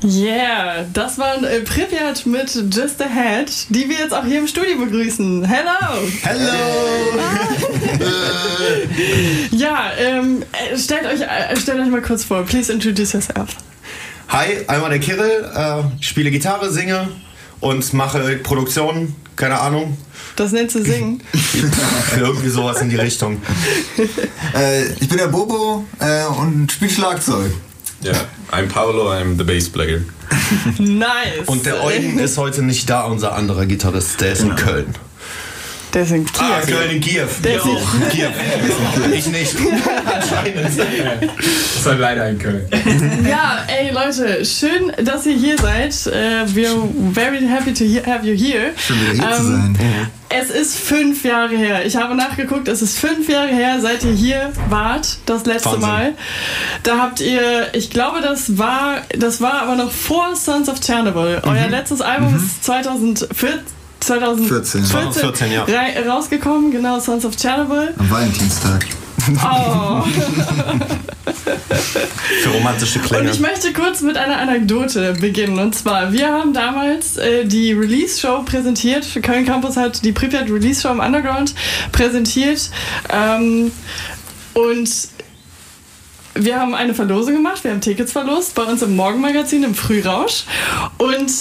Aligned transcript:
Pripyat. 0.00 0.16
Yeah, 0.16 0.84
das 0.92 1.18
war 1.18 1.42
äh, 1.42 1.60
Pripyat 1.60 2.26
mit 2.26 2.54
Just 2.74 3.00
Ahead, 3.00 3.50
die 3.68 3.88
wir 3.88 3.98
jetzt 3.98 4.12
auch 4.12 4.24
hier 4.24 4.38
im 4.38 4.46
Studio 4.46 4.78
begrüßen. 4.78 5.44
Hello! 5.44 6.08
Hello! 6.22 7.20
ja, 9.50 9.90
ähm, 9.98 10.42
äh, 10.52 10.76
stellt, 10.76 11.06
euch, 11.06 11.20
äh, 11.20 11.56
stellt 11.56 11.80
euch 11.80 11.88
mal 11.88 12.02
kurz 12.02 12.24
vor. 12.24 12.44
Please 12.44 12.72
introduce 12.72 13.12
yourself. 13.12 13.50
Hi, 14.28 14.64
einmal 14.66 14.90
der 14.90 14.98
Kirill. 14.98 15.50
Äh, 15.54 16.02
spiele 16.02 16.30
Gitarre, 16.30 16.70
singe 16.72 17.08
und 17.60 17.92
mache 17.92 18.36
Produktion. 18.38 19.14
Keine 19.36 19.60
Ahnung. 19.60 19.98
Das 20.36 20.52
nennst 20.52 20.74
du 20.74 20.82
singen? 20.82 21.22
Irgendwie 22.16 22.48
sowas 22.48 22.80
in 22.80 22.88
die 22.88 22.96
Richtung. 22.96 23.40
äh, 24.54 24.86
ich 24.94 25.08
bin 25.08 25.18
der 25.18 25.28
Bobo 25.28 25.84
äh, 26.00 26.24
und 26.24 26.72
spiele 26.72 26.90
Schlagzeug. 26.90 27.52
Ja, 28.02 28.12
yeah, 28.12 28.26
I'm 28.52 28.68
Paolo, 28.68 29.10
I'm 29.10 29.36
the 29.38 29.44
bass 29.44 29.68
player. 29.68 30.02
nice. 30.78 31.46
Und 31.46 31.64
der 31.66 31.82
Eugen 31.82 32.18
ist 32.18 32.36
heute 32.36 32.62
nicht 32.62 32.88
da, 32.90 33.04
unser 33.04 33.34
anderer 33.34 33.66
Gitarrist, 33.66 34.20
der 34.20 34.32
ist 34.32 34.42
in 34.42 34.54
Köln. 34.54 34.94
Der 35.96 36.02
ist 36.02 36.10
in 36.10 36.26
Kiew. 36.26 36.44
Ah, 36.44 36.60
Köln 36.60 36.90
in 36.90 37.00
Kiew. 37.00 37.26
Der 37.42 37.56
ist 37.56 37.64
in 37.64 38.08
Kiew. 38.10 38.28
ich 39.14 39.26
nicht. 39.28 39.56
Anscheinend. 40.04 40.78
Das 40.78 41.86
halt 41.86 42.00
leider 42.00 42.28
in 42.28 42.38
Köln. 42.38 42.68
Ja, 43.26 43.64
ey 43.66 43.92
Leute, 43.92 44.44
schön, 44.44 44.92
dass 45.02 45.24
ihr 45.24 45.36
hier 45.36 45.56
seid. 45.56 45.94
Uh, 46.06 46.46
we're 46.54 47.14
very 47.14 47.40
happy 47.48 47.72
to 47.72 47.84
have 48.06 48.26
you 48.26 48.36
here. 48.36 48.72
Schön 48.76 49.00
wieder 49.00 49.12
hier 49.12 49.24
um, 49.24 49.36
zu 49.36 49.42
sein. 49.44 49.78
Es 50.28 50.50
ist 50.50 50.76
fünf 50.76 51.24
Jahre 51.24 51.56
her. 51.56 51.86
Ich 51.86 51.96
habe 51.96 52.14
nachgeguckt, 52.14 52.68
es 52.68 52.82
ist 52.82 52.98
fünf 52.98 53.26
Jahre 53.30 53.48
her, 53.54 53.80
seit 53.80 54.04
ihr 54.04 54.12
hier 54.12 54.52
wart, 54.68 55.16
das 55.24 55.46
letzte 55.46 55.70
Wahnsinn. 55.70 55.80
Mal. 55.80 56.12
Da 56.82 56.98
habt 56.98 57.20
ihr, 57.20 57.68
ich 57.72 57.88
glaube, 57.88 58.20
das 58.20 58.58
war, 58.58 59.00
das 59.16 59.40
war 59.40 59.62
aber 59.62 59.76
noch 59.76 59.92
vor 59.92 60.36
Sons 60.36 60.68
of 60.68 60.78
Chernobyl. 60.78 61.40
Mhm. 61.42 61.50
Euer 61.50 61.68
letztes 61.68 62.02
Album 62.02 62.32
mhm. 62.32 62.36
ist 62.36 62.64
2014. 62.64 63.75
2014, 64.00 64.84
2014 64.84 65.52
ja. 65.52 65.64
rausgekommen, 66.08 66.70
genau, 66.70 67.00
Sons 67.00 67.24
of 67.24 67.36
Chernobyl. 67.36 67.94
Am 67.98 68.10
Valentinstag. 68.10 68.86
Oh. 69.44 70.02
Für 72.42 72.50
romantische 72.50 73.00
Klänge. 73.00 73.24
Und 73.24 73.34
ich 73.34 73.40
möchte 73.40 73.72
kurz 73.72 74.00
mit 74.00 74.16
einer 74.16 74.38
Anekdote 74.38 75.14
beginnen. 75.14 75.58
Und 75.58 75.74
zwar, 75.74 76.12
wir 76.12 76.28
haben 76.28 76.52
damals 76.52 77.16
äh, 77.16 77.44
die 77.44 77.72
Release-Show 77.72 78.42
präsentiert. 78.44 79.06
Köln 79.22 79.44
Campus 79.44 79.76
hat 79.76 80.04
die 80.04 80.12
Pripyat 80.12 80.48
Release-Show 80.50 80.90
im 80.90 81.00
Underground 81.00 81.54
präsentiert. 81.92 82.70
Ähm, 83.10 83.72
und 84.54 84.90
wir 86.34 86.60
haben 86.60 86.74
eine 86.74 86.94
Verlosung 86.94 87.34
gemacht, 87.34 87.64
wir 87.64 87.70
haben 87.70 87.80
Tickets 87.80 88.12
verlost 88.12 88.54
bei 88.54 88.62
uns 88.62 88.82
im 88.82 88.94
Morgenmagazin 88.94 89.62
im 89.62 89.74
Frührausch. 89.74 90.44
Und 90.98 91.32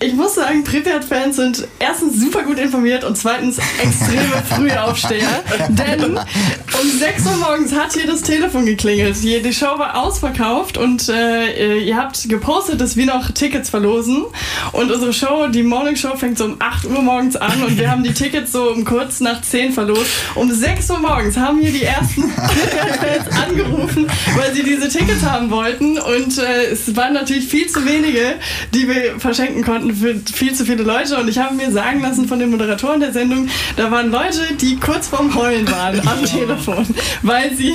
ich 0.00 0.12
muss 0.12 0.34
sagen, 0.34 0.64
Pripyat-Fans 0.64 1.36
sind 1.36 1.68
erstens 1.78 2.20
super 2.20 2.42
gut 2.42 2.58
informiert 2.58 3.04
und 3.04 3.16
zweitens 3.16 3.58
extreme 3.80 4.42
Frühaufsteher. 4.48 5.42
Denn 5.68 6.16
um 6.16 6.98
6 6.98 7.26
Uhr 7.26 7.36
morgens 7.36 7.72
hat 7.72 7.92
hier 7.94 8.06
das 8.06 8.22
Telefon 8.22 8.66
geklingelt. 8.66 9.16
Die 9.22 9.52
Show 9.52 9.78
war 9.78 9.96
ausverkauft 10.02 10.76
und 10.78 11.08
äh, 11.08 11.78
ihr 11.78 11.96
habt 11.96 12.28
gepostet, 12.28 12.80
dass 12.80 12.96
wir 12.96 13.06
noch 13.06 13.30
Tickets 13.30 13.70
verlosen. 13.70 14.24
Und 14.72 14.90
unsere 14.90 15.12
Show, 15.12 15.46
die 15.48 15.62
Morning 15.62 15.96
Show, 15.96 16.16
fängt 16.16 16.38
so 16.38 16.44
um 16.44 16.56
8 16.58 16.86
Uhr 16.86 17.00
morgens 17.00 17.36
an 17.36 17.62
und 17.62 17.78
wir 17.78 17.90
haben 17.90 18.02
die 18.02 18.12
Tickets 18.12 18.52
so 18.52 18.70
um 18.70 18.84
kurz 18.84 19.20
nach 19.20 19.42
10 19.42 19.72
verlost. 19.72 20.10
Um 20.34 20.52
6 20.52 20.90
Uhr 20.90 20.98
morgens 20.98 21.36
haben 21.36 21.60
hier 21.60 21.72
die 21.72 21.84
ersten 21.84 22.22
Pripyat-Fans 22.22 23.36
angerufen, 23.48 24.06
weil 24.36 24.52
sie 24.52 24.64
diese 24.64 24.88
Tickets 24.88 25.22
haben 25.22 25.50
wollten. 25.50 25.98
Und 25.98 26.38
äh, 26.38 26.72
es 26.72 26.94
waren 26.96 27.14
natürlich 27.14 27.46
viel 27.46 27.68
zu 27.68 27.86
wenige, 27.86 28.34
die 28.74 28.88
wir 28.88 29.20
verschenken 29.20 29.62
konnten 29.62 29.83
für 29.92 30.14
viel 30.32 30.54
zu 30.54 30.64
viele 30.64 30.82
Leute 30.82 31.16
und 31.16 31.28
ich 31.28 31.38
habe 31.38 31.54
mir 31.54 31.70
sagen 31.70 32.00
lassen 32.00 32.26
von 32.28 32.38
den 32.38 32.50
Moderatoren 32.50 33.00
der 33.00 33.12
Sendung, 33.12 33.48
da 33.76 33.90
waren 33.90 34.10
Leute, 34.10 34.54
die 34.60 34.76
kurz 34.76 35.08
vorm 35.08 35.34
Heulen 35.34 35.68
waren 35.70 36.00
am 36.06 36.24
Telefon, 36.24 36.86
weil 37.22 37.54
sie 37.54 37.74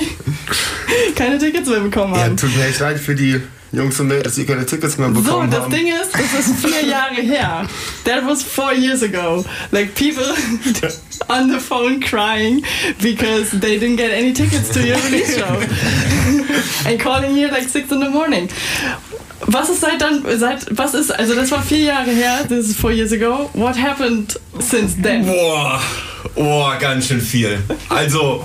keine 1.15 1.37
Tickets 1.37 1.69
mehr 1.69 1.81
bekommen 1.81 2.15
haben. 2.15 2.31
Ja, 2.31 2.35
tut 2.35 2.55
mir 2.55 2.65
echt 2.67 2.79
leid 2.79 2.99
für 2.99 3.15
die 3.15 3.41
Jungs 3.71 3.99
und 3.99 4.07
Mädels, 4.07 4.33
die 4.33 4.45
keine 4.45 4.65
Tickets 4.65 4.97
mehr 4.97 5.09
bekommen 5.09 5.43
haben. 5.43 5.51
So, 5.51 5.57
das. 5.57 5.69
Ding 5.69 5.87
ist, 5.87 6.11
das 6.13 6.47
ist 6.47 6.65
vier 6.65 6.85
Jahre 6.89 7.21
her. 7.21 7.67
That 8.03 8.25
was 8.25 8.41
four 8.41 8.73
years 8.73 9.03
ago. 9.03 9.45
Like 9.71 9.93
people 9.93 10.25
on 11.27 11.51
the 11.51 11.59
phone 11.59 11.99
crying 11.99 12.63
because 12.99 13.51
they 13.51 13.77
didn't 13.77 13.97
get 13.97 14.11
any 14.11 14.33
tickets 14.33 14.69
to 14.69 14.79
your 14.79 14.97
release 15.03 15.37
show. 15.37 15.61
And 16.89 16.99
calling 16.99 17.35
you 17.37 17.49
like 17.49 17.69
six 17.69 17.91
in 17.91 17.99
the 17.99 18.09
morning. 18.09 18.49
Was 19.45 19.69
ist 19.69 19.81
seit 19.81 20.01
dann, 20.01 20.23
seit, 20.37 20.65
was 20.77 20.93
ist, 20.93 21.11
also 21.11 21.33
das 21.33 21.49
war 21.51 21.61
vier 21.61 21.79
Jahre 21.79 22.11
her, 22.11 22.45
this 22.47 22.69
is 22.69 22.75
four 22.75 22.91
years 22.91 23.11
ago. 23.11 23.49
What 23.53 23.77
happened 23.77 24.39
since 24.59 24.95
then? 25.01 25.25
Boah, 25.25 25.79
boah, 26.35 26.75
ganz 26.79 27.07
schön 27.07 27.21
viel. 27.21 27.59
Also, 27.89 28.43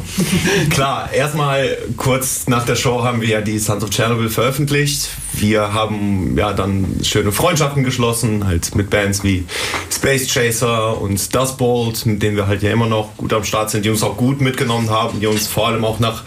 klar, 0.70 1.12
erstmal 1.12 1.76
kurz 1.96 2.46
nach 2.46 2.64
der 2.64 2.76
Show 2.76 3.02
haben 3.02 3.20
wir 3.20 3.28
ja 3.28 3.40
die 3.40 3.58
Sons 3.58 3.84
of 3.84 3.90
Chernobyl 3.90 4.28
veröffentlicht. 4.28 5.08
Wir 5.32 5.72
haben 5.72 6.36
ja 6.38 6.52
dann 6.52 7.00
schöne 7.02 7.32
Freundschaften 7.32 7.82
geschlossen, 7.82 8.46
halt 8.46 8.74
mit 8.74 8.90
Bands 8.90 9.24
wie 9.24 9.44
Space 9.92 10.32
Chaser 10.32 11.00
und 11.00 11.34
Dust 11.34 11.58
Bolt, 11.58 12.06
mit 12.06 12.22
denen 12.22 12.36
wir 12.36 12.46
halt 12.46 12.62
ja 12.62 12.70
immer 12.70 12.86
noch 12.86 13.16
gut 13.16 13.32
am 13.32 13.44
Start 13.44 13.70
sind, 13.70 13.84
die 13.84 13.90
uns 13.90 14.02
auch 14.02 14.16
gut 14.16 14.40
mitgenommen 14.40 14.90
haben, 14.90 15.20
die 15.20 15.26
uns 15.26 15.48
vor 15.48 15.68
allem 15.68 15.84
auch 15.84 15.98
nach 15.98 16.22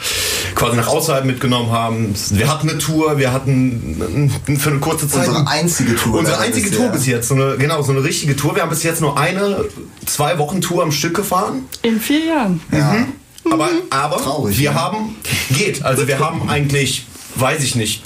quasi 0.56 0.76
nach 0.76 0.88
außerhalb 0.88 1.26
mitgenommen 1.26 1.72
haben. 1.72 2.14
Wir 2.32 2.52
hatten 2.52 2.70
eine 2.70 2.80
Tour, 2.80 3.18
wir 3.18 3.32
hatten 3.32 4.32
für 4.60 4.72
eine 4.72 4.80
kurze 4.80 5.08
Zeit 5.08 5.28
unsere 5.28 5.48
einzige 5.48 5.96
Tour. 5.96 6.20
Unsere 6.20 6.40
einzige 6.40 6.72
Tour 6.72 6.90
bis 6.90 7.06
jetzt, 7.06 7.30
so 7.30 7.36
eine, 7.36 7.58
genau 7.58 7.82
so 7.82 7.92
eine 7.92 8.04
richtige 8.04 8.36
Tour. 8.36 8.56
Wir 8.56 8.64
haben 8.64 8.70
bis 8.70 8.84
jetzt 8.84 9.02
nur 9.02 9.18
eine 9.18 9.66
zwei 10.06 10.38
Wochen 10.38 10.62
Tour 10.62 10.84
am 10.84 10.92
Stück 10.92 11.16
gefahren. 11.16 11.37
In 11.82 12.00
vier 12.00 12.26
Jahren. 12.26 12.62
Ja. 12.72 12.94
Mhm. 12.94 13.14
Aber, 13.52 13.70
aber 13.90 14.18
Traurig, 14.18 14.58
wir 14.60 14.72
ne? 14.72 14.82
haben 14.82 15.16
geht. 15.52 15.84
Also 15.84 16.08
wir 16.08 16.20
haben 16.20 16.50
eigentlich, 16.50 17.06
weiß 17.36 17.64
ich 17.64 17.76
nicht. 17.76 18.04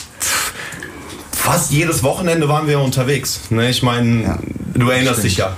Fast 1.31 1.71
jedes 1.71 2.03
Wochenende 2.03 2.47
waren 2.47 2.67
wir 2.67 2.79
unterwegs. 2.79 3.41
Ne, 3.49 3.69
ich 3.69 3.81
meine, 3.81 4.23
Ja, 4.23 4.39
du 4.75 4.89
erinnerst 4.89 5.19
stimmt. 5.19 5.31
dich 5.31 5.37
ja. 5.37 5.57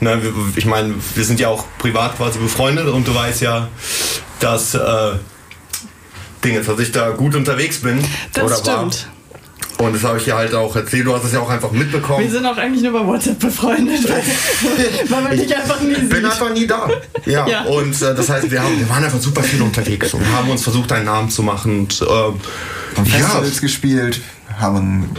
Ne, 0.00 0.20
ich 0.56 0.66
meine, 0.66 0.94
wir 1.14 1.24
sind 1.24 1.40
ja 1.40 1.48
auch 1.48 1.64
privat 1.78 2.16
quasi 2.18 2.38
befreundet 2.38 2.88
und 2.88 3.08
du 3.08 3.14
weißt 3.14 3.40
ja, 3.40 3.68
dass 4.40 4.74
äh, 4.74 5.12
Dinge, 6.44 6.60
dass 6.60 6.78
ich 6.78 6.92
da 6.92 7.10
gut 7.10 7.34
unterwegs 7.34 7.80
bin. 7.80 8.04
Das 8.34 8.44
oder 8.44 8.56
stimmt. 8.56 9.06
War. 9.06 9.15
Und 9.78 9.94
das 9.94 10.04
habe 10.04 10.16
ich 10.18 10.24
dir 10.24 10.34
halt 10.36 10.54
auch 10.54 10.74
erzählt. 10.74 11.06
Du 11.06 11.14
hast 11.14 11.24
es 11.24 11.32
ja 11.32 11.40
auch 11.40 11.50
einfach 11.50 11.70
mitbekommen. 11.70 12.24
Wir 12.24 12.30
sind 12.30 12.46
auch 12.46 12.56
eigentlich 12.56 12.82
nur 12.82 12.92
bei 12.98 13.06
WhatsApp 13.06 13.38
befreundet, 13.38 14.08
weil, 14.08 14.22
weil 15.10 15.22
man 15.22 15.36
dich 15.36 15.54
einfach 15.54 15.80
nie 15.82 15.92
Ich 15.92 15.98
bin 16.08 16.10
sieht. 16.10 16.24
einfach 16.24 16.50
nie 16.54 16.66
da. 16.66 16.88
Ja, 17.26 17.46
Ja. 17.46 17.62
und 17.64 18.00
äh, 18.00 18.14
das 18.14 18.28
heißt, 18.30 18.50
wir, 18.50 18.62
haben, 18.62 18.78
wir 18.78 18.88
waren 18.88 19.04
einfach 19.04 19.20
super 19.20 19.42
viel 19.42 19.60
unterwegs 19.60 20.14
und 20.14 20.22
haben 20.32 20.48
uns 20.48 20.62
versucht, 20.62 20.90
einen 20.92 21.04
Namen 21.04 21.28
zu 21.28 21.42
machen. 21.42 21.80
Und, 21.80 22.00
äh, 22.00 22.04
Haben 22.06 22.40
ja, 23.04 23.12
Festivals 23.18 23.60
gespielt, 23.60 24.20
haben, 24.58 25.10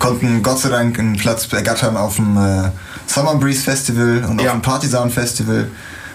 konnten 0.00 0.42
Gott 0.42 0.58
sei 0.58 0.70
Dank 0.70 0.98
einen 0.98 1.16
Platz 1.16 1.46
ergattern 1.52 1.96
auf 1.96 2.16
dem 2.16 2.36
äh, 2.36 2.70
Summer 3.06 3.36
Breeze 3.36 3.62
Festival 3.62 4.24
und 4.28 4.40
Ja. 4.40 4.48
auf 4.48 4.56
dem 4.56 4.62
Partisan 4.62 5.10
Festival, 5.10 5.68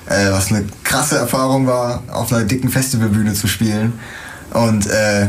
äh, 0.07 0.31
was 0.31 0.51
eine 0.51 0.65
krasse 0.83 1.17
Erfahrung 1.17 1.65
war, 1.65 2.03
auf 2.11 2.33
einer 2.33 2.43
dicken 2.43 2.67
Festivalbühne 2.69 3.33
zu 3.33 3.47
spielen. 3.47 3.93
Und 4.51 4.85
äh, 4.87 5.27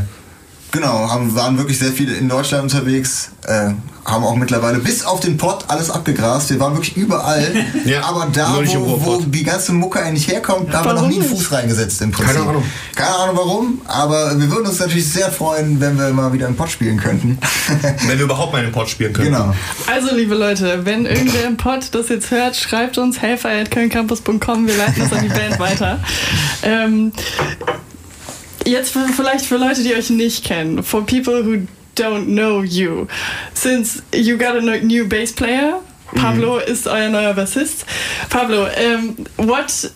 genau, 0.71 1.11
haben, 1.11 1.35
waren 1.35 1.59
wirklich 1.59 1.79
sehr 1.79 1.93
viel 1.93 2.13
in 2.13 2.29
Deutschland 2.29 2.65
unterwegs, 2.65 3.31
äh, 3.47 3.71
haben 4.05 4.25
auch 4.25 4.37
mittlerweile 4.37 4.79
bis 4.79 5.05
auf 5.05 5.19
den 5.21 5.37
Pott 5.37 5.65
alles 5.69 5.91
abgegrast. 5.91 6.51
Wir 6.51 6.61
waren 6.61 6.75
wirklich 6.75 6.97
überall, 6.97 7.45
Ja, 7.85 8.05
aber 8.05 8.29
da, 8.33 8.55
wo, 8.55 9.05
wo 9.05 9.21
die 9.21 9.43
ganze 9.43 9.73
Mucke 9.73 10.01
eigentlich 10.01 10.29
herkommt, 10.29 10.73
da 10.73 10.79
haben 10.79 10.91
wir 10.91 10.95
noch 10.95 11.09
nie 11.09 11.21
einen? 11.21 11.29
Fuß 11.29 11.51
reingesetzt 11.53 12.01
im 12.03 12.13
Prinzip. 12.13 12.37
Keine 12.37 12.49
Ahnung. 12.49 12.63
Keine 12.95 13.15
Ahnung 13.17 13.37
warum, 13.37 13.81
aber 13.87 14.39
wir 14.39 14.51
würden 14.51 14.67
uns 14.67 14.79
natürlich 14.79 15.11
sehr 15.13 15.31
freuen, 15.33 15.81
wenn 15.81 15.99
wir 15.99 16.09
mal 16.11 16.33
wieder 16.33 16.47
einen 16.47 16.57
Pott 16.57 16.71
spielen 16.71 16.99
könnten. 16.99 17.39
wenn 18.07 18.19
wir 18.19 18.25
überhaupt 18.25 18.53
mal 18.53 18.63
einen 18.63 18.73
Pod 18.73 18.89
spielen 18.89 19.13
können. 19.13 19.33
genau. 19.33 19.55
Also, 19.93 20.15
liebe 20.15 20.35
Leute, 20.35 20.85
wenn 20.85 21.05
irgendwer 21.07 21.45
im 21.47 21.57
Pod 21.57 21.89
das 21.93 22.09
jetzt 22.09 22.31
hört, 22.31 22.57
schreibt 22.57 22.99
uns 22.99 23.21
helfer.kölncampus.com, 23.21 24.67
wir 24.67 24.77
leiten 24.77 25.03
das 25.03 25.13
an 25.13 25.23
die 25.23 25.29
Band 25.29 25.59
weiter. 25.59 25.99
Ähm, 26.63 27.13
jetzt 28.67 28.93
vielleicht 29.17 29.47
für 29.47 29.57
Leute, 29.57 29.83
die 29.83 29.95
euch 29.95 30.11
nicht 30.11 30.45
kennen, 30.45 30.83
for 30.83 31.05
people 31.05 31.45
who 31.45 31.67
don't 31.97 32.27
know 32.27 32.63
you, 32.63 33.07
since 33.55 34.03
you 34.13 34.37
got 34.37 34.57
a 34.57 34.61
new 34.61 35.09
bass 35.09 35.33
player, 35.33 35.81
Pablo 36.15 36.59
ist 36.59 36.87
euer 36.87 37.09
neuer 37.09 37.35
Bassist. 37.35 37.85
Pablo, 38.31 38.67
um, 38.67 39.17
what 39.37 39.91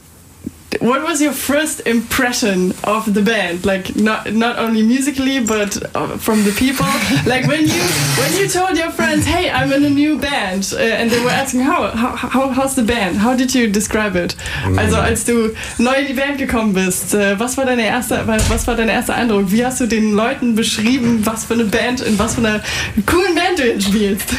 what 0.78 1.02
was 1.02 1.20
your 1.20 1.32
first 1.32 1.86
impression 1.86 2.72
of 2.84 3.12
the 3.12 3.22
band? 3.22 3.66
Like 3.66 3.96
not 3.96 4.32
not 4.32 4.58
only 4.58 4.82
musically, 4.82 5.40
but 5.40 5.76
uh, 5.96 6.16
from 6.18 6.44
the 6.44 6.52
people. 6.52 6.86
like 7.26 7.46
when 7.46 7.66
you 7.66 7.82
when 8.20 8.32
you 8.38 8.48
told 8.48 8.78
your 8.78 8.90
friends, 8.90 9.26
"Hey, 9.26 9.50
I'm 9.50 9.72
in 9.72 9.84
a 9.84 9.90
new 9.90 10.18
band," 10.18 10.72
uh, 10.72 10.78
and 10.78 11.10
they 11.10 11.20
were 11.22 11.30
asking, 11.30 11.60
"How, 11.62 11.90
how 11.90 12.14
how 12.14 12.48
how's 12.50 12.76
the 12.76 12.84
band? 12.84 13.18
How 13.18 13.34
did 13.34 13.54
you 13.54 13.66
describe 13.68 14.14
it?" 14.16 14.36
Also 14.76 14.96
als 14.96 15.24
du 15.24 15.54
neu 15.78 15.94
in 15.94 16.06
die 16.06 16.14
Band 16.14 16.38
gekommen 16.38 16.72
bist, 16.72 17.14
äh, 17.14 17.38
was 17.38 17.56
war 17.56 17.66
deine 17.66 17.86
erste 17.86 18.22
was 18.26 18.66
war 18.66 18.76
dein 18.76 18.88
erster 18.88 19.14
Eindruck? 19.14 19.50
Wie 19.50 19.64
hast 19.64 19.80
du 19.80 19.86
den 19.86 20.12
Leuten 20.12 20.54
beschrieben, 20.54 21.26
was 21.26 21.44
für 21.44 21.54
eine 21.54 21.64
Band 21.64 22.00
in 22.00 22.18
was 22.18 22.34
für 22.34 22.40
einer 22.42 22.62
coolen 23.06 23.34
Band 23.34 23.58
du 23.58 23.66
jetzt 23.66 23.84
spielst? 23.86 24.34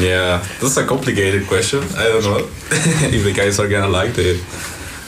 Yeah, 0.00 0.40
that's 0.60 0.76
a 0.78 0.84
complicated 0.84 1.46
question. 1.46 1.80
I 1.96 2.08
don't 2.08 2.22
know 2.22 2.40
if 2.70 3.24
the 3.24 3.32
guys 3.32 3.60
are 3.60 3.68
gonna 3.68 3.86
like 3.86 4.14
the 4.14 4.40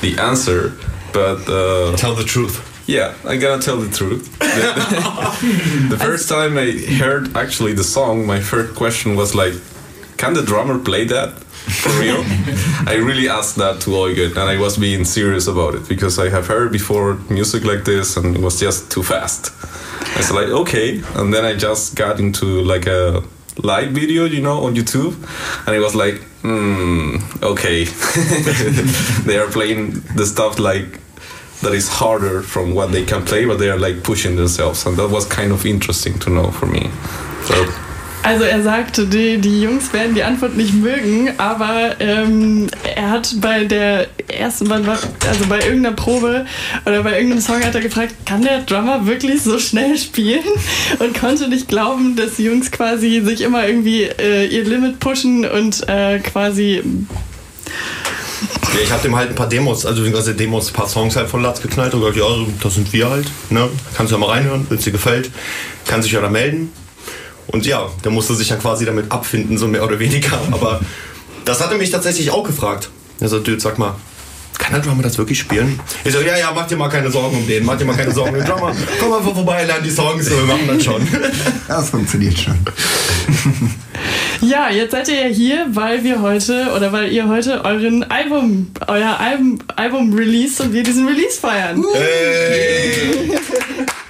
the 0.01 0.19
answer, 0.19 0.73
but 1.13 1.49
uh, 1.49 1.97
Tell 1.97 2.15
the 2.15 2.25
truth. 2.25 2.61
yeah, 2.87 3.15
I'm 3.25 3.39
gonna 3.41 3.61
tell 3.63 3.77
the 3.79 3.91
truth. 3.97 4.39
the, 4.39 5.87
the 5.91 5.99
first 5.99 6.29
time 6.29 6.57
I 6.59 6.71
heard 6.99 7.37
actually 7.37 7.75
the 7.75 7.85
song, 7.85 8.27
my 8.27 8.41
first 8.41 8.75
question 8.75 9.17
was 9.17 9.35
like, 9.35 9.55
"Can 10.17 10.35
the 10.35 10.43
drummer 10.43 10.79
play 10.79 11.05
that?" 11.07 11.31
For 11.83 11.91
real, 12.01 12.23
I 12.87 12.95
really 12.97 13.29
asked 13.29 13.57
that 13.57 13.81
to 13.83 13.91
Eugen, 13.91 14.31
and 14.39 14.49
I 14.51 14.57
was 14.59 14.79
being 14.79 15.05
serious 15.05 15.47
about 15.49 15.75
it 15.75 15.87
because 15.89 16.19
I 16.19 16.31
have 16.31 16.47
heard 16.47 16.73
before 16.73 17.19
music 17.29 17.65
like 17.65 17.85
this, 17.85 18.17
and 18.17 18.37
it 18.37 18.41
was 18.43 18.59
just 18.61 18.91
too 18.91 19.03
fast. 19.03 19.53
I 20.15 20.17
was 20.17 20.31
like, 20.31 20.49
okay, 20.49 21.03
and 21.17 21.33
then 21.35 21.45
I 21.45 21.55
just 21.55 21.95
got 21.95 22.19
into 22.21 22.47
like 22.63 22.87
a 22.87 23.23
live 23.63 23.91
video, 23.93 24.25
you 24.25 24.41
know, 24.41 24.65
on 24.65 24.75
YouTube, 24.75 25.15
and 25.67 25.77
it 25.77 25.81
was 25.81 25.95
like, 25.95 26.21
hmm, 26.43 27.17
okay, 27.43 27.85
they 29.25 29.39
are 29.39 29.49
playing 29.49 30.01
the 30.17 30.27
stuff 30.27 30.59
like 30.59 31.01
that 31.61 31.73
is 31.73 31.89
harder 31.89 32.43
from 32.43 32.75
what 32.75 32.93
they 32.93 33.05
can 33.05 33.25
play, 33.25 33.45
but 33.45 33.59
they 33.59 33.69
are 33.69 33.79
like 33.79 34.03
pushing 34.05 34.37
themselves, 34.37 34.87
and 34.87 34.97
that 34.97 35.09
was 35.09 35.27
kind 35.27 35.53
of 35.53 35.67
interesting 35.67 36.19
to 36.21 36.31
know 36.31 36.51
for 36.51 36.67
me. 36.67 36.91
So 37.45 37.88
Also 38.23 38.45
er 38.45 38.63
sagte, 38.63 39.07
die, 39.07 39.39
die 39.39 39.63
Jungs 39.63 39.93
werden 39.93 40.15
die 40.15 40.23
Antwort 40.23 40.57
nicht 40.57 40.75
mögen, 40.75 41.31
aber 41.39 41.99
ähm, 42.01 42.67
er 42.95 43.11
hat 43.11 43.35
bei 43.41 43.65
der 43.65 44.09
ersten, 44.29 44.71
also 44.71 45.47
bei 45.49 45.61
irgendeiner 45.61 45.95
Probe 45.95 46.45
oder 46.85 47.03
bei 47.03 47.13
irgendeinem 47.15 47.41
Song 47.41 47.63
hat 47.65 47.75
er 47.75 47.81
gefragt, 47.81 48.15
kann 48.27 48.43
der 48.43 48.63
Drummer 48.63 49.07
wirklich 49.07 49.43
so 49.43 49.59
schnell 49.59 49.97
spielen? 49.97 50.45
Und 50.99 51.19
konnte 51.19 51.49
nicht 51.49 51.69
glauben, 51.69 52.17
dass 52.17 52.37
die 52.37 52.45
Jungs 52.45 52.71
quasi 52.71 53.23
sich 53.25 53.41
immer 53.41 53.67
irgendwie 53.67 54.03
äh, 54.03 54.47
ihr 54.47 54.65
Limit 54.65 55.01
pushen 55.01 55.45
und 55.45 55.89
äh, 55.89 56.19
quasi 56.19 56.83
Ja, 58.75 58.81
ich 58.83 58.91
habe 58.91 59.03
dem 59.03 59.17
halt 59.17 59.31
ein 59.31 59.35
paar 59.35 59.49
Demos, 59.49 59.87
also 59.87 60.03
beziehungsweise 60.03 60.35
Demos, 60.35 60.69
ein 60.69 60.75
paar 60.75 60.89
Songs 60.89 61.17
halt 61.17 61.29
von 61.29 61.43
Latz 61.43 61.63
geknallt 61.63 61.95
und 61.95 62.01
gesagt, 62.01 62.19
ja, 62.19 62.27
das 62.63 62.75
sind 62.75 62.93
wir 62.93 63.09
halt. 63.09 63.27
Ne? 63.51 63.69
Kannst 63.95 64.13
du 64.13 64.17
ja 64.17 64.21
mal 64.21 64.31
reinhören, 64.31 64.67
wenn 64.69 64.79
es 64.79 64.85
dir 64.85 64.93
gefällt. 64.93 65.31
Kann 65.87 66.03
sich 66.03 66.13
ja 66.13 66.21
da 66.21 66.29
melden. 66.29 66.73
Und 67.49 67.67
ja, 67.67 67.89
der 68.05 68.11
musste 68.11 68.35
sich 68.35 68.49
dann 68.49 68.61
quasi 68.61 68.85
damit 68.85 69.11
abfinden, 69.11 69.59
so 69.59 69.69
mehr 69.69 69.85
oder 69.85 69.99
weniger. 69.99 70.39
Aber 70.51 70.81
das 71.45 71.61
hat 71.61 71.71
er 71.73 71.79
mich 71.79 71.91
tatsächlich 71.91 72.31
auch 72.31 72.45
gefragt. 72.45 72.91
Er 73.21 73.29
so, 73.29 73.41
Dude, 73.41 73.61
sag 73.61 73.79
mal, 73.79 73.97
kann 74.59 74.73
der 74.73 74.81
Drummer 74.81 75.03
das 75.03 75.17
wirklich 75.19 75.39
spielen? 75.39 75.81
Ich 76.05 76.13
so, 76.13 76.21
ja, 76.21 76.37
ja, 76.37 76.53
mach 76.55 76.67
dir 76.67 76.77
mal 76.77 76.89
keine 76.89 77.11
Sorgen 77.11 77.37
um 77.37 77.47
den, 77.47 77.65
mach 77.65 77.77
dir 77.79 77.85
mal 77.85 77.97
keine 77.97 78.13
Sorgen 78.13 78.31
um 78.31 78.37
den 78.37 78.45
Drummer. 78.45 78.75
Komm 79.01 79.13
einfach 79.13 79.35
vorbei, 79.35 79.65
lern 79.65 79.83
die 79.83 79.91
Songs, 79.91 80.29
wir 80.29 80.43
machen 80.43 80.67
das 80.67 80.85
schon. 80.85 81.07
Das 81.69 81.91
funktioniert 81.91 82.39
schon. 82.39 82.59
Ja, 84.41 84.71
jetzt 84.71 84.93
seid 84.93 85.09
ihr 85.09 85.27
ja 85.27 85.35
hier, 85.35 85.67
weil 85.71 86.05
wir 86.05 86.23
heute 86.23 86.73
oder 86.77 86.93
weil 86.93 87.11
ihr 87.13 87.27
heute 87.29 87.65
euren 87.65 88.05
Album, 88.05 88.71
euer 88.87 89.19
Album, 89.19 89.59
Album 89.75 90.15
release 90.15 90.63
und 90.63 90.73
wir 90.73 90.85
diesen 90.85 91.09
Release 91.09 91.41
feiern. 91.41 91.85
Hey. 91.93 93.38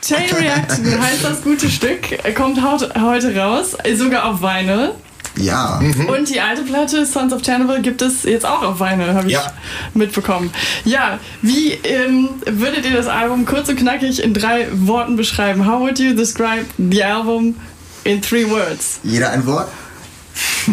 Chain 0.08 0.30
Reaction 0.34 1.00
heißt 1.02 1.24
das 1.24 1.42
gute 1.42 1.68
Stück, 1.68 2.00
kommt 2.34 2.58
heute 2.62 3.36
raus, 3.36 3.76
sogar 3.94 4.24
auf 4.24 4.40
Vinyl. 4.40 4.92
Ja. 5.36 5.80
Und 6.08 6.28
die 6.28 6.40
alte 6.40 6.62
Platte 6.62 7.06
Sons 7.06 7.32
of 7.32 7.42
Chernobyl 7.42 7.80
gibt 7.80 8.02
es 8.02 8.24
jetzt 8.24 8.44
auch 8.44 8.62
auf 8.62 8.80
Vinyl, 8.80 9.14
habe 9.14 9.26
ich 9.28 9.34
Ja. 9.34 9.52
mitbekommen. 9.94 10.50
Ja, 10.84 11.18
wie 11.42 11.72
ähm, 11.84 12.30
würdet 12.46 12.84
ihr 12.86 12.96
das 12.96 13.06
Album 13.06 13.44
kurz 13.46 13.68
und 13.68 13.76
knackig 13.76 14.20
in 14.22 14.34
drei 14.34 14.66
Worten 14.72 15.16
beschreiben? 15.16 15.66
How 15.66 15.80
would 15.80 15.98
you 16.00 16.14
describe 16.14 16.64
the 16.78 17.04
album 17.04 17.54
in 18.04 18.20
three 18.20 18.48
words? 18.48 18.98
Jeder 19.04 19.30
ein 19.30 19.46
Wort? 19.46 19.68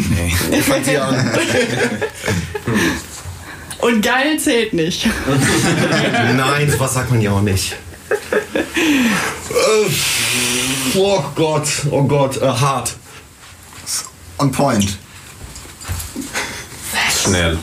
Ich 0.52 0.64
fang 0.64 0.84
sie 0.84 0.98
an. 0.98 1.32
Und 3.80 4.02
geil 4.04 4.38
zählt 4.40 4.74
nicht. 4.74 5.06
Nein, 6.36 6.74
was 6.78 6.94
sagt 6.96 7.12
man 7.12 7.22
ja 7.22 7.32
auch 7.32 7.42
nicht. 7.42 7.76
Oh 10.98 11.24
Gott, 11.36 11.68
oh 11.92 12.04
Gott, 12.04 12.42
äh, 12.42 12.48
hart. 12.48 12.94
On 14.38 14.52
point. 14.52 14.98
schnell. 17.24 17.58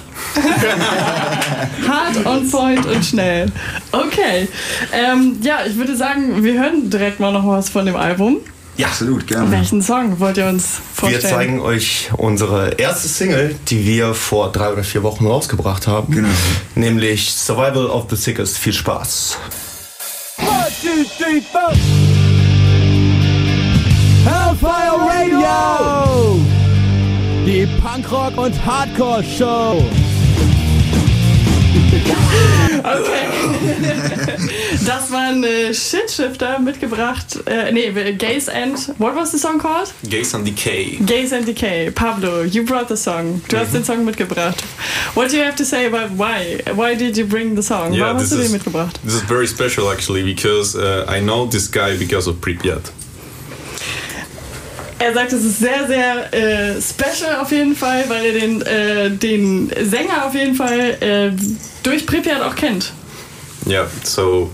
Hart, 1.87 2.27
on 2.27 2.50
point 2.50 2.87
und 2.87 3.05
schnell. 3.05 3.50
Okay. 3.93 4.49
Ähm, 4.93 5.39
ja, 5.43 5.61
ich 5.67 5.77
würde 5.77 5.97
sagen, 5.97 6.43
wir 6.43 6.55
hören 6.55 6.91
direkt 6.91 7.21
mal 7.21 7.33
noch 7.33 7.47
was 7.47 7.69
von 7.69 7.87
dem 7.87 7.97
Album. 7.97 8.38
Ja, 8.77 8.87
Absolut, 8.87 9.27
gerne. 9.27 9.50
Welchen 9.50 9.83
Song 9.83 10.19
wollt 10.19 10.38
ihr 10.38 10.47
uns 10.47 10.79
Wir 10.79 11.11
vorstellen? 11.11 11.35
zeigen 11.35 11.61
euch 11.61 12.11
unsere 12.17 12.71
erste 12.79 13.06
Single, 13.06 13.55
die 13.69 13.85
wir 13.85 14.15
vor 14.15 14.50
drei 14.50 14.73
oder 14.73 14.83
vier 14.83 15.03
Wochen 15.03 15.27
rausgebracht 15.27 15.87
haben. 15.87 16.12
Genau. 16.12 16.29
Nämlich 16.75 17.33
Survival 17.33 17.87
of 17.87 18.06
the 18.09 18.17
Sickest. 18.17 18.56
Viel 18.56 18.73
Spaß. 18.73 19.37
Hellfire 24.25 24.99
Radio! 25.00 26.40
Die 27.44 27.66
Punkrock- 27.81 28.38
und 28.38 28.54
Hardcore-Show! 28.64 29.82
Das 34.87 35.11
waren 35.12 35.44
äh, 35.44 35.73
Shitshifter 35.73 36.59
mitgebracht. 36.59 37.38
Äh, 37.47 37.73
nee, 37.73 37.91
Gaze 38.12 38.53
and. 38.53 38.79
What 38.99 39.14
was 39.14 39.31
the 39.32 39.38
song 39.38 39.59
called? 39.59 39.93
Gaze 40.09 40.35
and 40.37 40.47
Decay. 40.47 40.99
Gaze 41.06 41.35
and 41.37 41.47
Decay. 41.47 41.91
Pablo, 41.91 42.43
you 42.43 42.64
brought 42.64 42.88
the 42.88 42.97
song. 42.97 43.41
Du 43.49 43.56
Mhm. 43.56 43.61
hast 43.61 43.75
den 43.75 43.85
Song 43.85 44.05
mitgebracht. 44.05 44.62
What 45.14 45.31
do 45.31 45.37
you 45.37 45.43
have 45.44 45.56
to 45.56 45.64
say 45.64 45.87
about 45.87 46.17
why? 46.17 46.59
Why 46.75 46.94
did 46.97 47.17
you 47.17 47.26
bring 47.26 47.55
the 47.56 47.62
song? 47.62 47.93
Yeah, 47.93 48.06
Warum 48.06 48.19
hast 48.19 48.32
du 48.32 48.37
den 48.37 48.50
mitgebracht? 48.53 48.99
This 49.05 49.14
is 49.14 49.23
very 49.23 49.47
special 49.47 49.91
actually 49.91 50.23
because 50.23 50.75
uh, 50.76 51.05
I 51.09 51.20
know 51.20 51.47
this 51.47 51.70
guy 51.70 51.97
because 51.99 52.29
of 52.29 52.41
Pripyat. 52.41 52.91
Er 55.02 55.12
sagt, 55.12 55.32
es 55.32 55.44
ist 55.44 55.58
sehr, 55.58 55.84
sehr 55.88 56.32
äh, 56.32 56.81
special 56.81 57.34
auf 57.40 57.50
jeden 57.50 57.75
Fall, 57.75 58.04
weil 58.06 58.25
er 58.25 58.32
den, 58.34 58.62
äh, 58.62 59.10
den 59.10 59.69
Sänger 59.82 60.25
auf 60.25 60.32
jeden 60.32 60.54
Fall 60.54 60.96
äh, 61.00 61.32
durch 61.82 62.06
Pripyat 62.06 62.40
auch 62.40 62.54
kennt. 62.54 62.93
Yeah, 63.66 63.88
so 64.04 64.52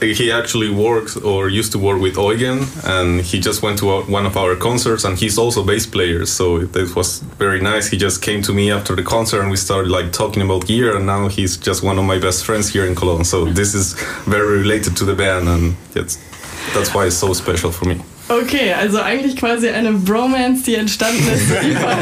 he 0.00 0.32
actually 0.32 0.70
works 0.74 1.18
or 1.18 1.48
used 1.48 1.70
to 1.72 1.78
work 1.78 2.00
with 2.00 2.16
Eugen, 2.16 2.66
and 2.84 3.20
he 3.20 3.38
just 3.38 3.62
went 3.62 3.78
to 3.80 4.04
one 4.08 4.26
of 4.26 4.36
our 4.36 4.56
concerts, 4.56 5.04
and 5.04 5.18
he's 5.18 5.38
also 5.38 5.62
bass 5.62 5.86
player. 5.86 6.24
So 6.24 6.62
it 6.62 6.96
was 6.96 7.22
very 7.38 7.60
nice. 7.60 7.90
He 7.90 7.98
just 7.98 8.22
came 8.22 8.40
to 8.42 8.54
me 8.54 8.72
after 8.72 8.96
the 8.96 9.02
concert, 9.02 9.42
and 9.42 9.50
we 9.50 9.56
started 9.58 9.90
like 9.90 10.12
talking 10.12 10.42
about 10.42 10.66
gear, 10.66 10.96
and 10.96 11.04
now 11.04 11.28
he's 11.28 11.58
just 11.58 11.82
one 11.82 11.98
of 11.98 12.06
my 12.06 12.18
best 12.18 12.46
friends 12.46 12.70
here 12.70 12.86
in 12.86 12.94
Cologne. 12.94 13.24
So 13.24 13.44
this 13.44 13.74
is 13.74 13.94
very 14.24 14.60
related 14.60 14.96
to 14.96 15.04
the 15.04 15.14
band, 15.14 15.46
and 15.46 15.76
that's 15.92 16.94
why 16.94 17.04
it's 17.04 17.16
so 17.16 17.34
special 17.34 17.70
for 17.70 17.84
me. 17.84 18.00
Okay, 18.26 18.72
also 18.72 19.00
eigentlich 19.00 19.36
quasi 19.36 19.68
eine 19.68 19.92
Bromance, 19.92 20.62
die 20.64 20.76
entstanden 20.76 21.28
ist 21.28 21.50
über, 21.62 21.98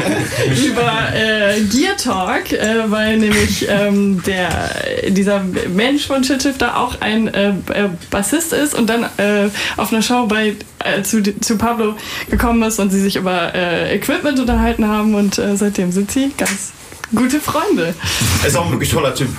über 0.65 1.13
äh, 1.13 1.59
Gear 1.63 1.97
Talk, 1.97 2.53
äh, 2.53 2.89
weil 2.89 3.17
nämlich 3.17 3.67
ähm, 3.67 4.23
der, 4.23 5.09
dieser 5.09 5.43
Mensch 5.73 6.07
von 6.07 6.23
Shitshifter 6.23 6.77
auch 6.77 7.01
ein 7.01 7.27
äh, 7.27 7.49
äh, 7.49 7.89
Bassist 8.09 8.53
ist 8.53 8.73
und 8.73 8.89
dann 8.89 9.03
äh, 9.17 9.49
auf 9.75 9.91
einer 9.91 10.01
Show 10.01 10.25
bei, 10.27 10.55
äh, 10.79 11.01
zu, 11.03 11.21
zu 11.41 11.57
Pablo 11.57 11.95
gekommen 12.29 12.63
ist 12.63 12.79
und 12.79 12.89
sie 12.89 13.01
sich 13.01 13.17
über 13.17 13.53
äh, 13.53 13.93
Equipment 13.93 14.39
unterhalten 14.39 14.87
haben 14.87 15.15
und 15.15 15.37
äh, 15.37 15.57
seitdem 15.57 15.91
sind 15.91 16.09
sie 16.09 16.31
ganz 16.37 16.71
gute 17.13 17.41
Freunde. 17.41 17.93
Er 18.41 18.47
ist 18.47 18.55
auch 18.55 18.65
ein 18.65 18.71
wirklich 18.71 18.91
toller 18.91 19.13
Typ. 19.13 19.29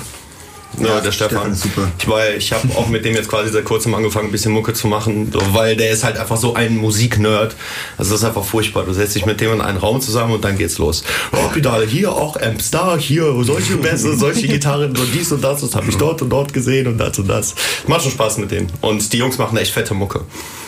Ja, 0.80 0.86
Ja, 0.86 1.00
der 1.00 1.12
Stefan. 1.12 1.36
Stefan 1.38 1.52
ist 1.52 1.62
super. 1.62 1.90
Ich, 1.98 2.08
weil 2.08 2.36
ich 2.36 2.52
habe 2.52 2.68
auch 2.76 2.88
mit 2.88 3.04
dem 3.04 3.14
jetzt 3.14 3.28
quasi 3.28 3.50
seit 3.50 3.64
kurzem 3.64 3.94
angefangen, 3.94 4.28
ein 4.28 4.32
bisschen 4.32 4.52
Mucke 4.52 4.72
zu 4.74 4.86
machen, 4.86 5.32
weil 5.52 5.76
der 5.76 5.90
ist 5.90 6.04
halt 6.04 6.18
einfach 6.18 6.36
so 6.36 6.54
ein 6.54 6.76
Musiknerd. 6.76 7.54
Also 7.98 8.12
das 8.12 8.20
ist 8.20 8.24
einfach 8.26 8.44
furchtbar. 8.44 8.84
Du 8.84 8.92
setzt 8.92 9.14
dich 9.14 9.26
mit 9.26 9.40
dem 9.40 9.52
in 9.52 9.60
einen 9.60 9.78
Raum 9.78 10.00
zusammen 10.00 10.32
und 10.34 10.44
dann 10.44 10.56
geht's 10.58 10.78
los. 10.78 11.04
Oh, 11.32 11.48
Pedale 11.52 11.86
hier, 11.86 12.12
auch 12.12 12.40
Amps 12.40 12.70
da, 12.70 12.96
hier, 12.96 13.24
solche 13.42 13.76
Bässe, 13.76 14.16
solche 14.16 14.46
Gitarren, 14.48 14.94
so 14.94 15.04
dies 15.04 15.30
und 15.32 15.42
das, 15.42 15.60
das 15.60 15.74
habe 15.74 15.88
ich 15.88 15.96
dort 15.96 16.22
und 16.22 16.30
dort 16.30 16.52
gesehen 16.52 16.86
und 16.86 16.98
das 16.98 17.18
und 17.18 17.28
das. 17.28 17.54
Macht 17.86 18.02
schon 18.02 18.12
Spaß 18.12 18.38
mit 18.38 18.50
denen. 18.50 18.70
Und 18.80 19.12
die 19.12 19.18
Jungs 19.18 19.38
machen 19.38 19.56
echt 19.58 19.72
fette 19.72 19.94
Mucke. 19.94 20.22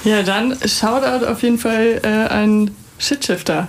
Ja, 0.05 0.23
dann 0.23 0.57
Shoutout 0.67 1.27
auf 1.27 1.43
jeden 1.43 1.59
Fall 1.59 2.01
äh, 2.03 2.07
an 2.33 2.71
Shitshifter. 2.99 3.69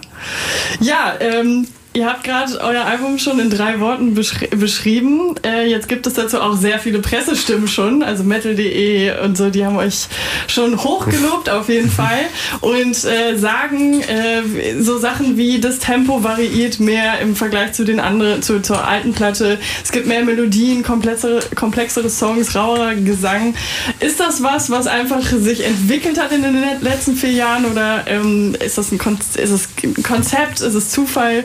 Ja, 0.79 1.15
ähm, 1.19 1.67
ihr 1.97 2.05
habt 2.05 2.23
gerade 2.23 2.59
euer 2.61 2.85
Album 2.85 3.17
schon 3.17 3.39
in 3.39 3.49
drei 3.49 3.79
Worten 3.79 4.13
beschri 4.13 4.47
beschrieben. 4.55 5.33
Äh, 5.43 5.67
jetzt 5.67 5.89
gibt 5.89 6.05
es 6.05 6.13
dazu 6.13 6.39
auch 6.39 6.55
sehr 6.55 6.77
viele 6.77 6.99
Pressestimmen 6.99 7.67
schon, 7.67 8.03
also 8.03 8.23
metal.de 8.23 9.19
und 9.21 9.35
so, 9.35 9.49
die 9.49 9.65
haben 9.65 9.77
euch 9.77 10.05
schon 10.47 10.77
hochgelobt 10.83 11.49
auf 11.49 11.69
jeden 11.69 11.89
Fall 11.99 12.19
und 12.61 13.03
äh, 13.03 13.35
sagen 13.35 14.01
äh, 14.01 14.79
so 14.79 14.99
Sachen 14.99 15.37
wie 15.37 15.59
das 15.59 15.79
Tempo 15.79 16.23
variiert 16.23 16.79
mehr 16.79 17.19
im 17.19 17.35
Vergleich 17.35 17.73
zu 17.73 17.83
den 17.83 17.99
anderen, 17.99 18.43
zu, 18.43 18.61
zur 18.61 18.87
alten 18.87 19.13
Platte. 19.13 19.57
Es 19.83 19.91
gibt 19.91 20.05
mehr 20.05 20.23
Melodien, 20.23 20.83
komplexere, 20.83 21.39
komplexere 21.55 22.11
Songs, 22.11 22.55
rauer 22.55 22.93
Gesang. 22.93 23.55
Ist 23.99 24.19
das 24.19 24.43
was, 24.43 24.69
was 24.69 24.85
einfach 24.85 25.23
sich 25.23 25.65
entwickelt 25.65 26.19
hat 26.19 26.31
in 26.31 26.43
den 26.43 26.63
letzten 26.81 27.15
vier 27.15 27.31
Jahren 27.31 27.65
oder 27.65 28.03
ähm, 28.05 28.55
ist 28.63 28.77
das 28.77 28.91
ein, 28.91 28.99
Kon 28.99 29.17
ist 29.17 29.37
es 29.37 29.67
ein 29.83 30.03
Konzept, 30.03 30.61
ist 30.61 30.75
es 30.75 30.89
Zufall? 30.89 31.43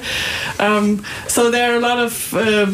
Um, 0.58 1.04
so 1.28 1.50
there 1.50 1.72
are 1.72 1.76
a 1.76 1.80
lot 1.80 1.98
of 1.98 2.34
uh, 2.34 2.66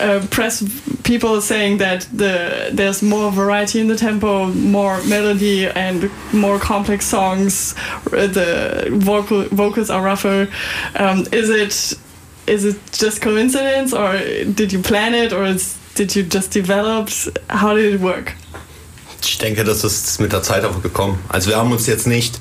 uh, 0.00 0.26
press 0.28 0.62
people 1.04 1.40
saying 1.40 1.78
that 1.78 2.06
the, 2.12 2.70
there's 2.72 3.02
more 3.02 3.30
variety 3.32 3.80
in 3.80 3.88
the 3.88 3.96
tempo, 3.96 4.46
more 4.46 5.02
melody 5.04 5.66
and 5.66 6.10
more 6.32 6.58
complex 6.58 7.06
songs. 7.06 7.74
The 8.04 8.88
vocal, 8.90 9.44
vocals 9.44 9.90
are 9.90 10.02
rougher. 10.02 10.48
Um, 10.96 11.26
is 11.32 11.50
it 11.50 11.98
is 12.46 12.64
it 12.64 12.76
just 12.92 13.22
coincidence 13.22 13.92
or 13.92 14.18
did 14.54 14.72
you 14.72 14.80
plan 14.80 15.14
it 15.14 15.32
or 15.32 15.54
did 15.94 16.16
you 16.16 16.22
just 16.24 16.50
develop? 16.50 17.08
How 17.48 17.74
did 17.74 17.94
it 17.94 18.00
work? 18.00 18.34
Ich 19.22 19.38
denke, 19.38 19.64
das 19.64 19.84
ist 19.84 20.20
mit 20.20 20.32
der 20.32 20.42
Zeit 20.42 20.64
gekommen. 20.82 21.18
Also 21.28 21.50
wir 21.50 21.56
haben 21.56 21.70
uns 21.70 21.86
jetzt 21.86 22.06
nicht 22.06 22.40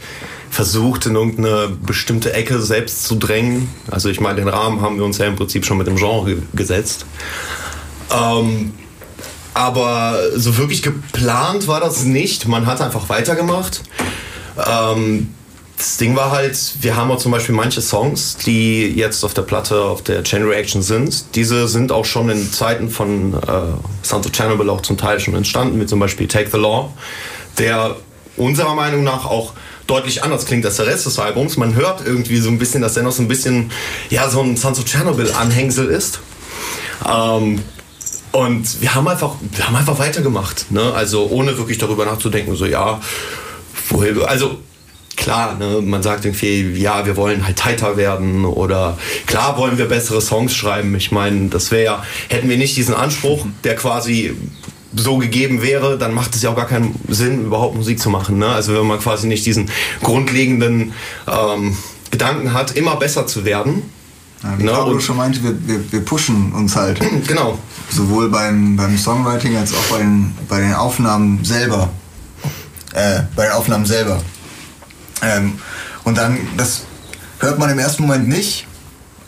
versucht, 0.50 1.06
in 1.06 1.16
irgendeine 1.16 1.70
bestimmte 1.70 2.34
Ecke 2.34 2.60
selbst 2.62 3.06
zu 3.06 3.16
drängen. 3.16 3.70
Also 3.90 4.10
ich 4.10 4.20
meine, 4.20 4.38
den 4.38 4.48
Rahmen 4.48 4.82
haben 4.82 4.98
wir 4.98 5.06
uns 5.06 5.18
ja 5.18 5.26
im 5.26 5.36
Prinzip 5.36 5.66
schon 5.66 5.78
mit 5.78 5.88
dem 5.88 5.96
Genre 5.96 6.38
gesetzt. 6.54 7.06
Ähm, 8.12 8.74
aber 9.54 10.20
so 10.36 10.58
wirklich 10.58 10.82
geplant 10.82 11.68
war 11.68 11.80
das 11.80 12.04
nicht. 12.04 12.48
Man 12.48 12.66
hat 12.66 12.82
einfach 12.82 13.10
weitergemacht. 13.10 13.82
Ähm, 14.66 15.34
das 15.78 15.96
Ding 15.96 16.16
war 16.16 16.32
halt, 16.32 16.58
wir 16.82 16.98
haben 16.98 17.10
auch 17.10 17.20
zum 17.20 17.32
Beispiel 17.32 17.56
manche 17.56 17.80
Songs, 17.80 18.36
die 18.36 18.88
jetzt 18.88 19.24
auf 19.24 19.34
der 19.34 19.44
Platte, 19.44 19.82
auf 19.82 20.02
der 20.02 20.24
Chain 20.24 20.44
Reaction 20.44 20.82
sind. 20.82 21.36
Diese 21.36 21.70
sind 21.70 21.94
auch 21.94 22.04
schon 22.04 22.30
in 22.30 22.52
Zeiten 22.52 22.90
von 22.90 23.34
äh, 23.34 23.38
Sons 24.04 24.26
of 24.26 24.34
Chernobyl 24.34 24.70
auch 24.70 24.82
zum 24.82 24.98
Teil 24.98 25.22
schon 25.22 25.36
entstanden, 25.36 25.80
wie 25.80 25.86
zum 25.86 26.00
Beispiel 26.00 26.28
Take 26.28 26.50
the 26.52 26.58
Law, 26.58 26.92
der 27.58 27.96
unserer 28.36 28.76
Meinung 28.76 29.06
nach 29.06 29.26
auch 29.26 29.54
deutlich 29.90 30.24
anders 30.24 30.46
klingt 30.46 30.66
als 30.66 30.78
der 30.78 30.88
Rest 30.88 31.06
des 31.06 31.20
Albums. 31.20 31.58
Man 31.58 31.76
hört 31.76 32.06
irgendwie 32.06 32.38
so 32.38 32.50
ein 32.50 32.60
bisschen, 32.60 32.82
dass 32.82 32.96
er 32.96 33.04
noch 33.04 33.12
so 33.12 33.22
ein 33.22 33.28
bisschen, 33.28 33.72
ja, 34.10 34.30
so 34.30 34.42
ein 34.42 34.56
Sons 34.56 34.80
of 34.80 34.86
Chernobyl 34.86 35.32
Anhängsel 35.32 35.88
ist. 35.88 36.20
Ähm, 37.08 37.62
und 38.32 38.82
wir 38.82 38.94
haben 38.94 39.08
einfach, 39.08 39.36
wir 39.42 39.66
haben 39.66 39.76
einfach 39.76 39.98
weitergemacht, 39.98 40.72
ne? 40.72 40.94
Also 40.94 41.28
ohne 41.28 41.58
wirklich 41.58 41.80
darüber 41.80 42.06
nachzudenken, 42.06 42.56
so 42.56 42.66
ja, 42.66 43.02
woher, 43.90 44.30
also 44.30 44.60
klar, 45.16 45.56
ne, 45.56 45.82
man 45.82 46.04
sagt 46.04 46.26
irgendwie, 46.26 46.80
ja, 46.80 47.06
wir 47.06 47.18
wollen 47.18 47.46
halt 47.46 47.58
tighter 47.58 47.98
werden 47.98 48.46
oder 48.46 48.98
klar 49.26 49.58
wollen 49.58 49.78
wir 49.78 49.86
bessere 49.86 50.22
Songs 50.22 50.56
schreiben. 50.56 50.96
Ich 50.96 51.12
meine, 51.12 51.50
das 51.50 51.72
wäre 51.72 51.84
ja, 51.84 52.04
hätten 52.30 52.50
wir 52.50 52.58
nicht 52.58 52.78
diesen 52.78 52.94
Anspruch, 52.94 53.46
der 53.64 53.76
quasi 53.76 54.36
so 54.96 55.18
gegeben 55.18 55.62
wäre, 55.62 55.98
dann 55.98 56.14
macht 56.14 56.36
es 56.36 56.42
ja 56.42 56.50
auch 56.50 56.56
gar 56.56 56.68
keinen 56.68 56.96
Sinn, 57.08 57.46
überhaupt 57.46 57.76
Musik 57.76 58.00
zu 58.00 58.10
machen. 58.10 58.38
Ne? 58.38 58.48
Also 58.48 58.74
wenn 58.74 58.88
man 58.88 59.00
quasi 59.00 59.28
nicht 59.28 59.46
diesen 59.46 59.70
grundlegenden 60.02 60.94
ähm, 61.28 61.78
Gedanken 62.12 62.54
hat, 62.54 62.76
immer 62.76 62.96
besser 62.96 63.28
zu 63.28 63.46
werden. 63.46 63.84
Ja, 64.44 64.58
wie 64.58 64.64
ne? 64.64 64.72
Pablo 64.72 65.00
schon 65.00 65.18
meinte, 65.18 65.44
wir, 65.44 65.68
wir, 65.68 65.92
wir 65.92 66.02
pushen 66.02 66.54
uns 66.54 66.76
halt. 66.76 67.00
Genau. 67.28 67.58
Sowohl 67.92 68.30
beim, 68.30 68.76
beim 68.76 68.98
Songwriting 68.98 69.58
als 69.58 69.74
auch 69.74 69.84
bei 69.92 69.98
den, 70.00 70.36
bei 70.48 70.60
den 70.60 70.74
Aufnahmen 70.74 71.44
selber. 71.44 71.90
Äh, 72.94 73.22
bei 73.36 73.46
den 73.46 73.54
Aufnahmen 73.54 73.86
selber. 73.86 74.22
Ähm, 75.22 75.60
und 76.04 76.18
dann, 76.18 76.38
das 76.58 76.84
hört 77.40 77.60
man 77.60 77.70
im 77.70 77.80
ersten 77.80 78.04
Moment 78.04 78.28
nicht, 78.28 78.68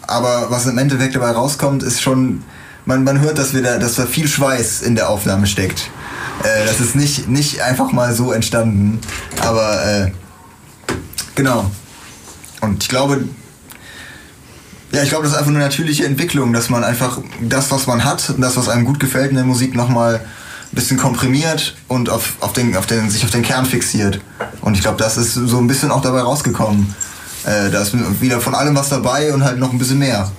aber 0.08 0.48
was 0.50 0.66
im 0.66 0.78
Endeffekt 0.78 1.16
dabei 1.16 1.32
rauskommt, 1.32 1.84
ist 1.84 2.02
schon, 2.02 2.44
man, 2.86 3.04
man 3.04 3.20
hört, 3.20 3.38
dass, 3.38 3.54
wir 3.54 3.62
da, 3.62 3.78
dass 3.78 3.96
da 3.96 4.06
viel 4.06 4.28
Schweiß 4.28 4.82
in 4.82 4.96
der 4.96 5.10
Aufnahme 5.10 5.48
steckt. 5.48 5.90
Äh, 6.44 6.66
das 6.66 6.80
ist 6.80 6.96
nicht, 6.96 7.28
nicht 7.28 7.62
einfach 7.62 7.92
mal 7.92 8.14
so 8.14 8.32
entstanden, 8.32 9.00
aber 9.42 9.86
äh, 9.86 10.12
genau. 11.36 11.70
Und 12.62 12.84
ich 12.84 12.90
glaube, 12.90 13.26
ja, 14.92 15.04
ich 15.04 15.10
glaube, 15.10 15.24
das 15.24 15.34
ist 15.34 15.38
einfach 15.38 15.52
eine 15.52 15.60
natürliche 15.60 16.06
Entwicklung, 16.06 16.52
dass 16.54 16.70
man 16.70 16.84
einfach 16.84 17.20
das, 17.42 17.72
was 17.72 17.88
man 17.88 18.04
hat 18.04 18.30
und 18.30 18.42
das, 18.42 18.58
was 18.58 18.68
einem 18.68 18.86
gut 18.86 19.00
gefällt 19.00 19.30
in 19.30 19.36
der 19.36 19.46
Musik, 19.46 19.74
nochmal 19.74 20.16
ein 20.16 20.76
bisschen 20.76 20.98
komprimiert 20.98 21.76
und 21.88 22.10
auf, 22.10 22.34
auf 22.42 22.54
den, 22.54 22.76
auf 22.76 22.88
den, 22.88 23.10
sich 23.10 23.24
auf 23.24 23.32
den 23.32 23.42
Kern 23.42 23.66
fixiert. 23.66 24.20
Und 24.62 24.76
ich 24.76 24.82
glaube, 24.82 24.98
das 24.98 25.18
ist 25.18 25.34
so 25.34 25.58
ein 25.58 25.68
bisschen 25.68 25.92
auch 25.92 26.02
dabei 26.02 26.22
rausgekommen. 26.22 26.94
Äh, 27.46 27.72
da 27.72 27.82
ist 27.82 27.94
wieder 28.22 28.42
von 28.42 28.54
allem 28.54 28.76
was 28.76 28.90
dabei 28.90 29.34
und 29.34 29.44
halt 29.44 29.58
noch 29.58 29.72
ein 29.72 29.80
bisschen 29.80 30.00
mehr. 30.00 30.32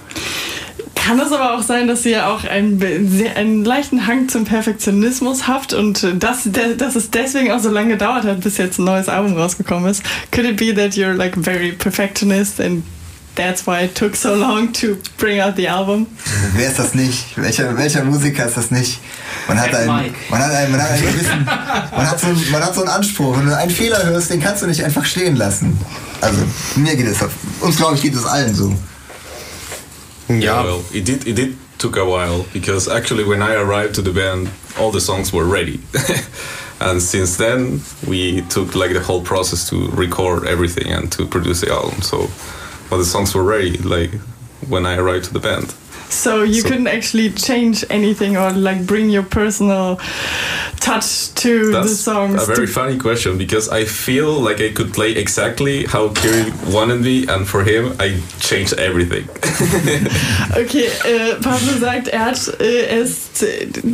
Kann 1.05 1.19
es 1.19 1.33
aber 1.33 1.55
auch 1.55 1.63
sein, 1.63 1.89
dass 1.89 2.07
ihr 2.07 2.29
auch 2.29 2.45
einen, 2.45 2.81
einen 3.35 3.65
leichten 3.65 4.07
Hang 4.07 4.29
zum 4.29 4.45
Perfektionismus 4.45 5.49
habt 5.49 5.73
und 5.73 6.07
dass, 6.23 6.49
dass 6.77 6.95
es 6.95 7.11
deswegen 7.11 7.51
auch 7.51 7.59
so 7.59 7.71
lange 7.71 7.95
gedauert 7.95 8.23
hat, 8.23 8.41
bis 8.41 8.57
jetzt 8.57 8.79
ein 8.79 8.85
neues 8.85 9.09
Album 9.09 9.37
rausgekommen 9.37 9.91
ist? 9.91 10.05
Could 10.31 10.47
it 10.47 10.57
be 10.57 10.73
that 10.73 10.93
you're 10.93 11.15
like 11.15 11.35
very 11.37 11.73
perfectionist 11.73 12.61
and 12.61 12.85
that's 13.35 13.67
why 13.67 13.85
it 13.85 13.97
took 13.97 14.15
so 14.15 14.37
long 14.37 14.73
to 14.75 14.97
bring 15.19 15.41
out 15.41 15.57
the 15.57 15.69
album? 15.69 16.07
Wer 16.55 16.69
ist 16.69 16.79
das 16.79 16.95
nicht? 16.95 17.37
Welcher, 17.37 17.77
welcher 17.77 18.05
Musiker 18.05 18.47
ist 18.47 18.57
das 18.57 18.71
nicht? 18.71 19.01
Man 19.49 19.61
hat 19.61 19.75
einen, 19.75 20.15
man 20.31 20.39
hat 20.39 20.53
einen, 20.53 20.71
man 20.71 20.83
hat 20.83 20.91
einen 20.93 21.03
gewissen, 21.03 21.45
man 21.45 22.11
hat, 22.11 22.21
so, 22.21 22.27
man 22.53 22.63
hat 22.63 22.75
so 22.77 22.83
einen 22.83 22.91
Anspruch. 22.91 23.37
Wenn 23.39 23.47
du 23.47 23.57
einen 23.57 23.73
Fehler 23.73 24.05
hörst, 24.05 24.31
den 24.31 24.41
kannst 24.41 24.63
du 24.63 24.69
nicht 24.69 24.85
einfach 24.85 25.05
stehen 25.05 25.35
lassen. 25.35 25.77
Also, 26.21 26.43
mir 26.77 26.95
geht 26.95 27.09
es, 27.09 27.19
uns 27.61 27.77
glaube 27.77 27.97
ich 27.97 28.03
geht 28.03 28.15
es 28.15 28.25
allen 28.25 28.55
so. 28.55 28.73
Yeah, 30.41 30.62
well, 30.62 30.85
it 30.93 31.05
did, 31.05 31.27
it 31.27 31.35
did 31.35 31.57
took 31.79 31.97
a 31.97 32.05
while 32.05 32.47
because 32.53 32.89
actually 32.89 33.25
when 33.25 33.43
I 33.43 33.55
arrived 33.55 33.97
to 33.97 34.03
the 34.03 34.12
band, 34.12 34.51
all 34.79 34.91
the 34.93 35.01
songs 35.01 35.33
were 35.33 35.45
ready. 35.45 35.81
and 36.81 37.03
since 37.03 37.37
then, 37.37 37.81
we 38.07 38.43
took 38.43 38.75
like 38.75 38.93
the 38.93 39.01
whole 39.01 39.23
process 39.23 39.69
to 39.71 39.89
record 39.89 40.47
everything 40.47 40.93
and 40.93 41.11
to 41.12 41.27
produce 41.27 41.61
the 41.61 41.71
album. 41.71 42.01
So, 42.03 42.29
well, 42.91 42.99
the 42.99 43.05
songs 43.05 43.35
were 43.35 43.43
ready 43.43 43.79
like 43.79 44.12
when 44.69 44.87
I 44.87 44.97
arrived 44.97 45.25
to 45.27 45.33
the 45.33 45.41
band. 45.41 45.75
So 46.12 46.42
you 46.42 46.61
so 46.61 46.69
couldn't 46.69 46.88
actually 46.88 47.31
change 47.31 47.85
anything 47.88 48.37
or 48.37 48.50
like 48.52 48.87
bring 48.87 49.09
your 49.09 49.23
personal 49.23 49.99
touch 50.78 51.33
to 51.35 51.73
the 51.73 51.88
songs. 51.88 52.42
A 52.42 52.47
very 52.54 52.66
funny 52.66 52.99
question 52.99 53.38
because 53.38 53.69
I 53.69 53.85
feel 53.87 54.33
like 54.33 54.61
I 54.61 54.73
could 54.73 54.92
play 54.92 55.12
exactly 55.12 55.87
how 55.87 56.11
Kirill 56.11 56.52
wanted 56.69 57.00
me, 57.00 57.26
and 57.26 57.49
for 57.49 57.64
him 57.64 57.97
I 57.99 58.21
changed 58.40 58.75
everything. 58.78 59.28
okay, 60.57 60.88
äh, 61.04 61.35
Pablo 61.40 61.78
sagt, 61.81 62.09
er 62.09 62.26
hat 62.26 62.61
äh, 62.61 63.00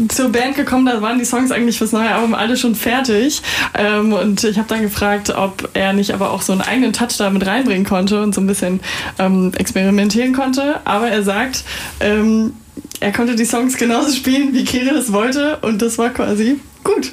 zur 0.09 0.29
Band 0.31 0.57
gekommen, 0.57 0.87
da 0.87 1.01
waren 1.03 1.19
die 1.19 1.25
Songs 1.25 1.51
eigentlich 1.51 1.79
fürs 1.79 1.93
neue 1.93 2.11
Album 2.11 2.35
alle 2.35 2.57
schon 2.57 2.75
fertig. 2.75 3.43
Ähm, 3.75 4.13
und 4.13 4.45
ich 4.45 4.59
habe 4.59 4.69
dann 4.69 4.83
gefragt, 4.83 5.31
ob 5.31 5.69
er 5.75 5.93
nicht 5.93 6.13
aber 6.13 6.31
auch 6.31 6.43
so 6.43 6.53
einen 6.53 6.63
eigenen 6.63 6.93
Touch 6.93 7.17
da 7.19 7.31
mit 7.31 7.47
reinbringen 7.47 7.87
konnte 7.87 8.23
und 8.23 8.35
so 8.35 8.41
ein 8.41 8.47
bisschen 8.47 8.81
ähm, 9.19 9.53
experimentieren 9.57 10.33
konnte. 10.33 10.81
Aber 10.85 11.09
er 11.09 11.23
sagt, 11.23 11.65
ähm, 12.01 12.55
er 13.01 13.13
konnte 13.13 13.37
die 13.37 13.45
Songs 13.45 13.77
genauso 13.77 14.15
spielen, 14.15 14.53
wie 14.53 14.65
Kirill 14.65 14.97
es 14.97 15.13
wollte 15.13 15.59
und 15.59 15.83
das 15.83 15.99
war 15.99 16.11
quasi 16.11 16.57
gut. 16.85 17.13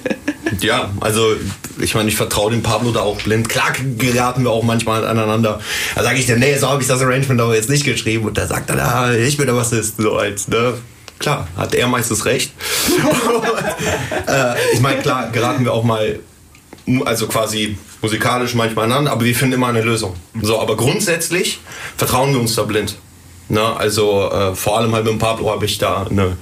ja, 0.60 0.90
also 1.00 1.34
ich 1.80 1.94
meine, 1.94 2.08
ich 2.08 2.16
vertraue 2.16 2.50
dem 2.50 2.62
Pablo 2.62 2.90
da 2.90 3.00
auch 3.00 3.20
blind. 3.22 3.48
Klar 3.48 3.72
geraten 3.96 4.44
wir 4.44 4.50
auch 4.50 4.62
manchmal 4.62 5.06
aneinander. 5.06 5.60
Da 5.94 6.02
sage 6.02 6.18
ich 6.18 6.26
dem, 6.26 6.40
nee, 6.40 6.56
so 6.56 6.68
habe 6.68 6.82
ich 6.82 6.88
das 6.88 7.00
Arrangement 7.00 7.40
aber 7.40 7.54
jetzt 7.54 7.70
nicht 7.70 7.84
geschrieben. 7.84 8.26
Und 8.26 8.38
da 8.38 8.46
sagt 8.46 8.70
er, 8.70 8.82
ah, 8.82 9.12
ich 9.12 9.36
bin 9.36 9.46
der 9.46 9.54
Bassist. 9.54 9.96
So 9.98 10.16
als, 10.16 10.48
ne? 10.48 10.74
Klar, 11.20 11.46
hat 11.54 11.74
er 11.74 11.86
meistens 11.86 12.24
recht. 12.24 12.50
äh, 14.26 14.54
ich 14.72 14.80
meine, 14.80 15.02
klar, 15.02 15.30
geraten 15.30 15.64
wir 15.64 15.72
auch 15.72 15.84
mal, 15.84 16.18
also 17.04 17.28
quasi 17.28 17.76
musikalisch 18.00 18.54
manchmal 18.54 18.86
aneinander, 18.86 19.12
aber 19.12 19.26
wir 19.26 19.34
finden 19.34 19.54
immer 19.54 19.68
eine 19.68 19.82
Lösung. 19.82 20.16
So, 20.40 20.58
aber 20.58 20.78
grundsätzlich 20.78 21.60
vertrauen 21.98 22.32
wir 22.32 22.40
uns 22.40 22.54
da 22.54 22.62
blind. 22.62 22.96
Ne? 23.50 23.60
Also 23.60 24.30
äh, 24.30 24.54
vor 24.54 24.78
allem 24.78 24.94
halt 24.94 25.04
mit 25.04 25.12
dem 25.12 25.18
Pablo 25.18 25.50
habe 25.50 25.66
ich 25.66 25.76
da 25.76 26.06
eine 26.08 26.38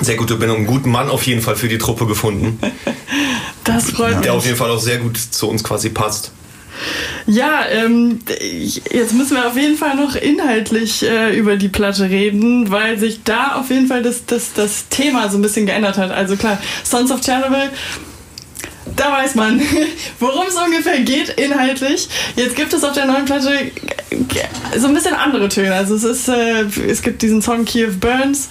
sehr 0.00 0.16
gute 0.16 0.36
Bindung, 0.36 0.58
einen 0.58 0.66
guten 0.66 0.92
Mann 0.92 1.10
auf 1.10 1.26
jeden 1.26 1.42
Fall 1.42 1.56
für 1.56 1.68
die 1.68 1.78
Truppe 1.78 2.06
gefunden. 2.06 2.60
Das 3.64 3.90
freut 3.90 4.16
mich. 4.16 4.20
Der 4.20 4.34
auf 4.34 4.44
jeden 4.44 4.56
Fall 4.56 4.70
auch 4.70 4.80
sehr 4.80 4.98
gut 4.98 5.16
zu 5.18 5.48
uns 5.48 5.64
quasi 5.64 5.90
passt. 5.90 6.30
Ja, 7.26 7.64
ähm, 7.70 8.20
jetzt 8.90 9.14
müssen 9.14 9.36
wir 9.36 9.46
auf 9.46 9.56
jeden 9.56 9.76
Fall 9.76 9.96
noch 9.96 10.14
inhaltlich 10.14 11.02
äh, 11.02 11.36
über 11.36 11.56
die 11.56 11.68
Platte 11.68 12.10
reden, 12.10 12.70
weil 12.70 12.98
sich 12.98 13.22
da 13.24 13.56
auf 13.56 13.70
jeden 13.70 13.86
Fall 13.86 14.02
das, 14.02 14.26
das, 14.26 14.52
das 14.52 14.88
Thema 14.88 15.28
so 15.30 15.38
ein 15.38 15.42
bisschen 15.42 15.66
geändert 15.66 15.98
hat. 15.98 16.10
Also 16.10 16.36
klar, 16.36 16.58
Sons 16.82 17.10
of 17.10 17.20
Chernobyl 17.20 17.70
da 18.96 19.12
weiß 19.12 19.34
man, 19.34 19.60
worum 20.20 20.46
es 20.46 20.56
ungefähr 20.56 21.00
geht 21.00 21.30
inhaltlich. 21.30 22.08
Jetzt 22.36 22.56
gibt 22.56 22.72
es 22.72 22.84
auf 22.84 22.92
der 22.92 23.06
neuen 23.06 23.24
Platte 23.24 23.50
so 24.76 24.88
ein 24.88 24.94
bisschen 24.94 25.14
andere 25.14 25.48
Töne. 25.48 25.74
Also 25.74 25.94
es 25.94 26.04
ist, 26.04 26.28
äh, 26.28 26.64
es 26.88 27.02
gibt 27.02 27.22
diesen 27.22 27.42
Song 27.42 27.64
Kiew 27.64 27.92
Burns 27.98 28.48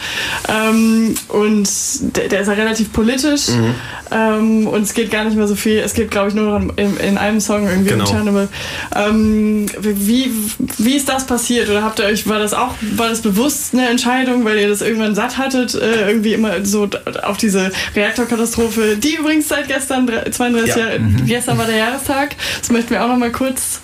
ähm, 0.47 1.15
und 1.29 1.69
der, 2.15 2.27
der, 2.27 2.41
ist 2.41 2.47
ja 2.47 2.53
relativ 2.53 2.91
politisch 2.93 3.49
mhm. 3.49 3.75
ähm, 4.11 4.67
und 4.67 4.83
es 4.83 4.93
geht 4.93 5.11
gar 5.11 5.23
nicht 5.23 5.35
mehr 5.35 5.47
so 5.47 5.55
viel. 5.55 5.79
Es 5.79 5.93
geht, 5.93 6.11
glaube 6.11 6.29
ich, 6.29 6.35
nur 6.35 6.59
noch 6.59 6.77
in, 6.77 6.97
in, 6.97 7.17
einem 7.17 7.39
Song 7.39 7.67
irgendwie 7.67 7.89
genau. 7.89 8.05
Chernobyl. 8.05 8.47
Ähm, 8.95 9.65
wie, 9.79 10.31
wie 10.77 10.95
ist 10.95 11.09
das 11.09 11.25
passiert? 11.25 11.69
Oder 11.69 11.83
habt 11.83 11.99
ihr 11.99 12.05
euch, 12.05 12.27
war 12.27 12.39
das 12.39 12.53
auch, 12.53 12.75
war 12.95 13.09
das 13.09 13.21
bewusst 13.21 13.73
eine 13.73 13.89
Entscheidung, 13.89 14.45
weil 14.45 14.57
ihr 14.57 14.69
das 14.69 14.81
irgendwann 14.81 15.15
satt 15.15 15.37
hattet, 15.37 15.75
äh, 15.75 16.07
irgendwie 16.07 16.33
immer 16.33 16.65
so 16.65 16.89
auf 17.23 17.37
diese 17.37 17.71
Reaktorkatastrophe, 17.95 18.97
die 18.97 19.15
übrigens 19.15 19.47
seit 19.47 19.67
gestern 19.67 20.07
32 20.07 20.69
ja. 20.69 20.77
Jahre, 20.77 20.99
mhm. 20.99 21.25
gestern 21.25 21.57
war 21.57 21.65
der 21.65 21.77
Jahrestag. 21.77 22.35
Das 22.59 22.71
möchten 22.71 22.91
wir 22.91 23.03
auch 23.03 23.07
noch 23.07 23.17
mal 23.17 23.31
kurz 23.31 23.81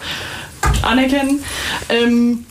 anerkennen. 0.82 1.44
Ähm, 1.90 2.46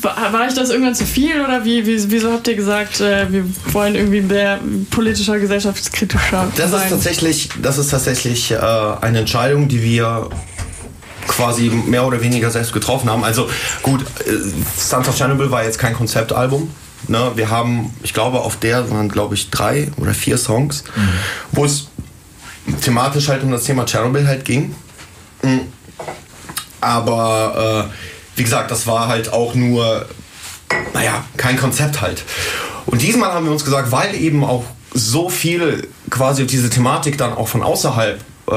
war, 0.00 0.32
war 0.32 0.48
ich 0.48 0.54
das 0.54 0.70
irgendwann 0.70 0.94
zu 0.94 1.04
viel 1.04 1.40
oder 1.40 1.64
wie, 1.64 1.86
wie, 1.86 2.10
wieso 2.10 2.32
habt 2.32 2.48
ihr 2.48 2.56
gesagt, 2.56 3.00
äh, 3.00 3.30
wir 3.30 3.44
wollen 3.72 3.94
irgendwie 3.94 4.22
mehr 4.22 4.58
politischer, 4.90 5.38
gesellschaftskritischer 5.38 6.48
das 6.56 6.70
sein? 6.70 6.82
Ist 6.84 6.90
tatsächlich, 6.90 7.48
das 7.62 7.78
ist 7.78 7.90
tatsächlich 7.90 8.50
äh, 8.50 8.56
eine 8.56 9.20
Entscheidung, 9.20 9.68
die 9.68 9.82
wir 9.82 10.30
quasi 11.26 11.70
mehr 11.70 12.06
oder 12.06 12.22
weniger 12.22 12.50
selbst 12.50 12.72
getroffen 12.72 13.10
haben. 13.10 13.24
Also 13.24 13.48
gut, 13.82 14.02
äh, 14.02 14.32
Sons 14.76 15.08
of 15.08 15.16
Chernobyl 15.16 15.50
war 15.50 15.64
jetzt 15.64 15.78
kein 15.78 15.94
Konzeptalbum. 15.94 16.70
Ne? 17.08 17.32
Wir 17.34 17.50
haben, 17.50 17.92
ich 18.02 18.14
glaube, 18.14 18.40
auf 18.40 18.56
der 18.56 18.90
waren, 18.90 19.08
glaube 19.08 19.34
ich, 19.34 19.50
drei 19.50 19.90
oder 19.98 20.14
vier 20.14 20.38
Songs, 20.38 20.84
mhm. 20.96 21.08
wo 21.52 21.64
es 21.64 21.88
thematisch 22.80 23.28
halt 23.28 23.42
um 23.42 23.50
das 23.50 23.64
Thema 23.64 23.84
Chernobyl 23.86 24.26
halt 24.26 24.44
ging. 24.44 24.74
Mhm. 25.42 25.60
Aber 26.80 27.88
äh, 27.90 28.38
wie 28.38 28.44
gesagt, 28.44 28.70
das 28.70 28.86
war 28.86 29.08
halt 29.08 29.32
auch 29.32 29.54
nur, 29.54 30.06
naja, 30.94 31.24
kein 31.36 31.56
Konzept 31.56 32.00
halt. 32.00 32.22
Und 32.86 33.02
diesmal 33.02 33.32
haben 33.32 33.46
wir 33.46 33.52
uns 33.52 33.64
gesagt, 33.64 33.90
weil 33.92 34.14
eben 34.14 34.44
auch 34.44 34.64
so 34.92 35.28
viel 35.28 35.88
quasi 36.10 36.42
auf 36.42 36.48
diese 36.48 36.70
Thematik 36.70 37.18
dann 37.18 37.32
auch 37.32 37.48
von 37.48 37.62
außerhalb 37.62 38.20
äh, 38.50 38.52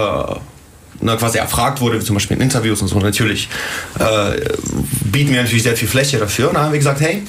ne, 1.02 1.18
quasi 1.18 1.38
erfragt 1.38 1.82
wurde, 1.82 2.00
wie 2.00 2.06
zum 2.06 2.16
Beispiel 2.16 2.38
in 2.38 2.44
Interviews 2.44 2.82
und 2.82 2.88
so, 2.88 3.00
natürlich 3.00 3.50
äh, 4.00 4.40
bieten 5.12 5.32
wir 5.32 5.42
natürlich 5.42 5.64
sehr 5.64 5.76
viel 5.76 5.88
Fläche 5.88 6.18
dafür. 6.18 6.50
Und 6.50 6.56
dann 6.56 6.66
haben 6.66 6.72
wir 6.72 6.80
gesagt, 6.80 7.02
hey, 7.02 7.24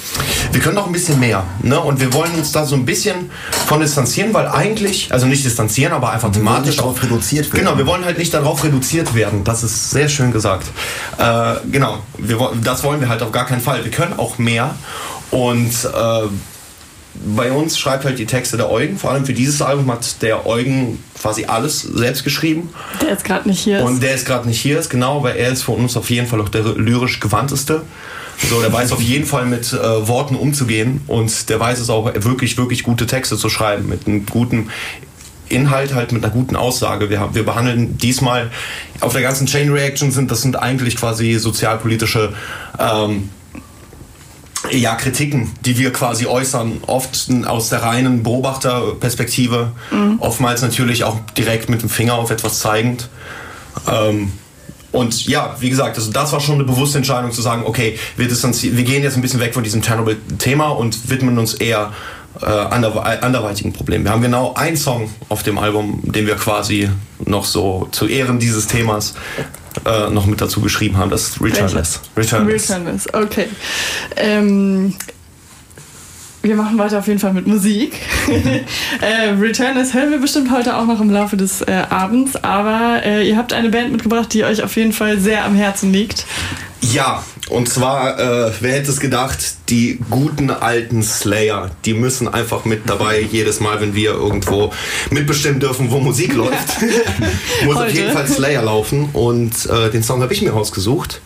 wir 0.52 0.60
können 0.60 0.76
doch 0.76 0.86
ein 0.86 0.92
bisschen 0.92 1.18
mehr. 1.18 1.44
Ne? 1.62 1.78
Und 1.80 2.00
wir 2.00 2.12
wollen 2.12 2.34
uns 2.34 2.52
da 2.52 2.64
so 2.64 2.74
ein 2.74 2.84
bisschen 2.84 3.30
von 3.66 3.80
distanzieren, 3.80 4.32
weil 4.34 4.48
eigentlich, 4.48 5.12
also 5.12 5.26
nicht 5.26 5.44
distanzieren, 5.44 5.92
aber 5.92 6.10
einfach 6.10 6.28
wir 6.28 6.34
thematisch. 6.34 6.76
darauf 6.76 7.02
reduziert 7.02 7.52
werden. 7.52 7.64
Genau, 7.64 7.78
wir 7.78 7.86
wollen 7.86 8.04
halt 8.04 8.18
nicht 8.18 8.32
darauf 8.34 8.64
reduziert 8.64 9.14
werden. 9.14 9.44
Das 9.44 9.62
ist 9.62 9.90
sehr 9.90 10.08
schön 10.08 10.32
gesagt. 10.32 10.66
Äh, 11.18 11.54
genau, 11.70 11.98
wir, 12.18 12.52
das 12.62 12.82
wollen 12.82 13.00
wir 13.00 13.08
halt 13.08 13.22
auf 13.22 13.32
gar 13.32 13.46
keinen 13.46 13.60
Fall. 13.60 13.84
Wir 13.84 13.90
können 13.90 14.18
auch 14.18 14.38
mehr. 14.38 14.74
Und 15.30 15.72
äh, 15.84 16.28
bei 17.14 17.52
uns 17.52 17.78
schreibt 17.78 18.04
halt 18.04 18.18
die 18.18 18.26
Texte 18.26 18.56
der 18.56 18.70
Eugen. 18.70 18.96
Vor 18.96 19.10
allem 19.10 19.26
für 19.26 19.34
dieses 19.34 19.60
Album 19.60 19.90
hat 19.90 20.22
der 20.22 20.46
Eugen 20.46 21.02
quasi 21.20 21.44
alles 21.44 21.82
selbst 21.82 22.24
geschrieben. 22.24 22.70
Der 23.00 23.10
jetzt 23.10 23.24
gerade 23.24 23.48
nicht 23.48 23.60
hier 23.60 23.78
ist. 23.78 23.84
Und 23.84 24.02
der 24.02 24.14
ist 24.14 24.26
gerade 24.26 24.48
nicht 24.48 24.60
hier 24.60 24.78
ist, 24.78 24.88
genau, 24.90 25.22
weil 25.22 25.36
er 25.36 25.50
ist 25.50 25.62
von 25.62 25.76
uns 25.76 25.96
auf 25.96 26.08
jeden 26.10 26.26
Fall 26.26 26.40
auch 26.40 26.48
der 26.48 26.62
lyrisch 26.62 27.20
gewandteste. 27.20 27.82
So, 28.48 28.60
der 28.62 28.72
weiß 28.72 28.92
auf 28.92 29.02
jeden 29.02 29.26
Fall 29.26 29.44
mit 29.44 29.72
äh, 29.72 30.08
Worten 30.08 30.34
umzugehen 30.34 31.02
und 31.08 31.50
der 31.50 31.60
weiß 31.60 31.78
es 31.78 31.90
auch 31.90 32.06
wirklich, 32.06 32.56
wirklich 32.56 32.82
gute 32.82 33.06
Texte 33.06 33.36
zu 33.36 33.50
schreiben 33.50 33.86
mit 33.86 34.06
einem 34.06 34.24
guten 34.24 34.70
Inhalt 35.50 35.94
halt 35.94 36.12
mit 36.12 36.24
einer 36.24 36.32
guten 36.32 36.56
Aussage. 36.56 37.10
Wir, 37.10 37.20
haben, 37.20 37.34
wir 37.34 37.44
behandeln 37.44 37.98
diesmal 37.98 38.50
auf 39.00 39.12
der 39.12 39.22
ganzen 39.22 39.46
Chain 39.46 39.70
Reaction 39.70 40.10
sind 40.10 40.30
das 40.30 40.42
sind 40.42 40.56
eigentlich 40.56 40.96
quasi 40.96 41.34
sozialpolitische 41.34 42.32
ähm, 42.78 43.28
ja, 44.72 44.94
Kritiken, 44.94 45.50
die 45.64 45.78
wir 45.78 45.92
quasi 45.92 46.26
äußern, 46.26 46.82
oft 46.86 47.28
aus 47.46 47.68
der 47.68 47.82
reinen 47.82 48.22
Beobachterperspektive, 48.22 49.72
mhm. 49.90 50.18
oftmals 50.20 50.62
natürlich 50.62 51.04
auch 51.04 51.18
direkt 51.36 51.68
mit 51.68 51.82
dem 51.82 51.88
Finger 51.88 52.14
auf 52.14 52.30
etwas 52.30 52.60
zeigend. 52.60 53.08
Ähm, 53.88 54.32
und 54.92 55.26
ja, 55.26 55.56
wie 55.60 55.70
gesagt, 55.70 55.96
also 55.96 56.10
das 56.10 56.32
war 56.32 56.40
schon 56.40 56.56
eine 56.56 56.64
bewusste 56.64 56.98
Entscheidung 56.98 57.30
zu 57.30 57.42
sagen, 57.42 57.62
okay, 57.64 57.98
wir, 58.16 58.28
wir 58.28 58.84
gehen 58.84 59.02
jetzt 59.02 59.16
ein 59.16 59.22
bisschen 59.22 59.40
weg 59.40 59.54
von 59.54 59.62
diesem 59.62 59.82
Chernobyl-Thema 59.82 60.68
und 60.68 61.10
widmen 61.10 61.38
uns 61.38 61.54
eher 61.54 61.92
äh, 62.40 62.46
anderweitigen 62.46 63.72
Problemen. 63.72 64.04
Wir 64.04 64.12
haben 64.12 64.22
genau 64.22 64.54
einen 64.54 64.76
Song 64.76 65.10
auf 65.28 65.42
dem 65.42 65.58
Album, 65.58 66.00
den 66.04 66.26
wir 66.26 66.36
quasi 66.36 66.88
noch 67.24 67.44
so 67.44 67.88
zu 67.92 68.06
Ehren 68.06 68.38
dieses 68.38 68.66
Themas 68.66 69.14
äh, 69.84 70.10
noch 70.10 70.26
mit 70.26 70.40
dazu 70.40 70.60
geschrieben 70.60 70.96
haben. 70.96 71.10
Das 71.10 71.28
ist 71.28 71.42
Returnless. 71.42 72.00
Returnless. 72.16 72.70
Returnless, 72.70 73.14
okay. 73.14 73.48
Ähm, 74.16 74.94
wir 76.42 76.56
machen 76.56 76.78
weiter 76.78 76.98
auf 76.98 77.06
jeden 77.06 77.18
Fall 77.18 77.34
mit 77.34 77.46
Musik. 77.46 77.94
äh, 79.00 79.30
Returnless 79.38 79.92
hören 79.92 80.10
wir 80.10 80.18
bestimmt 80.18 80.50
heute 80.50 80.76
auch 80.76 80.86
noch 80.86 81.00
im 81.00 81.10
Laufe 81.10 81.36
des 81.36 81.60
äh, 81.62 81.84
Abends, 81.90 82.36
aber 82.36 83.02
äh, 83.04 83.28
ihr 83.28 83.36
habt 83.36 83.52
eine 83.52 83.68
Band 83.68 83.92
mitgebracht, 83.92 84.32
die 84.32 84.44
euch 84.44 84.62
auf 84.62 84.74
jeden 84.76 84.92
Fall 84.92 85.18
sehr 85.18 85.44
am 85.44 85.54
Herzen 85.54 85.92
liegt. 85.92 86.24
Ja, 86.82 87.22
und 87.50 87.68
zwar, 87.68 88.18
äh, 88.18 88.52
wer 88.60 88.72
hätte 88.72 88.90
es 88.90 89.00
gedacht, 89.00 89.38
die 89.68 89.98
guten 90.08 90.50
alten 90.50 91.02
Slayer, 91.02 91.70
die 91.84 91.94
müssen 91.94 92.26
einfach 92.26 92.64
mit 92.64 92.88
dabei 92.88 93.20
jedes 93.20 93.60
Mal, 93.60 93.80
wenn 93.80 93.94
wir 93.94 94.12
irgendwo 94.12 94.72
mitbestimmen 95.10 95.60
dürfen, 95.60 95.90
wo 95.90 96.00
Musik 96.00 96.34
läuft. 96.34 96.80
Muss 97.64 97.76
Heute. 97.76 97.88
auf 97.88 97.94
jeden 97.94 98.12
Fall 98.12 98.26
Slayer 98.26 98.62
laufen 98.62 99.10
und 99.12 99.66
äh, 99.66 99.90
den 99.90 100.02
Song 100.02 100.22
habe 100.22 100.32
ich 100.32 100.42
mir 100.42 100.52
rausgesucht. 100.52 101.20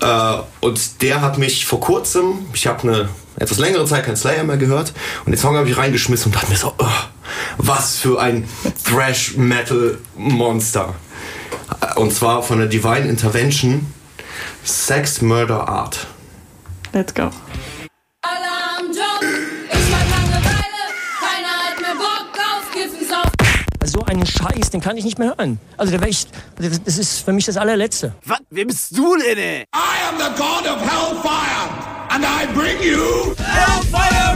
Äh, 0.00 0.34
und 0.60 1.02
der 1.02 1.22
hat 1.22 1.38
mich 1.38 1.64
vor 1.64 1.80
kurzem, 1.80 2.40
ich 2.52 2.66
habe 2.66 2.82
eine 2.82 3.08
etwas 3.36 3.58
längere 3.58 3.86
Zeit 3.86 4.04
kein 4.04 4.16
Slayer 4.16 4.44
mehr 4.44 4.58
gehört 4.58 4.92
und 5.24 5.32
den 5.32 5.38
Song 5.38 5.56
habe 5.56 5.70
ich 5.70 5.76
reingeschmissen 5.76 6.26
und 6.26 6.34
dachte 6.34 6.50
mir 6.50 6.58
so, 6.58 6.74
oh, 6.78 6.86
was 7.56 7.98
für 7.98 8.20
ein 8.20 8.46
Thrash-Metal-Monster. 8.84 10.94
Und 11.96 12.12
zwar 12.12 12.42
von 12.42 12.58
der 12.58 12.68
Divine 12.68 13.08
Intervention 13.08 13.86
Sex, 14.64 15.22
Murder, 15.22 15.68
Art. 15.68 16.06
Let's 16.92 17.14
go. 17.14 17.30
So 23.84 24.02
einen 24.04 24.26
Scheiß, 24.26 24.70
den 24.70 24.80
kann 24.80 24.96
ich 24.96 25.04
nicht 25.04 25.18
mehr 25.18 25.34
hören. 25.36 25.58
Also, 25.76 25.94
ich, 26.06 26.26
das 26.56 26.98
ist 26.98 27.24
für 27.24 27.32
mich 27.32 27.44
das 27.44 27.56
allerletzte. 27.56 28.14
Was? 28.24 28.38
Wer 28.50 28.64
bist 28.64 28.96
du 28.96 29.16
denn? 29.16 29.36
I 29.36 29.64
am 30.08 30.18
the 30.18 30.30
God 30.38 30.66
of 30.66 30.80
Hellfire 30.80 31.68
and 32.08 32.24
I 32.24 32.46
bring 32.54 32.80
you 32.82 33.34
Hellfire 33.38 34.31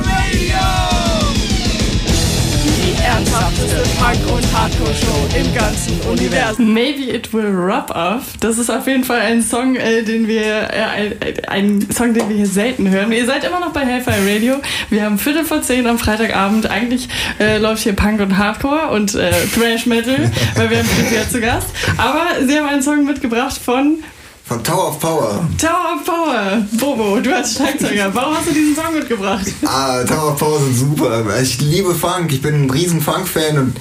ernsthafteste 3.56 3.82
Punk- 3.98 4.36
und 4.36 4.54
Hardcore-Show 4.54 5.38
im 5.38 5.54
ganzen 5.54 6.00
Universum. 6.10 6.72
Maybe 6.72 7.14
It 7.14 7.32
Will 7.32 7.46
Rub 7.46 7.90
Off. 7.90 8.34
Das 8.40 8.58
ist 8.58 8.70
auf 8.70 8.86
jeden 8.86 9.04
Fall 9.04 9.20
ein 9.20 9.42
Song, 9.42 9.76
äh, 9.76 10.02
den 10.02 10.28
wir, 10.28 10.68
äh, 10.72 11.48
ein, 11.48 11.86
Song, 11.90 12.14
den 12.14 12.28
wir 12.28 12.36
hier 12.36 12.46
selten 12.46 12.90
hören. 12.90 13.12
Ihr 13.12 13.26
seid 13.26 13.44
immer 13.44 13.60
noch 13.60 13.72
bei 13.72 13.84
Hellfire 13.84 14.16
Radio. 14.26 14.56
Wir 14.90 15.04
haben 15.04 15.18
Viertel 15.18 15.44
vor 15.44 15.62
zehn 15.62 15.86
am 15.86 15.98
Freitagabend. 15.98 16.68
Eigentlich 16.70 17.08
äh, 17.40 17.58
läuft 17.58 17.82
hier 17.82 17.94
Punk 17.94 18.20
und 18.20 18.36
Hardcore 18.36 18.88
und 18.90 19.14
äh, 19.14 19.30
Thrash 19.54 19.86
Metal, 19.86 20.30
weil 20.54 20.70
wir 20.70 20.78
haben 20.78 20.88
Pripyat 20.88 21.30
zu 21.30 21.40
Gast. 21.40 21.68
Aber 21.96 22.46
sie 22.46 22.58
haben 22.58 22.66
einen 22.66 22.82
Song 22.82 23.04
mitgebracht 23.04 23.58
von 23.58 23.98
von 24.46 24.62
Tower 24.62 24.90
of 24.90 25.00
Power. 25.00 25.48
Tower 25.58 25.96
of 25.96 26.04
Power. 26.04 26.66
Bobo, 26.78 27.20
du 27.20 27.34
als 27.34 27.54
Schlagzeuger. 27.54 28.14
Warum 28.14 28.36
hast 28.36 28.48
du 28.48 28.52
diesen 28.52 28.76
Song 28.76 28.94
mitgebracht? 28.94 29.46
Ah, 29.64 30.04
Tower 30.04 30.32
of 30.32 30.38
Power 30.38 30.60
sind 30.60 30.76
super. 30.76 31.24
Ich 31.40 31.60
liebe 31.60 31.94
Funk. 31.94 32.32
Ich 32.32 32.42
bin 32.42 32.54
ein 32.54 32.70
riesen 32.70 33.00
Funk-Fan 33.00 33.58
und 33.58 33.76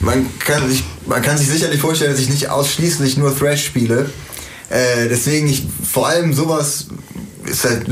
man 0.00 0.26
kann, 0.38 0.68
sich, 0.68 0.84
man 1.06 1.22
kann 1.22 1.38
sich 1.38 1.48
sicherlich 1.48 1.80
vorstellen, 1.80 2.12
dass 2.12 2.20
ich 2.20 2.28
nicht 2.28 2.50
ausschließlich 2.50 3.16
nur 3.16 3.36
Thrash 3.36 3.64
spiele. 3.64 4.10
Äh, 4.68 5.08
deswegen 5.08 5.48
ich 5.48 5.66
vor 5.90 6.08
allem 6.08 6.34
sowas 6.34 6.88
ist 7.46 7.64
halt 7.64 7.86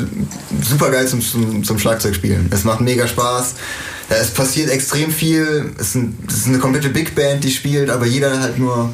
super 0.63 0.91
geil 0.91 1.09
zum, 1.09 1.23
zum, 1.23 1.65
zum 1.65 1.79
Schlagzeugspielen. 1.79 2.51
Es 2.53 2.65
macht 2.65 2.83
mega 2.83 3.09
Spaß. 3.09 3.55
Es 4.11 4.31
passiert 4.31 4.71
extrem 4.71 5.11
viel. 5.11 5.73
Es 5.79 5.89
ist, 5.89 5.95
ein, 5.97 6.19
es 6.29 6.37
ist 6.37 6.47
eine 6.47 6.59
komplette 6.59 6.91
Big 6.91 7.15
Band, 7.15 7.43
die 7.43 7.51
spielt, 7.51 7.89
aber 7.89 8.05
jeder 8.05 8.41
halt 8.41 8.59
nur 8.59 8.93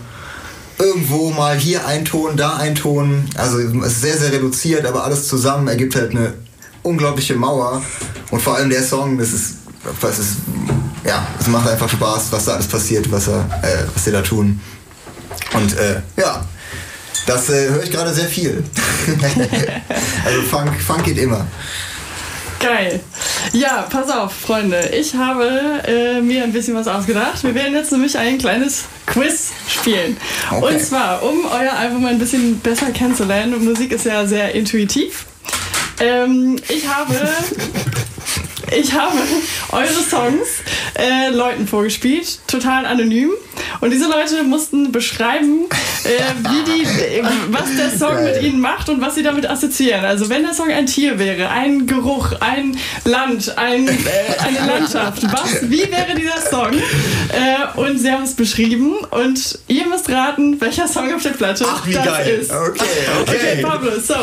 irgendwo 0.79 1.31
mal 1.31 1.57
hier 1.57 1.87
ein 1.87 2.05
Ton, 2.05 2.37
da 2.37 2.57
ein 2.57 2.75
Ton. 2.75 3.29
Also 3.37 3.59
ist 3.59 4.01
sehr, 4.01 4.17
sehr 4.17 4.33
reduziert, 4.33 4.87
aber 4.87 5.05
alles 5.05 5.29
zusammen 5.29 5.69
ergibt 5.69 5.95
halt 5.97 6.11
eine 6.11 6.35
unglaubliche 6.83 7.35
Mauer. 7.35 7.83
Und 8.31 8.43
vor 8.43 8.57
allem 8.57 8.71
der 8.71 8.83
Song, 8.83 9.19
das 9.19 9.33
ist, 9.33 9.57
das 10.01 10.19
ist 10.19 10.37
ja, 11.05 11.27
es 11.39 11.47
macht 11.49 11.69
einfach 11.69 11.89
Spaß, 11.89 12.33
was 12.33 12.45
da 12.47 12.55
alles 12.55 12.67
passiert, 12.67 13.11
was, 13.11 13.29
er, 13.29 13.41
äh, 13.63 13.85
was 13.93 14.05
sie 14.05 14.13
da 14.13 14.23
tun. 14.23 14.61
Und 15.53 15.77
äh, 15.77 16.01
ja, 16.17 16.45
das 17.27 17.51
äh, 17.51 17.69
höre 17.69 17.83
ich 17.83 17.91
gerade 17.91 18.13
sehr 18.13 18.27
viel. 18.27 18.65
also 20.25 20.43
Funk, 20.43 20.81
Funk 20.81 21.05
geht 21.05 21.19
immer. 21.19 21.47
Geil. 22.59 23.01
Ja, 23.65 23.87
pass 23.89 24.11
auf, 24.11 24.33
Freunde. 24.33 24.91
Ich 24.99 25.15
habe 25.15 25.81
äh, 25.87 26.21
mir 26.21 26.43
ein 26.43 26.53
bisschen 26.53 26.75
was 26.75 26.89
ausgedacht. 26.89 27.45
Wir 27.45 27.55
werden 27.55 27.73
jetzt 27.75 27.93
nämlich 27.93 28.19
ein 28.19 28.37
kleines 28.37 28.87
Quiz 29.07 29.53
spielen. 29.69 30.17
Okay. 30.51 30.75
Und 30.75 30.81
zwar, 30.81 31.23
um 31.23 31.45
euer 31.47 31.73
Album 31.73 32.05
ein 32.05 32.19
bisschen 32.19 32.59
besser 32.59 32.91
kennenzulernen, 32.91 33.65
Musik 33.65 33.93
ist 33.93 34.07
ja 34.07 34.27
sehr 34.27 34.55
intuitiv. 34.55 35.27
Ähm, 36.01 36.57
ich 36.69 36.89
habe. 36.89 37.15
Ich 38.77 38.93
habe 38.93 39.19
eure 39.71 39.87
Songs 39.87 40.49
äh, 40.99 41.29
Leuten 41.29 41.69
vorgespielt, 41.69 42.41
total 42.49 42.87
anonym. 42.87 43.31
Und 43.81 43.91
diese 43.91 44.07
Leute 44.07 44.43
mussten 44.45 44.93
beschreiben, 44.93 45.67
äh, 46.05 46.09
wie 46.51 46.73
die, 46.73 46.83
äh, 46.83 47.23
was 47.51 47.75
der 47.77 47.91
Song 47.91 48.17
Geil. 48.17 48.35
mit 48.35 48.43
ihnen 48.43 48.61
macht 48.61 48.89
und 48.89 49.01
was 49.01 49.15
sie 49.15 49.23
damit 49.23 49.49
assoziieren. 49.49 50.05
Also 50.05 50.29
wenn 50.29 50.43
der 50.43 50.55
Song 50.55 50.71
ein 50.71 50.87
Tier 50.87 51.19
wäre, 51.19 51.49
ein 51.51 51.87
Geruch, 51.87 52.33
ein 52.41 52.77
Land, 53.05 53.57
ein, 53.59 53.89
äh, 53.89 53.93
eine 54.47 54.67
Landschaft, 54.67 55.23
was, 55.33 55.71
wie 55.71 55.91
wäre 55.91 56.15
dieser 56.17 56.41
Song? 56.51 56.73
Äh, 56.73 57.79
und 57.79 57.99
sie 57.99 58.11
haben 58.11 58.25
es 58.25 58.35
beschrieben 58.35 58.95
und 59.11 59.59
ihr 59.69 59.87
müsst 59.87 60.09
raten, 60.11 60.61
welcher 60.61 60.87
Song 60.89 61.13
auf 61.15 61.23
der 61.23 61.31
Platte 61.31 61.65
Ach, 61.69 61.87
wie 61.87 61.93
das 61.93 62.05
geil. 62.05 62.39
ist. 62.41 62.51
Okay, 62.53 62.81
Okay, 63.23 63.35
Okay. 63.35 63.63
Pablo, 63.63 63.93
so 63.99 64.15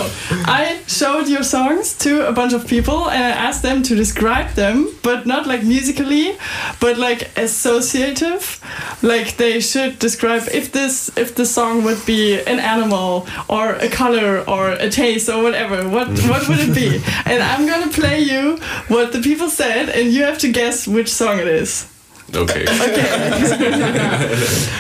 I 0.48 0.78
showed 0.88 1.28
your 1.28 1.44
songs 1.44 1.96
to 1.98 2.28
a 2.28 2.32
bunch 2.32 2.54
of 2.54 2.66
people 2.68 3.08
and 3.10 3.24
I 3.24 3.30
asked 3.32 3.62
them 3.64 3.84
to 3.84 3.96
describe 3.96 4.54
them, 4.56 4.88
but 5.04 5.26
not 5.26 5.46
like 5.46 5.64
musically, 5.64 6.32
but 6.80 6.98
like 6.98 7.30
associative. 7.38 8.60
Like 9.02 9.21
they 9.38 9.60
should 9.60 10.00
describe 10.00 10.44
if 10.54 10.72
this 10.72 11.10
if 11.18 11.36
the 11.36 11.46
song 11.46 11.84
would 11.84 12.06
be 12.06 12.40
an 12.42 12.60
animal 12.60 13.26
or 13.48 13.76
a 13.76 13.90
color 13.90 14.44
or 14.48 14.72
a 14.72 14.90
taste 14.90 15.30
or 15.30 15.42
whatever. 15.44 15.88
What 15.88 16.08
what 16.30 16.48
would 16.48 16.60
it 16.60 16.76
be? 16.76 17.02
And 17.26 17.42
I'm 17.44 17.66
gonna 17.68 17.92
play 17.92 18.20
you 18.20 18.58
what 18.88 19.12
the 19.12 19.22
people 19.22 19.50
said, 19.50 19.90
and 19.90 20.12
you 20.14 20.24
have 20.24 20.38
to 20.40 20.52
guess 20.52 20.88
which 20.88 21.10
song 21.10 21.40
it 21.40 21.48
is. 21.48 21.86
Okay. 22.34 22.64
okay. 22.88 24.36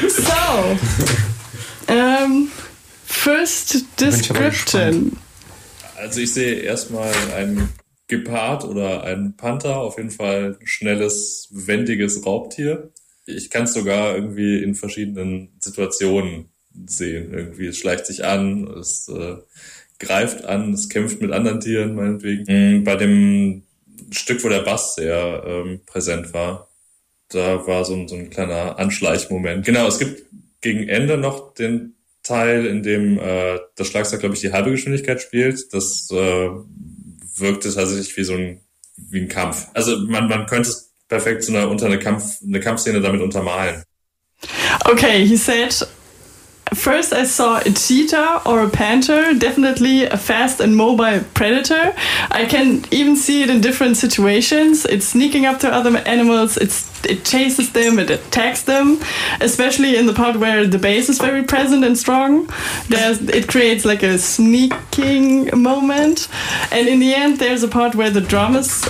So, 0.08 0.78
um, 1.88 2.48
first 3.06 3.96
description. 3.98 5.18
Also 5.98 6.22
ich 6.22 6.34
sehe 6.34 6.56
erstmal 6.62 7.14
ein 7.36 7.70
Gepard 8.08 8.66
oder 8.66 9.04
ein 9.04 9.36
Panther, 9.38 9.78
auf 9.78 9.98
jeden 9.98 10.12
Fall 10.12 10.58
ein 10.60 10.68
schnelles, 10.68 11.48
wendiges 11.52 12.26
Raubtier. 12.26 12.92
Ich 13.26 13.50
kann 13.50 13.64
es 13.64 13.74
sogar 13.74 14.16
irgendwie 14.16 14.62
in 14.64 14.76
verschiedenen 14.76 15.50
Situationen 15.60 16.50
sehen. 16.86 17.34
Irgendwie, 17.34 17.68
es 17.68 17.78
schleicht 17.78 18.06
sich 18.06 18.26
an, 18.26 18.68
es 18.80 19.08
äh, 19.10 19.38
greift 20.00 20.46
an, 20.46 20.74
es 20.74 20.90
kämpft 20.90 21.22
mit 21.22 21.32
anderen 21.32 21.60
Tieren, 21.60 21.96
meinetwegen. 21.96 22.80
Mm, 22.80 22.84
Bei 22.84 22.96
dem 22.96 23.64
Stück, 24.12 24.44
wo 24.44 24.50
der 24.50 24.62
Bass 24.62 24.96
sehr 24.96 25.44
ähm, 25.46 25.82
präsent 25.86 26.34
war, 26.34 26.70
da 27.30 27.66
war 27.68 27.86
so 27.86 27.94
ein, 27.94 28.08
so 28.08 28.16
ein 28.16 28.30
kleiner 28.30 28.78
Anschleichmoment. 28.80 29.66
Genau, 29.66 29.88
es 29.88 30.00
gibt 30.00 30.26
gegen 30.62 30.88
Ende 30.90 31.18
noch 31.18 31.54
den 31.54 31.96
Teil, 32.24 32.66
in 32.66 32.84
dem 32.84 33.20
äh, 33.20 33.60
das 33.76 33.88
Schlagzeug, 33.88 34.20
glaube 34.20 34.36
ich, 34.36 34.42
die 34.42 34.52
halbe 34.52 34.72
Geschwindigkeit 34.72 35.22
spielt. 35.22 35.74
Das 35.74 36.10
äh, 36.12 36.50
wirkte 37.38 37.74
tatsächlich 37.74 38.16
wie 38.18 38.24
so 38.24 38.34
ein, 38.34 38.62
wie 38.98 39.22
ein 39.22 39.28
Kampf. 39.28 39.68
Also 39.74 39.98
man, 40.08 40.28
man 40.28 40.46
könnte 40.46 40.70
es 40.70 40.91
perfekt 41.12 41.44
zu 41.44 41.52
einer, 41.52 41.70
unter 41.70 41.88
eine, 41.88 42.00
Kampf, 42.00 42.38
eine 42.42 42.62
Kampfszene 42.62 43.02
damit 43.02 43.22
untermalen. 43.22 43.84
Okay, 44.86 45.26
he 45.26 45.36
said, 45.36 45.86
First, 46.74 47.12
I 47.12 47.26
saw 47.26 47.60
a 47.60 47.70
cheetah 47.70 48.44
or 48.46 48.62
a 48.62 48.70
panther, 48.70 49.34
definitely 49.34 50.06
a 50.06 50.16
fast 50.16 50.62
and 50.62 50.76
mobile 50.76 51.20
predator. 51.34 51.94
I 52.32 52.46
can 52.46 52.86
even 52.92 53.18
see 53.18 53.44
it 53.44 53.50
in 53.50 53.60
different 53.60 53.98
situations. 53.98 54.86
It's 54.86 55.06
sneaking 55.06 55.46
up 55.46 55.60
to 55.60 55.70
other 55.70 55.98
animals, 55.98 56.56
it's, 56.56 56.90
it 57.06 57.26
chases 57.26 57.74
them, 57.74 58.00
it 58.00 58.10
attacks 58.10 58.64
them, 58.64 59.00
especially 59.42 59.98
in 59.98 60.06
the 60.06 60.14
part 60.14 60.38
where 60.38 60.66
the 60.66 60.80
bass 60.80 61.10
is 61.10 61.18
very 61.18 61.44
present 61.44 61.84
and 61.84 61.98
strong. 61.98 62.50
There's, 62.88 63.22
it 63.22 63.50
creates 63.50 63.84
like 63.84 64.02
a 64.02 64.18
sneaking 64.18 65.50
moment. 65.62 66.30
And 66.72 66.88
in 66.88 67.00
the 67.00 67.14
end, 67.14 67.40
there's 67.40 67.64
a 67.64 67.68
part 67.68 67.96
where 67.96 68.10
the 68.10 68.22
drum 68.22 68.56
is 68.56 68.82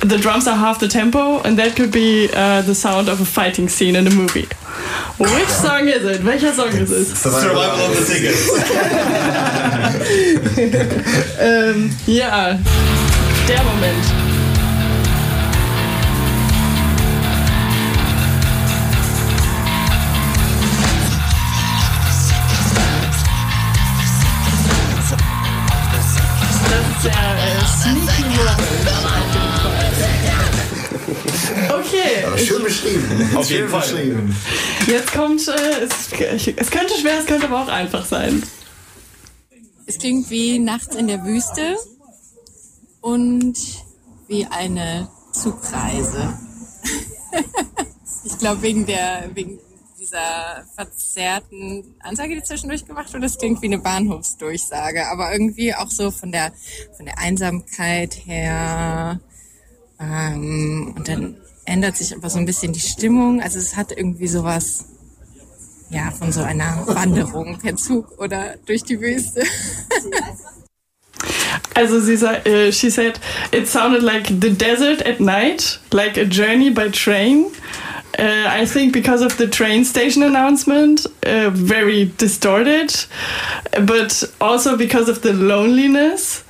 the 0.00 0.18
drums 0.18 0.48
are 0.48 0.56
half 0.56 0.80
the 0.80 0.88
tempo, 0.88 1.40
and 1.42 1.56
that 1.58 1.76
could 1.76 1.92
be 1.92 2.28
uh, 2.34 2.62
the 2.62 2.74
sound 2.74 3.08
of 3.08 3.20
a 3.20 3.24
fighting 3.24 3.68
scene 3.68 3.94
in 3.94 4.08
a 4.08 4.10
movie. 4.10 4.48
Which 5.18 5.48
song 5.48 5.86
is 5.88 6.04
it? 6.04 6.24
Welcher 6.24 6.52
Song 6.52 6.68
ist 6.72 6.90
es? 6.90 7.22
Survival 7.22 7.90
of 7.90 7.96
the 7.96 8.12
Tickets. 8.12 8.48
Ähm, 11.40 11.90
ja, 12.06 12.58
der 13.48 13.62
Moment. 13.64 14.04
Das 26.70 26.80
ist 26.88 27.04
der 27.04 27.12
äh, 27.12 27.66
Sneaky 27.66 28.38
Moment. 28.38 29.31
Okay, 31.72 32.44
Schön 32.44 32.62
beschrieben. 32.62 33.36
Auf 33.36 33.50
jeden 33.50 33.68
Fall. 33.68 33.80
beschrieben. 33.80 34.36
jetzt 34.86 35.12
kommt, 35.12 35.46
äh, 35.48 35.84
es, 35.84 36.46
es 36.56 36.70
könnte 36.70 36.94
schwer, 37.00 37.18
es 37.20 37.26
könnte 37.26 37.46
aber 37.46 37.62
auch 37.62 37.68
einfach 37.68 38.04
sein. 38.04 38.42
Es 39.86 39.98
klingt 39.98 40.30
wie 40.30 40.58
nachts 40.58 40.94
in 40.94 41.06
der 41.06 41.24
Wüste 41.24 41.76
und 43.00 43.56
wie 44.28 44.46
eine 44.46 45.08
Zugreise. 45.32 46.38
ich 48.24 48.38
glaube 48.38 48.62
wegen 48.62 48.86
der 48.86 49.30
wegen 49.34 49.58
dieser 49.98 50.64
verzerrten 50.74 51.94
Ansage, 52.00 52.34
die 52.34 52.42
zwischendurch 52.42 52.84
gemacht 52.84 53.12
wurde, 53.12 53.22
das 53.22 53.38
klingt 53.38 53.62
wie 53.62 53.66
eine 53.66 53.78
Bahnhofsdurchsage, 53.78 55.06
aber 55.08 55.32
irgendwie 55.32 55.74
auch 55.74 55.90
so 55.90 56.10
von 56.10 56.32
der 56.32 56.52
von 56.96 57.06
der 57.06 57.18
Einsamkeit 57.18 58.26
her. 58.26 59.20
Ähm, 60.02 60.94
und 60.96 61.08
dann 61.08 61.36
ändert 61.64 61.96
sich 61.96 62.14
aber 62.14 62.28
so 62.28 62.38
ein 62.38 62.46
bisschen 62.46 62.72
die 62.72 62.80
Stimmung. 62.80 63.40
Also 63.40 63.58
es 63.58 63.76
hat 63.76 63.92
irgendwie 63.92 64.26
sowas 64.26 64.86
ja, 65.90 66.10
von 66.10 66.32
so 66.32 66.42
einer 66.42 66.86
Wanderung 66.86 67.58
per 67.62 67.76
Zug 67.76 68.18
oder 68.18 68.56
durch 68.66 68.82
die 68.82 69.00
Wüste. 69.00 69.42
Also 71.74 72.00
sie 72.00 72.14
uh, 72.14 72.70
she 72.70 72.90
said 72.90 73.18
it 73.52 73.66
sounded 73.66 74.02
like 74.02 74.26
the 74.28 74.50
desert 74.50 75.02
at 75.02 75.20
night, 75.20 75.80
like 75.92 76.18
a 76.18 76.24
journey 76.24 76.70
by 76.70 76.90
train. 76.90 77.46
Uh, 78.18 78.46
I 78.46 78.66
think 78.66 78.92
because 78.92 79.22
of 79.22 79.36
the 79.38 79.46
train 79.46 79.84
station 79.84 80.22
announcement, 80.22 81.06
uh, 81.24 81.50
very 81.50 82.12
distorted, 82.18 82.92
but 83.86 84.22
also 84.40 84.76
because 84.76 85.08
of 85.08 85.22
the 85.22 85.32
loneliness. 85.32 86.44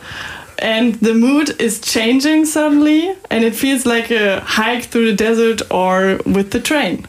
And 0.63 0.97
the 1.01 1.13
mood 1.15 1.61
is 1.61 1.81
changing 1.81 2.45
suddenly, 2.47 3.11
and 3.31 3.43
it 3.45 3.55
feels 3.57 3.85
like 3.85 4.11
a 4.13 4.41
hike 4.47 4.91
through 4.91 5.07
the 5.07 5.17
desert 5.17 5.63
or 5.71 6.19
with 6.25 6.51
the 6.53 6.61
train. 6.61 7.05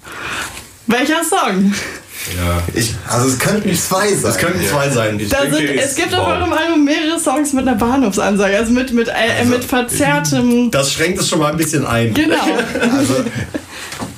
Welcher 0.88 1.24
Song? 1.24 1.72
Ja. 2.36 2.64
Ich, 2.74 2.94
also 3.08 3.28
es 3.28 3.38
könnten 3.38 3.76
zwei 3.76 4.08
sein. 4.14 4.22
Das 4.24 4.38
könnten 4.38 4.66
zwei 4.66 4.90
sein. 4.90 5.20
Da 5.30 5.42
denke, 5.42 5.58
sind, 5.58 5.70
es 5.78 5.96
gibt 5.96 6.16
auf 6.16 6.26
eurem 6.28 6.52
Album 6.54 6.84
mehrere 6.86 7.20
Songs 7.20 7.54
mit 7.54 7.68
einer 7.68 7.78
Bahnhofsansage, 7.78 8.58
also 8.58 8.72
mit, 8.72 8.92
mit, 8.94 9.08
äh, 9.10 9.44
mit 9.46 9.64
verzerrtem. 9.64 10.72
Das 10.72 10.92
schränkt 10.94 11.20
es 11.20 11.30
schon 11.30 11.40
mal 11.40 11.52
ein 11.52 11.58
bisschen 11.58 11.86
ein. 11.86 12.14
Genau. 12.14 12.38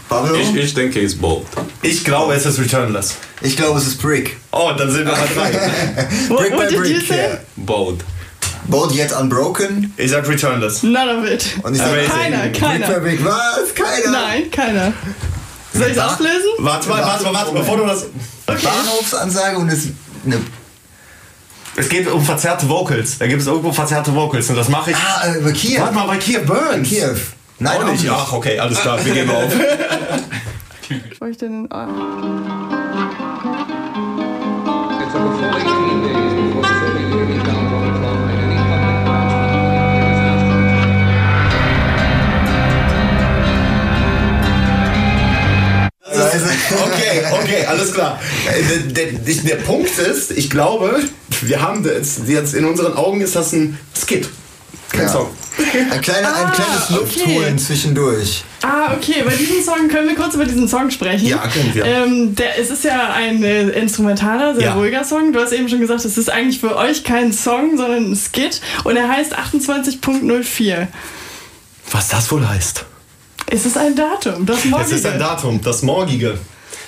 Also, 0.07 0.35
Ich, 0.35 0.55
ich 0.55 0.73
denke, 0.73 0.99
es 0.99 1.13
ist 1.13 1.21
bold. 1.21 1.45
Ich 1.81 2.05
glaube, 2.05 2.35
es 2.35 2.45
ist 2.45 2.57
Returnless. 2.59 3.15
ich 3.41 3.57
glaube, 3.57 3.79
es 3.79 3.87
ist 3.87 4.01
Brick. 4.01 4.37
Oh, 4.51 4.71
dann 4.77 4.89
sind 4.89 5.05
wir 5.05 5.11
mal 5.11 5.27
frei. 5.27 5.51
What, 6.29 6.37
Brick 6.39 6.53
what 6.53 6.59
by 6.59 6.67
did 6.67 6.71
you 6.73 6.79
Brick, 6.99 7.07
say? 7.07 7.37
Bold. 7.57 8.03
Bold 8.67 8.93
yet 8.93 9.11
unbroken. 9.11 9.93
Ich 9.97 10.11
sag 10.11 10.27
Returnless. 10.27 10.83
None 10.83 11.17
of 11.17 11.25
it. 11.25 11.45
Und 11.63 11.75
ich 11.75 11.81
Amazing. 11.81 12.09
Keiner, 12.09 12.49
keiner. 12.49 12.99
Brick. 12.99 13.23
Was? 13.23 13.73
Keiner. 13.75 14.11
Nein, 14.11 14.51
keiner. 14.51 14.93
Soll 15.73 15.87
ich 15.87 15.97
es 15.97 15.99
auflösen? 15.99 16.49
Warte 16.59 16.89
mal, 16.89 17.03
warte 17.03 17.23
mal, 17.25 17.33
warte 17.33 17.53
mal, 17.53 17.59
bevor 17.59 17.77
du 17.77 17.85
das. 17.85 18.05
Bahnhofsansage 18.45 19.57
und 19.57 19.69
es 19.69 19.89
eine. 20.25 20.41
Es 21.77 21.89
geht 21.89 22.07
um 22.07 22.23
verzerrte 22.23 22.69
Vocals. 22.69 23.17
Da 23.17 23.27
gibt 23.27 23.41
es 23.41 23.47
irgendwo 23.47 23.71
verzerrte 23.71 24.15
Vocals 24.15 24.49
und 24.49 24.55
das 24.55 24.69
mache 24.69 24.91
ich. 24.91 24.97
Ah, 24.97 25.27
äh, 25.27 25.41
bei 25.41 25.51
Kiew. 25.51 25.81
Warte 25.81 25.93
mal, 25.93 26.07
bei 26.07 26.17
Kiew 26.17 26.45
Burns. 26.45 26.87
Kiew. 26.87 27.15
Nein, 27.59 27.77
Auch 27.77 27.91
nicht. 27.91 28.09
Ach, 28.09 28.33
okay, 28.33 28.59
alles 28.59 28.79
klar, 28.79 29.03
wir 29.03 29.13
geben 29.13 29.29
auf. 29.31 29.51
Bevor 31.09 31.27
ich 31.27 31.37
den. 31.37 31.67
Oh. 31.71 31.77
It's 35.01 35.15
over 35.15 35.74
Also, 46.43 46.85
Okay, 46.85 47.23
okay, 47.41 47.65
alles 47.65 47.93
klar. 47.93 48.19
Äh, 48.47 48.83
Der, 48.91 49.05
der, 49.11 49.35
der 49.43 49.55
Punkt 49.57 49.97
ist, 49.97 50.31
ich 50.31 50.49
glaube, 50.49 50.99
wir 51.41 51.61
haben 51.61 51.83
das, 51.83 52.19
jetzt 52.27 52.53
in 52.53 52.65
unseren 52.65 52.93
Augen 52.95 53.21
ist 53.21 53.35
das 53.35 53.53
ein 53.53 53.77
Skit. 53.97 54.27
Kein 54.91 55.01
Ja. 55.03 55.09
Song. 55.09 55.29
Ein, 55.57 56.01
kleiner, 56.01 56.27
ein 56.35 56.45
Ah, 56.47 56.51
kleines 56.51 56.83
okay. 56.91 56.95
Luftholen 57.23 57.57
zwischendurch. 57.59 58.43
Ah, 58.61 58.93
okay, 58.95 59.23
bei 59.25 59.33
diesem 59.35 59.63
Song 59.63 59.87
können 59.87 60.07
wir 60.09 60.15
kurz 60.15 60.33
über 60.35 60.43
diesen 60.45 60.67
Song 60.67 60.91
sprechen. 60.91 61.27
Ja, 61.27 61.37
können 61.47 61.73
wir. 61.73 61.85
Ähm, 61.85 62.35
der, 62.35 62.59
es 62.59 62.69
ist 62.69 62.83
ja 62.83 63.13
ein 63.13 63.41
äh, 63.43 63.69
instrumentaler, 63.69 64.55
sehr 64.55 64.65
Ja. 64.65 64.73
ruhiger 64.73 65.03
Song. 65.05 65.31
Du 65.33 65.39
hast 65.39 65.53
eben 65.53 65.69
schon 65.69 65.79
gesagt, 65.79 66.03
es 66.05 66.17
ist 66.17 66.29
eigentlich 66.29 66.59
für 66.59 66.75
euch 66.75 67.03
kein 67.05 67.31
Song, 67.33 67.77
sondern 67.77 68.11
ein 68.11 68.15
Skit. 68.17 68.59
Und 68.83 68.97
er 68.97 69.07
heißt 69.09 69.33
28.04. 69.37 70.87
Was 71.91 72.07
das 72.09 72.31
wohl 72.31 72.47
heißt? 72.47 72.85
Es 73.47 73.65
ist 73.65 73.77
ein 73.77 73.95
Datum, 73.95 74.45
das 74.45 74.65
morgige. 74.65 74.91
Es 74.91 74.99
ist 74.99 75.05
ein 75.05 75.19
Datum, 75.19 75.61
das 75.61 75.81
morgige. 75.81 76.37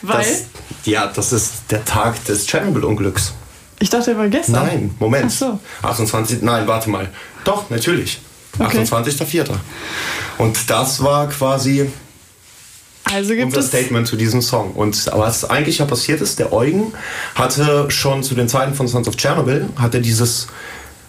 Weil? 0.01 0.17
Das, 0.17 0.45
ja, 0.85 1.07
das 1.07 1.33
ist 1.33 1.53
der 1.69 1.83
Tag 1.85 2.23
des 2.25 2.45
Tschernobyl-Unglücks. 2.47 3.33
ich 3.79 3.89
dachte, 3.89 4.11
er 4.11 4.17
war 4.17 4.27
gestern. 4.27 4.65
Nein, 4.65 4.95
Moment. 4.99 5.25
Ach 5.27 5.31
so. 5.31 5.59
28, 5.83 6.41
nein, 6.41 6.67
warte 6.67 6.89
mal. 6.89 7.09
Doch, 7.43 7.69
natürlich. 7.69 8.19
Okay. 8.59 8.79
28.04. 8.79 9.49
Und 10.39 10.69
das 10.69 11.03
war 11.03 11.27
quasi 11.29 11.89
Also 13.03 13.33
unser. 13.33 13.61
Statement 13.61 14.07
zu 14.07 14.15
diesem 14.15 14.41
Song. 14.41 14.71
Und 14.73 15.05
was 15.13 15.45
eigentlich 15.45 15.77
ja 15.77 15.85
passiert 15.85 16.21
ist, 16.21 16.39
der 16.39 16.51
Eugen 16.53 16.93
hatte 17.35 17.89
schon 17.89 18.23
zu 18.23 18.33
den 18.35 18.49
Zeiten 18.49 18.73
von 18.73 18.87
Sons 18.87 19.07
of 19.07 19.15
Chernobyl, 19.15 19.69
hat 19.77 19.93
er 19.93 19.99
dieses 20.01 20.47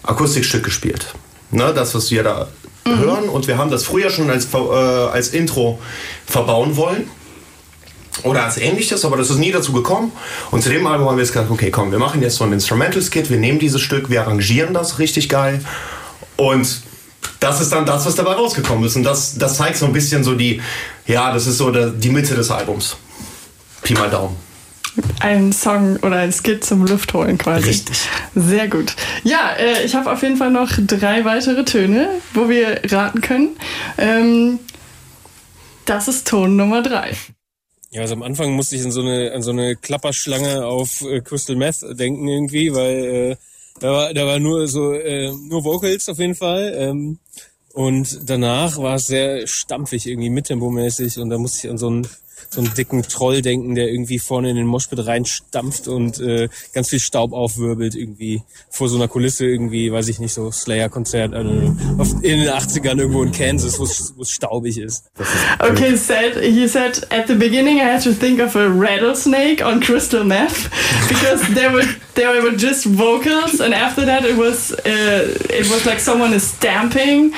Akustikstück 0.03 0.63
gespielt. 0.65 1.15
Ne, 1.51 1.73
das, 1.75 1.95
was 1.95 2.11
wir 2.11 2.23
da 2.23 2.49
hören. 2.97 3.29
Und 3.29 3.47
wir 3.47 3.59
haben 3.59 3.71
das 3.71 3.85
früher 3.85 4.11
schon 4.11 4.31
als, 4.31 4.49
äh, 4.53 4.57
als 4.57 5.29
Intro 5.29 5.79
verbauen 6.27 6.77
wollen. 6.77 7.11
Oder 8.25 8.45
als 8.45 8.57
ähnliches, 8.57 9.05
aber 9.05 9.17
das 9.17 9.31
ist 9.31 9.39
nie 9.39 9.53
dazu 9.53 9.73
gekommen. 9.73 10.11
Und 10.51 10.63
zu 10.63 10.71
dem 10.71 10.87
Album 10.87 11.07
haben 11.09 11.17
wir 11.17 11.23
jetzt 11.23 11.33
gesagt, 11.33 11.51
okay, 11.51 11.71
komm, 11.71 11.93
wir 11.93 12.01
machen 12.01 12.21
jetzt 12.21 12.37
so 12.37 12.45
ein 12.45 12.53
Instrumental-Skit, 12.53 13.31
wir 13.31 13.39
nehmen 13.39 13.61
dieses 13.61 13.81
Stück, 13.81 14.11
wir 14.11 14.23
arrangieren 14.23 14.75
das 14.75 14.99
richtig 14.99 15.29
geil. 15.29 15.65
Und 16.37 16.83
das 17.39 17.61
ist 17.61 17.73
dann 17.73 17.87
das, 17.87 18.07
was 18.07 18.17
dabei 18.17 18.33
rausgekommen 18.33 18.85
ist. 18.85 18.97
Und 18.97 19.05
das, 19.05 19.39
das 19.39 19.57
zeigt 19.57 19.77
so 19.77 19.87
ein 19.87 19.93
bisschen 19.93 20.25
so 20.25 20.35
die, 20.35 20.61
ja, 21.07 21.33
das 21.33 21.47
ist 21.47 21.59
so 21.59 21.71
die 21.71 22.11
Mitte 22.11 22.35
des 22.35 22.51
Albums. 22.51 22.97
Pi 23.83 23.95
mal 23.95 24.11
Daumen. 24.11 24.48
Ein 25.21 25.53
Song 25.53 25.97
oder 25.99 26.17
ein 26.17 26.33
Skit 26.33 26.65
zum 26.65 26.87
Luftholen 26.87 27.39
quasi. 27.39 27.69
Richtig. 27.69 27.99
Sehr 28.35 28.69
gut. 28.69 28.95
Ja, 29.25 29.53
äh, 29.59 29.85
ich 29.85 29.95
habe 29.95 30.11
auf 30.11 30.23
jeden 30.23 30.37
Fall 30.37 30.51
noch 30.51 30.71
drei 30.79 31.25
weitere 31.25 31.65
Töne, 31.65 32.09
wo 32.35 32.49
wir 32.49 32.81
raten 32.91 33.21
können. 33.21 33.57
Ähm, 33.97 34.59
das 35.85 36.09
ist 36.09 36.29
Ton 36.29 36.57
Nummer 36.57 36.83
drei. 36.83 37.13
Ja, 37.91 38.03
also 38.03 38.15
am 38.15 38.23
Anfang 38.23 38.53
musste 38.53 38.77
ich 38.77 38.85
an 38.85 38.93
so 38.93 39.01
eine, 39.01 39.33
an 39.33 39.43
so 39.43 39.51
eine 39.51 39.75
Klapperschlange 39.75 40.67
auf 40.67 41.01
äh, 41.03 41.21
Crystal 41.21 41.57
Meth 41.57 41.83
denken 41.99 42.29
irgendwie, 42.29 42.75
weil 42.75 43.05
äh, 43.05 43.37
da 43.81 43.93
war, 43.93 44.15
da 44.15 44.27
war 44.27 44.39
nur 44.39 44.69
so, 44.69 44.93
äh, 44.93 45.33
nur 45.33 45.65
Vocals 45.65 46.09
auf 46.09 46.19
jeden 46.19 46.35
Fall. 46.35 46.75
Ähm, 46.77 47.19
und 47.73 48.29
danach 48.29 48.77
war 48.79 48.97
es 48.97 49.07
sehr 49.07 49.47
stampfig, 49.47 50.07
irgendwie 50.07 50.31
mittempomäßig 50.31 51.19
und 51.19 51.31
da 51.31 51.39
musste 51.39 51.67
ich 51.67 51.71
an 51.71 51.79
so 51.79 51.87
einen, 51.87 52.09
so 52.51 52.61
einen 52.61 52.73
dicken 52.75 53.03
Troll 53.03 53.43
denken, 53.43 53.75
der 53.75 53.89
irgendwie 53.89 54.19
vorne 54.19 54.51
in 54.51 54.57
den 54.57 54.67
Moshpit 54.67 55.07
reinstampft 55.07 55.89
und 55.89 56.21
äh, 56.21 56.49
ganz 56.73 56.89
viel 56.89 57.01
Staub 57.01 57.33
aufwirbelt 57.33 57.95
irgendwie 57.95 58.43
vor 58.71 58.89
so 58.89 58.97
einer 58.97 59.09
Kulisse 59.09 59.47
irgendwie, 59.47 59.93
weiß 59.93 60.09
ich 60.09 60.19
nicht, 60.19 60.33
so 60.33 60.51
Slayer-Konzert 60.51 61.35
also 61.35 61.51
auf, 61.99 62.13
in 62.23 62.41
den 62.41 62.49
80ern 62.49 62.99
irgendwo 62.99 63.23
in 63.23 63.33
Kansas, 63.33 63.79
wo 63.79 63.85
es 63.85 64.31
staubig 64.31 64.79
ist. 64.79 65.11
Okay, 65.61 65.97
said 65.97 66.37
he 66.37 66.67
said 66.67 67.07
at 67.11 67.27
the 67.27 67.35
beginning 67.35 67.79
I 67.79 67.85
had 67.85 68.03
to 68.03 68.13
think 68.13 68.41
of 68.41 68.57
a 68.57 68.69
rattlesnake 68.69 69.63
on 69.63 69.81
crystal 69.81 70.25
meth 70.25 70.71
because 71.09 71.43
there 71.55 71.73
were 71.73 71.85
there 72.15 72.43
were 72.43 72.57
just 72.57 72.85
vocals 72.87 73.61
and 73.61 73.75
after 73.75 74.05
that 74.05 74.25
it 74.25 74.37
was 74.37 74.73
uh, 74.73 75.37
it 75.51 75.69
was 75.71 75.87
like 75.87 76.01
someone 76.01 76.33
is 76.33 76.45
stamping 76.45 77.33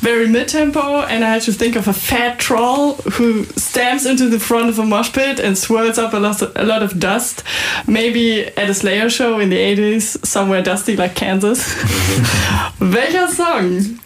very 0.00 0.28
mid 0.28 0.48
tempo 0.48 1.02
and 1.02 1.24
I 1.24 1.30
had 1.30 1.42
to 1.42 1.52
think 1.52 1.76
of 1.76 1.88
a 1.88 1.92
fat 1.92 2.38
troll 2.38 2.94
who 3.16 3.44
stamps 3.56 4.06
into 4.06 4.28
the 4.28 4.38
front 4.52 4.68
of 4.68 4.78
a 4.78 4.84
mosh 4.84 5.10
pit 5.12 5.40
and 5.40 5.56
swirls 5.56 5.96
up 5.98 6.12
a 6.12 6.18
lot 6.18 6.42
a 6.56 6.64
lot 6.72 6.82
of 6.82 6.90
dust 6.98 7.42
maybe 7.86 8.44
at 8.60 8.68
a 8.68 8.74
Slayer 8.74 9.08
show 9.08 9.40
in 9.40 9.48
the 9.48 9.56
80s 9.56 10.04
somewhere 10.26 10.62
dusty 10.62 10.94
like 10.94 11.14
Kansas. 11.14 11.60
Welcher 12.78 13.28
Song? 13.28 13.98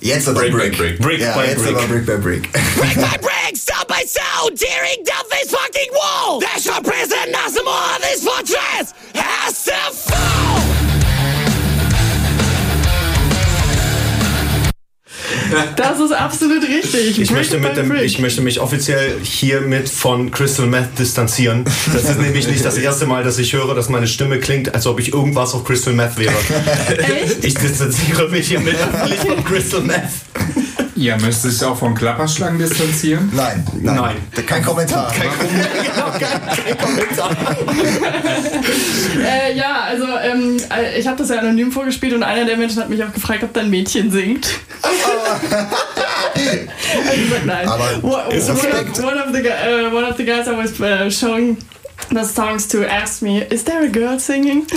Jetzt 0.00 0.28
aber 0.28 0.40
Break, 0.40 0.52
Brick. 0.52 0.76
break, 0.76 0.98
break. 0.98 1.00
Brick 1.00 1.20
Ja, 1.20 1.34
by 1.34 1.46
jetzt 1.46 1.62
Brick. 1.62 1.76
aber 1.76 1.86
Brick 1.88 2.06
by 2.06 2.16
Brick. 2.16 2.42
Brick 2.78 2.96
by 2.96 3.16
brick, 3.22 3.56
stone 3.56 3.86
by 3.88 4.02
stone, 4.06 4.54
tearing 4.56 5.02
down 5.04 5.24
this 5.30 5.50
fucking 5.50 5.90
wall. 5.94 6.40
There's 6.40 6.66
no 6.66 6.80
prison, 6.80 7.30
nothing 7.30 7.64
more. 7.64 7.94
of 7.96 8.02
This 8.02 8.22
fortress 8.24 8.94
has 9.14 9.64
to 9.64 9.78
Das 15.76 16.00
ist 16.00 16.12
absolut 16.12 16.62
richtig. 16.62 17.20
Ich 17.20 17.30
möchte, 17.30 17.60
dem, 17.60 17.94
ich 17.96 18.18
möchte 18.18 18.40
mich 18.40 18.60
offiziell 18.60 19.20
hiermit 19.22 19.88
von 19.88 20.30
Crystal 20.30 20.66
Meth 20.66 20.98
distanzieren. 20.98 21.64
Das 21.92 22.04
ist 22.04 22.20
nämlich 22.20 22.46
nicht 22.48 22.64
das 22.64 22.78
erste 22.78 23.06
Mal, 23.06 23.24
dass 23.24 23.38
ich 23.38 23.52
höre, 23.52 23.74
dass 23.74 23.88
meine 23.88 24.06
Stimme 24.06 24.38
klingt, 24.38 24.74
als 24.74 24.86
ob 24.86 25.00
ich 25.00 25.12
irgendwas 25.12 25.54
auf 25.54 25.64
Crystal 25.64 25.94
Meth 25.94 26.18
wäre. 26.18 26.34
Echt? 26.98 27.44
Ich 27.44 27.54
distanziere 27.54 28.28
mich 28.28 28.48
hiermit 28.48 28.76
öffentlich 28.76 29.20
von 29.20 29.44
Crystal 29.44 29.80
Meth. 29.80 30.10
Ihr 31.02 31.16
müsst 31.16 31.42
sich 31.42 31.64
auch 31.64 31.76
von 31.76 31.96
Klapperschlangen 31.96 32.60
distanzieren? 32.60 33.28
Nein, 33.34 33.66
nein. 33.80 33.96
Nein. 33.96 34.46
Kein 34.46 34.62
Kommentar. 34.62 35.10
Kein, 35.10 35.30
genau, 35.82 36.12
kein, 36.12 36.30
kein 36.64 36.78
Kommentar. 36.78 37.36
Äh, 39.20 39.56
ja, 39.56 39.80
also 39.88 40.04
ähm, 40.22 40.58
äh, 40.72 41.00
ich 41.00 41.08
habe 41.08 41.16
das 41.18 41.30
ja 41.30 41.40
anonym 41.40 41.72
vorgespielt 41.72 42.14
und 42.14 42.22
einer 42.22 42.44
der 42.44 42.56
Menschen 42.56 42.80
hat 42.80 42.88
mich 42.88 43.02
auch 43.02 43.12
gefragt, 43.12 43.42
ob 43.42 43.52
da 43.52 43.62
ein 43.62 43.70
Mädchen 43.70 44.12
singt. 44.12 44.46
ich 46.36 46.42
gesagt, 47.24 47.46
nein. 47.46 47.68
Aber 47.68 47.88
one, 48.00 48.12
one, 48.12 48.26
of, 48.28 49.02
one, 49.02 49.24
of 49.24 49.32
the, 49.32 49.40
uh, 49.48 49.92
one 49.92 50.08
of 50.08 50.16
the 50.16 50.24
guys 50.24 50.46
I 50.46 50.56
was 50.56 50.80
uh, 50.80 51.10
showing 51.10 51.56
the 52.10 52.22
songs 52.22 52.68
to 52.68 52.86
asked 52.88 53.22
me, 53.22 53.42
is 53.50 53.64
there 53.64 53.82
a 53.82 53.88
girl 53.88 54.20
singing? 54.20 54.68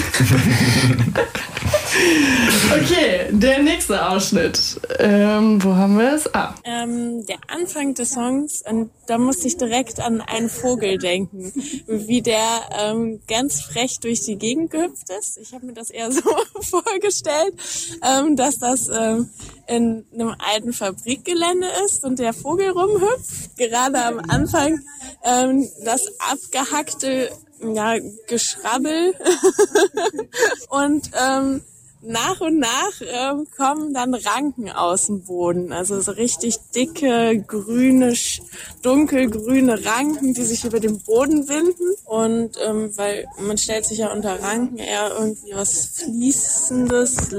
okay, 2.72 3.28
der 3.32 3.62
nächste 3.64 4.08
Ausschnitt. 4.08 4.80
Ähm, 5.00 5.64
wo 5.64 5.76
haben 5.76 5.98
wir 5.98 6.14
es? 6.14 6.34
Ah. 6.34 6.56
Ähm, 6.64 7.26
der 7.26 7.38
Anfang 7.48 7.94
des 7.94 8.12
Songs, 8.12 8.64
und 8.68 8.92
da 9.08 9.18
musste 9.18 9.48
ich 9.48 9.58
direkt 9.58 10.00
an 10.00 10.22
einen 10.22 10.50
Vogel 10.50 10.98
denken, 10.98 11.52
wie 11.88 12.22
der 12.22 12.62
ähm, 12.72 13.22
ganz 13.28 13.62
frech 13.62 14.00
durch 14.00 14.22
die 14.22 14.38
Gegend 14.38 14.72
gehüpft 14.72 15.10
ist. 15.20 15.38
Ich 15.38 15.54
habe 15.54 15.66
mir 15.66 15.74
das 15.74 15.90
eher 15.90 16.12
so 16.12 16.22
vorgestellt, 16.62 17.54
ähm, 18.04 18.36
dass 18.36 18.58
das 18.58 18.90
ähm, 18.90 19.30
in 19.68 20.06
einem 20.14 20.36
alten 20.40 20.74
Fabrikgelände 20.74 21.68
ist 21.86 22.04
und 22.04 22.20
der 22.20 22.34
Vogel 22.34 22.70
rumhüpft. 22.70 23.58
Gerade 23.58 24.04
am 24.04 24.20
Anfang 24.28 24.80
ähm, 25.24 25.68
das 25.84 26.08
abgehackte 26.20 27.30
ja, 27.62 27.96
Geschrabbel 28.28 29.14
und 30.70 31.10
ähm, 31.20 31.62
nach 32.06 32.42
und 32.42 32.60
nach 32.60 33.02
ähm, 33.02 33.48
kommen 33.56 33.94
dann 33.94 34.14
Ranken 34.14 34.70
aus 34.70 35.08
dem 35.08 35.24
Boden. 35.24 35.74
Also 35.74 36.00
so 36.02 36.12
richtig 36.12 36.58
dicke, 36.76 37.44
grüne, 37.46 38.14
dunkelgrüne 38.82 39.86
Ranken, 39.86 40.34
die 40.34 40.44
sich 40.44 40.66
über 40.66 40.80
den 40.80 41.02
Boden 41.02 41.48
winden. 41.48 41.96
Und 42.06 42.58
ähm, 42.64 42.92
weil 42.98 43.26
man 43.40 43.58
stellt 43.58 43.86
sich 43.86 44.00
ja 44.00 44.14
unter 44.14 44.42
Ranken 44.42 44.78
eher 44.78 45.12
irgendwie 45.18 45.54
was 45.54 45.88
Fließendes, 45.88 47.30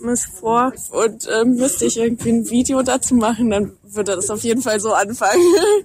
Langsames 0.00 0.26
vor. 0.40 0.72
Und 0.90 1.28
ähm, 1.40 1.56
müsste 1.56 1.84
ich 1.86 1.96
irgendwie 1.98 2.30
ein 2.30 2.50
Video 2.50 2.82
dazu 2.82 3.14
machen, 3.14 3.50
dann 3.50 3.72
würde 3.82 4.16
das 4.16 4.30
auf 4.30 4.42
jeden 4.42 4.62
Fall 4.62 4.80
so 4.80 4.92
anfangen. 4.92 5.42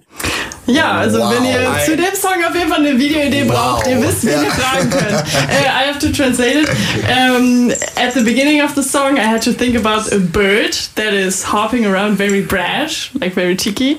Ja, 0.66 0.92
also 1.00 1.18
Wow. 1.18 1.34
wenn 1.34 1.46
ihr 1.46 1.72
Ei. 1.72 1.84
zu 1.84 1.98
dem 1.98 2.14
Song 2.14 2.44
auf 2.48 2.54
jeden 2.54 2.70
Fall 2.70 2.86
eine 2.86 2.96
Videoidee 3.00 3.46
braucht, 3.46 3.88
ihr 3.88 4.00
wisst, 4.04 4.24
wie 4.24 4.30
Ja. 4.30 4.44
ihr 4.44 4.52
fragen 4.52 4.90
könnt. 4.92 5.12
Uh, 5.14 5.64
I 5.66 5.88
have 5.88 5.98
to 5.98 6.10
translate 6.12 6.60
it. 6.62 6.70
Um, 7.10 7.72
at 7.96 8.14
the 8.14 8.22
beginning 8.22 8.62
of 8.62 8.76
the 8.76 8.84
song, 8.84 9.18
I 9.18 9.22
had 9.24 9.42
to 9.46 9.52
think 9.52 9.76
about 9.76 10.12
a 10.14 10.20
bird 10.20 10.78
that 10.94 11.14
is 11.14 11.44
hopping 11.52 11.88
around 11.88 12.18
very 12.20 12.42
brash, 12.42 13.10
like 13.20 13.34
very 13.34 13.56
cheeky, 13.58 13.98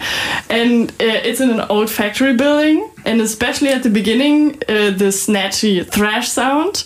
and 0.49 0.93
uh, 1.01 1.27
it's 1.27 1.41
in 1.41 1.51
an 1.51 1.63
old 1.71 1.91
factory 1.91 2.35
building. 2.35 2.89
And 3.11 3.21
especially 3.21 3.71
at 3.71 3.83
the 3.83 3.91
beginning, 3.91 4.63
uh, 4.69 4.91
the 5.03 5.11
snatchy 5.11 5.85
thrash 5.85 6.29
sound. 6.29 6.85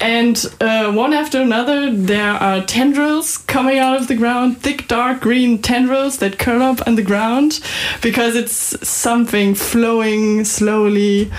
And 0.00 0.36
uh, 0.58 0.90
one 0.92 1.12
after 1.12 1.38
another, 1.42 1.92
there 1.94 2.32
are 2.32 2.62
tendrils 2.64 3.36
coming 3.46 3.78
out 3.78 4.00
of 4.00 4.06
the 4.08 4.14
ground, 4.14 4.62
thick, 4.62 4.88
dark 4.88 5.20
green 5.20 5.60
tendrils 5.60 6.16
that 6.18 6.38
curl 6.38 6.62
up 6.62 6.80
on 6.86 6.94
the 6.96 7.02
ground 7.02 7.60
because 8.00 8.36
it's 8.36 8.88
something 8.88 9.54
flowing 9.54 10.46
slowly. 10.46 11.30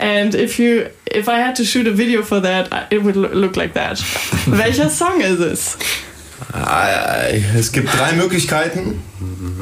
And 0.00 0.34
if 0.34 0.58
you, 0.58 0.90
if 1.06 1.28
I 1.28 1.38
had 1.38 1.54
to 1.56 1.64
shoot 1.64 1.86
a 1.86 1.92
video 1.92 2.22
for 2.22 2.40
that, 2.40 2.92
it 2.92 3.04
would 3.04 3.14
look 3.14 3.56
like 3.56 3.74
that. 3.74 4.00
Welcher 4.48 4.90
Song 4.90 5.20
ist 5.20 5.40
es? 5.40 5.76
Äh, 6.52 7.40
Es 7.56 7.70
gibt 7.70 7.92
drei 7.96 8.12
Möglichkeiten, 8.14 9.00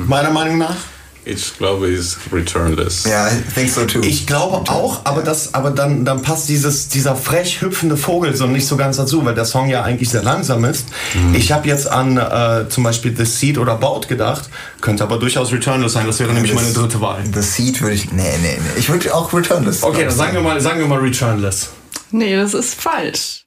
meiner 0.09 0.31
Meinung 0.31 0.57
nach. 0.57 0.96
Ich 1.29 1.59
glaube, 1.59 1.89
ist 1.89 2.19
returnless. 2.33 3.05
Ja, 3.05 3.27
I 3.27 3.43
think 3.53 3.69
so 3.69 3.85
too. 3.85 4.01
Ich 4.03 4.29
glaube 4.29 4.71
auch, 4.71 5.01
aber 5.03 5.23
das, 5.23 5.55
aber 5.55 5.73
dann, 5.73 6.05
dann 6.05 6.23
passt 6.23 6.49
dieses, 6.49 6.87
dieser 6.87 7.17
frech 7.17 7.61
hüpfende 7.61 7.97
Vogel 7.97 8.37
so 8.37 8.47
nicht 8.47 8.65
so 8.65 8.77
ganz 8.77 8.97
dazu, 8.97 9.25
weil 9.25 9.35
der 9.35 9.45
Song 9.45 9.69
ja 9.69 9.83
eigentlich 9.83 10.09
sehr 10.09 10.23
langsam 10.23 10.65
ist. 10.65 10.87
Ich 11.33 11.51
habe 11.51 11.67
jetzt 11.67 11.91
an 11.91 12.17
äh, 12.17 12.69
zum 12.69 12.85
Beispiel 12.85 13.13
The 13.17 13.25
Seed 13.25 13.59
oder 13.59 13.75
Bout 13.75 14.03
gedacht, 14.09 14.49
könnte 14.81 15.03
aber 15.03 15.19
durchaus 15.19 15.51
Returnless 15.51 15.95
sein. 15.95 16.07
Das 16.07 16.21
wäre 16.21 16.33
nämlich 16.33 16.55
meine 16.55 16.73
dritte 16.73 17.01
Wahl. 17.01 17.25
The 17.35 17.43
Seed 17.43 17.81
würde 17.81 17.97
ich. 17.97 18.13
Nee, 18.13 18.23
nee, 18.41 18.59
nee. 18.61 18.79
Ich 18.79 18.89
würde 18.89 19.13
auch 19.13 19.33
Returnless. 19.33 19.83
Okay, 19.83 20.05
dann 20.05 20.15
sagen 20.15 20.35
wir 20.35 20.43
mal, 20.43 20.61
sagen 20.61 20.79
wir 20.79 20.87
mal 20.87 21.01
Returnless. 21.01 21.71
Nee, 22.13 22.37
das 22.37 22.55
ist 22.55 22.81
falsch. 22.81 23.46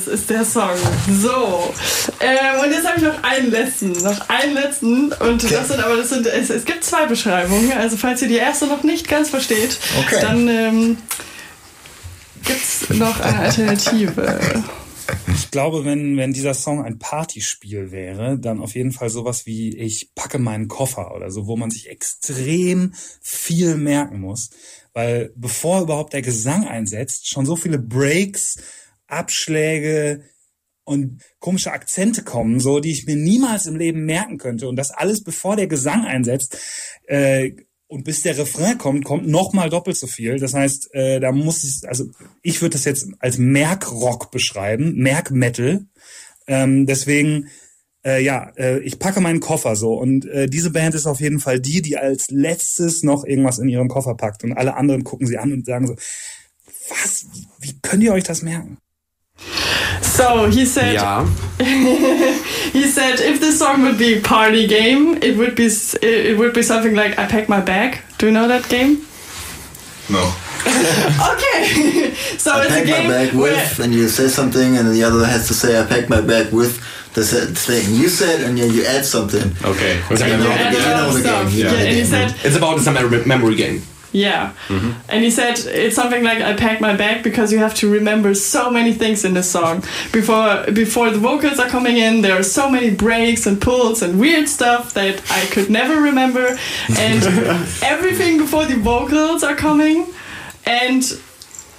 Burns 0.00 0.06
ist 0.06 0.30
der 0.30 0.44
Song. 0.44 0.76
So. 1.20 1.72
Ähm, 2.20 2.60
und 2.64 2.70
jetzt 2.70 2.86
habe 2.86 2.98
ich 2.98 3.02
noch 3.04 3.22
einen 3.22 3.50
letzten. 3.50 3.92
Noch 3.92 4.28
einen 4.28 4.54
letzten. 4.54 5.12
Und 5.12 5.50
das 5.50 5.68
sind 5.68 5.80
aber, 5.80 5.96
das 5.96 6.10
sind, 6.10 6.26
es, 6.26 6.50
es 6.50 6.64
gibt 6.64 6.84
zwei 6.84 7.06
Beschreibungen. 7.06 7.72
Also 7.72 7.96
falls 7.96 8.22
ihr 8.22 8.28
die 8.28 8.36
erste 8.36 8.66
noch 8.66 8.82
nicht 8.82 9.08
ganz 9.08 9.30
versteht, 9.30 9.78
Okay. 10.00 10.18
dann 10.20 10.48
ähm, 10.48 10.98
gibt 12.44 12.60
es 12.62 12.90
noch 12.90 13.20
eine 13.20 13.38
Alternative. 13.40 14.64
Ich 15.34 15.50
glaube, 15.50 15.84
wenn, 15.84 16.16
wenn 16.16 16.32
dieser 16.32 16.54
Song 16.54 16.84
ein 16.84 16.98
Partyspiel 16.98 17.90
wäre, 17.90 18.38
dann 18.38 18.60
auf 18.60 18.74
jeden 18.74 18.92
Fall 18.92 19.10
sowas 19.10 19.44
wie 19.44 19.76
ich 19.76 20.12
packe 20.14 20.38
meinen 20.38 20.68
Koffer 20.68 21.14
oder 21.14 21.30
so, 21.30 21.46
wo 21.46 21.56
man 21.56 21.70
sich 21.70 21.90
extrem 21.90 22.94
viel 23.20 23.76
merken 23.76 24.20
muss. 24.20 24.50
Weil 24.92 25.32
bevor 25.34 25.82
überhaupt 25.82 26.12
der 26.12 26.22
Gesang 26.22 26.66
einsetzt, 26.66 27.28
schon 27.28 27.46
so 27.46 27.56
viele 27.56 27.78
Breaks, 27.78 28.56
Abschläge 29.10 30.22
und 30.84 31.22
komische 31.38 31.72
Akzente 31.72 32.22
kommen, 32.24 32.58
so 32.58 32.80
die 32.80 32.90
ich 32.90 33.06
mir 33.06 33.16
niemals 33.16 33.66
im 33.66 33.76
Leben 33.76 34.04
merken 34.04 34.38
könnte. 34.38 34.68
Und 34.68 34.76
das 34.76 34.90
alles 34.90 35.22
bevor 35.22 35.56
der 35.56 35.66
Gesang 35.66 36.04
einsetzt. 36.04 36.58
Äh, 37.06 37.52
und 37.86 38.04
bis 38.04 38.22
der 38.22 38.38
Refrain 38.38 38.78
kommt, 38.78 39.04
kommt 39.04 39.26
noch 39.26 39.52
mal 39.52 39.68
doppelt 39.68 39.96
so 39.96 40.06
viel. 40.06 40.38
Das 40.38 40.54
heißt, 40.54 40.94
äh, 40.94 41.18
da 41.18 41.32
muss 41.32 41.64
ich, 41.64 41.88
also 41.88 42.06
ich 42.40 42.62
würde 42.62 42.74
das 42.74 42.84
jetzt 42.84 43.08
als 43.18 43.38
Merkrock 43.38 44.30
beschreiben, 44.30 44.94
Merkmetal. 44.94 45.86
Ähm, 46.46 46.86
deswegen, 46.86 47.48
äh, 48.04 48.22
ja, 48.22 48.52
äh, 48.56 48.78
ich 48.80 49.00
packe 49.00 49.20
meinen 49.20 49.40
Koffer 49.40 49.74
so. 49.74 49.94
Und 49.94 50.24
äh, 50.26 50.48
diese 50.48 50.70
Band 50.70 50.94
ist 50.94 51.06
auf 51.06 51.20
jeden 51.20 51.40
Fall 51.40 51.58
die, 51.60 51.82
die 51.82 51.98
als 51.98 52.30
letztes 52.30 53.02
noch 53.02 53.24
irgendwas 53.24 53.58
in 53.58 53.68
ihren 53.68 53.88
Koffer 53.88 54.14
packt. 54.14 54.44
Und 54.44 54.52
alle 54.52 54.76
anderen 54.76 55.02
gucken 55.02 55.26
sie 55.26 55.38
an 55.38 55.52
und 55.52 55.66
sagen 55.66 55.88
so, 55.88 55.96
was, 56.88 57.26
wie 57.58 57.78
könnt 57.82 58.02
ihr 58.02 58.12
euch 58.12 58.24
das 58.24 58.42
merken? 58.42 58.78
So 60.02 60.46
he 60.50 60.64
said. 60.66 60.94
Ja. 60.94 61.24
he 62.72 62.84
said 62.86 63.20
if 63.20 63.38
this 63.40 63.58
song 63.58 63.82
would 63.82 63.98
be 63.98 64.20
party 64.20 64.66
game, 64.66 65.18
it 65.22 65.36
would 65.36 65.54
be 65.54 65.68
it 66.02 66.38
would 66.38 66.52
be 66.54 66.62
something 66.62 66.94
like 66.94 67.18
I 67.18 67.26
pack 67.26 67.48
my 67.48 67.60
bag. 67.60 67.98
Do 68.18 68.26
you 68.26 68.32
know 68.32 68.48
that 68.48 68.68
game? 68.68 69.06
No. 70.08 70.32
Okay, 71.32 72.12
so 72.38 72.52
I 72.52 72.64
it's 72.64 72.70
a 72.70 72.74
pack 72.74 72.84
my 72.86 72.92
game 72.92 73.08
bag 73.10 73.32
where 73.34 73.52
with, 73.54 73.80
and 73.80 73.94
you 73.94 74.08
say 74.08 74.28
something, 74.28 74.76
and 74.76 74.88
the 74.92 75.02
other 75.04 75.24
has 75.24 75.48
to 75.48 75.54
say, 75.54 75.80
I 75.80 75.84
pack 75.86 76.08
my 76.10 76.20
bag 76.20 76.52
with 76.52 76.80
the 77.14 77.24
said 77.24 77.56
thing 77.56 77.94
you 77.94 78.08
said, 78.08 78.40
and 78.42 78.58
then 78.58 78.70
you 78.72 78.84
add 78.84 79.04
something. 79.04 79.52
Okay. 79.64 80.00
And 80.10 80.18
you 80.20 80.26
know, 80.36 80.48
the- 80.48 80.72
you 80.72 80.78
know 80.78 81.10
the 81.12 81.22
game. 81.22 81.22
stuff. 81.22 81.52
You 81.54 81.64
know 81.64 81.72
Yeah, 81.72 81.80
and 81.88 81.96
he 81.96 82.04
said 82.04 82.34
It's 82.44 82.56
about 82.56 82.80
some 82.80 82.94
mem- 82.94 83.26
memory 83.28 83.56
game. 83.56 83.82
Yeah, 84.12 84.50
Mhm. 84.68 84.94
and 85.08 85.22
he 85.24 85.30
said 85.30 85.58
it's 85.58 85.94
something 85.96 86.22
like 86.24 86.40
I 86.42 86.52
packed 86.54 86.80
my 86.80 86.94
bag 86.94 87.22
because 87.22 87.52
you 87.52 87.58
have 87.58 87.74
to 87.76 87.88
remember 87.90 88.34
so 88.34 88.70
many 88.70 88.92
things 88.92 89.24
in 89.24 89.34
this 89.34 89.50
song 89.50 89.82
before 90.12 90.64
before 90.72 91.10
the 91.10 91.18
vocals 91.18 91.58
are 91.58 91.68
coming 91.68 91.96
in. 91.96 92.22
There 92.22 92.36
are 92.38 92.42
so 92.42 92.68
many 92.70 92.90
breaks 92.90 93.46
and 93.46 93.60
pulls 93.60 94.02
and 94.02 94.18
weird 94.20 94.48
stuff 94.48 94.92
that 94.94 95.16
I 95.30 95.46
could 95.52 95.70
never 95.70 96.00
remember, 96.00 96.58
and 96.98 97.22
everything 97.82 98.38
before 98.38 98.64
the 98.66 98.76
vocals 98.76 99.42
are 99.44 99.54
coming, 99.56 100.06
and 100.66 101.02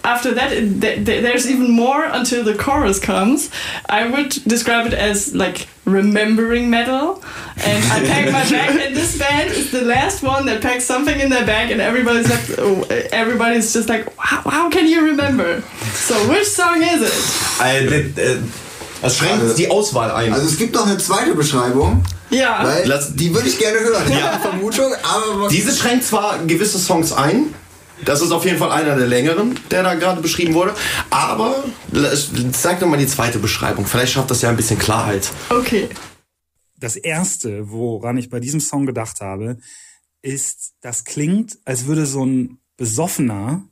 after 0.03 0.33
that, 0.33 0.51
it, 0.51 0.81
th- 0.81 1.05
th- 1.05 1.21
there's 1.23 1.49
even 1.49 1.71
more 1.71 2.03
until 2.03 2.43
the 2.43 2.55
chorus 2.55 2.99
comes. 2.99 3.49
I 3.89 4.07
would 4.09 4.29
describe 4.47 4.87
it 4.87 4.93
as 4.93 5.33
like 5.33 5.67
remembering 5.85 6.69
metal. 6.69 7.23
And 7.63 7.83
I 7.91 7.99
pack 8.05 8.25
my 8.31 8.43
bag, 8.49 8.79
and 8.87 8.95
this 8.95 9.17
band 9.17 9.51
is 9.51 9.71
the 9.71 9.81
last 9.83 10.23
one 10.23 10.45
that 10.47 10.61
packs 10.61 10.85
something 10.85 11.19
in 11.19 11.29
their 11.29 11.45
bag, 11.45 11.71
and 11.71 11.79
everybody's 11.81 12.29
like, 12.29 12.59
oh, 12.59 12.83
everybody's 13.11 13.73
just 13.73 13.89
like, 13.89 14.07
how, 14.17 14.41
how 14.49 14.69
can 14.69 14.87
you 14.87 15.05
remember? 15.05 15.61
So 15.93 16.15
which 16.29 16.47
song 16.47 16.81
is 16.81 17.01
it? 17.01 17.13
Äh, 17.61 17.85
äh, 17.87 18.37
das 19.01 19.17
schränkt 19.17 19.57
die 19.57 19.69
Auswahl 19.69 20.11
ein. 20.11 20.33
Also 20.33 20.47
es 20.47 20.57
gibt 20.57 20.73
noch 20.75 20.85
eine 20.87 20.97
zweite 20.97 21.33
Beschreibung. 21.35 22.03
Ja. 22.29 22.63
Weil 22.63 22.87
Lass- 22.87 23.13
die 23.15 23.33
würde 23.33 23.47
ich 23.49 23.57
gerne 23.59 23.79
hören. 23.79 24.03
Ich 24.07 24.15
habe 24.21 24.33
eine 24.33 24.41
Vermutung, 24.41 24.93
aber 25.03 25.49
Diese 25.49 25.75
schränkt 25.75 26.05
zwar 26.05 26.39
gewisse 26.45 26.79
Songs 26.79 27.11
ein. 27.11 27.53
Das 28.05 28.21
ist 28.21 28.31
auf 28.31 28.45
jeden 28.45 28.57
Fall 28.57 28.71
einer 28.71 28.95
der 28.95 29.07
längeren, 29.07 29.59
der 29.69 29.83
da 29.83 29.93
gerade 29.95 30.21
beschrieben 30.21 30.53
wurde. 30.53 30.73
Aber 31.09 31.63
sag 32.51 32.79
doch 32.79 32.87
mal 32.87 32.97
die 32.97 33.07
zweite 33.07 33.39
Beschreibung. 33.39 33.85
Vielleicht 33.85 34.13
schafft 34.13 34.31
das 34.31 34.41
ja 34.41 34.49
ein 34.49 34.55
bisschen 34.55 34.79
Klarheit. 34.79 35.29
Okay. 35.49 35.89
Das 36.77 36.95
erste, 36.95 37.69
woran 37.69 38.17
ich 38.17 38.29
bei 38.29 38.39
diesem 38.39 38.59
Song 38.59 38.85
gedacht 38.85 39.21
habe, 39.21 39.57
ist, 40.21 40.73
das 40.81 41.03
klingt, 41.03 41.59
als 41.65 41.85
würde 41.85 42.05
so 42.05 42.25
ein 42.25 42.59
Besoffener 42.77 43.67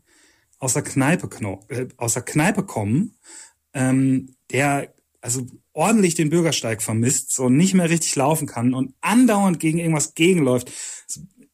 aus 0.60 0.74
der 0.74 0.84
Kneipe, 0.84 1.30
äh, 1.70 1.88
aus 1.98 2.14
der 2.14 2.24
Kneipe 2.24 2.64
kommen, 2.64 3.18
ähm, 3.74 4.36
der 4.52 4.94
also 5.22 5.46
ordentlich 5.74 6.16
den 6.16 6.30
Bürgersteig 6.30 6.82
vermisst, 6.82 7.34
so 7.34 7.50
nicht 7.50 7.74
mehr 7.74 7.90
richtig 7.90 8.16
laufen 8.16 8.48
kann 8.48 8.74
und 8.74 8.94
andauernd 9.02 9.60
gegen 9.60 9.80
irgendwas 9.80 10.14
gegenläuft. 10.14 10.72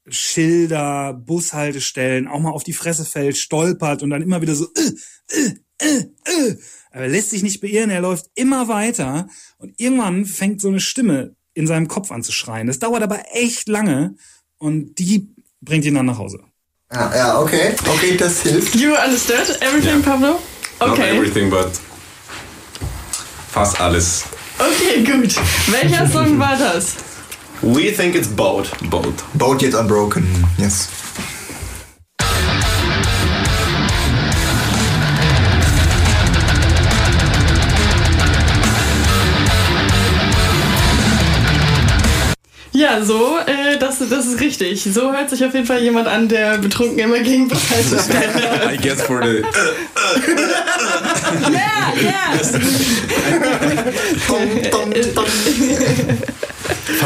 Schilder, 0.08 1.14
Bushaltestellen, 1.14 2.28
auch 2.28 2.40
mal 2.40 2.52
auf 2.52 2.64
die 2.64 2.74
Fresse 2.74 3.06
fällt, 3.06 3.38
stolpert 3.38 4.04
und 4.04 4.10
dann 4.12 4.22
immer 4.22 4.42
wieder 4.42 4.56
so, 4.56 4.68
äh, 4.76 4.92
äh, 5.36 5.52
äh, 5.80 6.50
äh. 6.50 6.58
Aber 6.92 7.04
er 7.04 7.10
lässt 7.10 7.32
sich 7.32 7.44
nicht 7.44 7.60
beirren, 7.62 7.90
er 7.90 8.02
läuft 8.02 8.28
immer 8.36 8.68
weiter 8.68 9.28
und 9.58 9.74
irgendwann 9.80 10.26
fängt 10.26 10.62
so 10.62 10.70
eine 10.70 10.80
Stimme 10.80 11.36
in 11.54 11.68
seinem 11.68 11.88
Kopf 11.88 12.12
an 12.12 12.24
zu 12.24 12.32
schreien. 12.32 12.68
Das 12.68 12.80
dauert 12.80 13.04
aber 13.04 13.20
echt 13.34 13.68
lange 13.68 14.16
und 14.58 15.00
die 15.00 15.28
bringt 15.62 15.86
ihn 15.86 15.96
dann 15.96 16.06
nach 16.06 16.18
Hause. 16.18 16.40
Ja, 16.94 17.16
ja, 17.16 17.40
okay. 17.42 17.74
Okay, 17.88 18.16
das 18.16 18.42
hilft. 18.44 18.76
You 18.76 18.94
understood 18.96 19.58
everything, 19.62 20.02
Pablo? 20.02 20.40
Not 20.80 20.92
Okay. 20.92 21.18
everything, 21.18 21.50
but 21.50 21.72
fast 23.52 23.80
alles. 23.82 24.24
Okay, 24.60 25.04
gut. 25.04 25.36
Welcher 25.68 26.08
Song 26.10 26.38
war 26.40 26.58
das? 26.58 26.94
We 27.62 27.92
think 27.92 28.16
it's 28.16 28.28
boat. 28.28 28.72
Boat. 28.90 29.24
Boat 29.34 29.62
yet 29.62 29.74
unbroken. 29.74 30.26
Yes. 30.58 30.90
Ja, 42.72 43.02
so, 43.02 43.38
äh, 43.46 43.78
das, 43.80 44.00
das 44.10 44.26
ist 44.26 44.42
richtig. 44.42 44.84
So 44.84 45.14
hört 45.14 45.30
sich 45.30 45.46
auf 45.46 45.54
jeden 45.54 45.66
Fall 45.66 45.82
jemand 45.82 46.10
an, 46.10 46.28
der 46.28 46.58
betrunken 46.58 47.00
immer 47.00 47.20
gegen 47.20 47.48
Bushaltestellen 47.48 48.70
I 48.74 48.78
guess 48.78 49.02
for 49.02 49.24
the 49.24 49.44
Ja, 51.52 51.94
ja. 52.02 52.34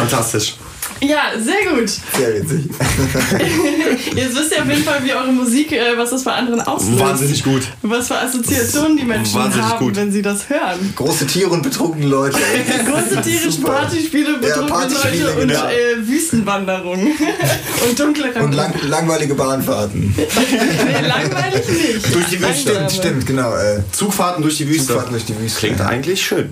Fantastisch. 0.10 0.56
Ja, 1.02 1.32
sehr 1.40 1.74
gut. 1.74 1.90
Sehr 1.90 2.36
witzig. 2.36 2.66
Jetzt 4.16 4.36
wisst 4.36 4.52
ihr 4.52 4.62
auf 4.62 4.70
jeden 4.70 4.84
Fall, 4.84 5.02
wie 5.04 5.14
eure 5.14 5.32
Musik, 5.32 5.72
äh, 5.72 5.98
was 5.98 6.10
das 6.10 6.24
bei 6.24 6.34
anderen 6.34 6.60
auslöst. 6.62 7.00
Wahnsinnig 7.00 7.44
gut. 7.44 7.62
Was 7.84 8.08
für 8.08 8.18
Assoziationen 8.18 8.98
die 8.98 9.06
Menschen 9.06 9.34
Wahnsinnig 9.36 9.66
haben, 9.66 9.86
gut. 9.86 9.96
wenn 9.96 10.12
sie 10.12 10.22
das 10.22 10.50
hören. 10.50 10.94
Große 10.96 11.26
Tiere 11.26 11.52
und 11.52 11.64
betrunkene 11.64 12.06
Leute. 12.06 12.38
Große 12.86 13.22
Tiere. 13.22 13.50
Partyspiele, 13.64 14.32
Ja, 14.34 14.38
betrunkene 14.40 14.68
Partyspiele, 14.68 15.24
Leute 15.24 15.42
und 15.42 15.48
genau. 15.48 15.68
äh, 15.68 16.08
Wüstenwanderungen. 16.08 17.08
und 17.90 18.00
dunkle 18.00 18.34
Und 18.44 18.54
lang, 18.54 18.74
langweilige 18.88 19.36
Bahnfahrten. 19.36 20.14
Nee, 20.18 21.08
langweilig 21.08 21.68
nicht. 21.68 22.14
Durch 22.14 22.26
die 22.26 22.42
Wüste. 22.42 22.74
Langsam. 22.74 23.00
Stimmt, 23.00 23.26
genau. 23.26 23.56
Äh, 23.56 23.84
Zugfahrten 23.94 24.42
durch 24.42 24.58
die 24.58 24.68
Wüste. 24.68 24.88
Zugfahrten 24.88 25.12
durch 25.14 25.26
die 25.26 25.40
Wüste. 25.40 25.60
Klingt 25.60 25.82
eigentlich 25.82 26.22
schön. 26.22 26.52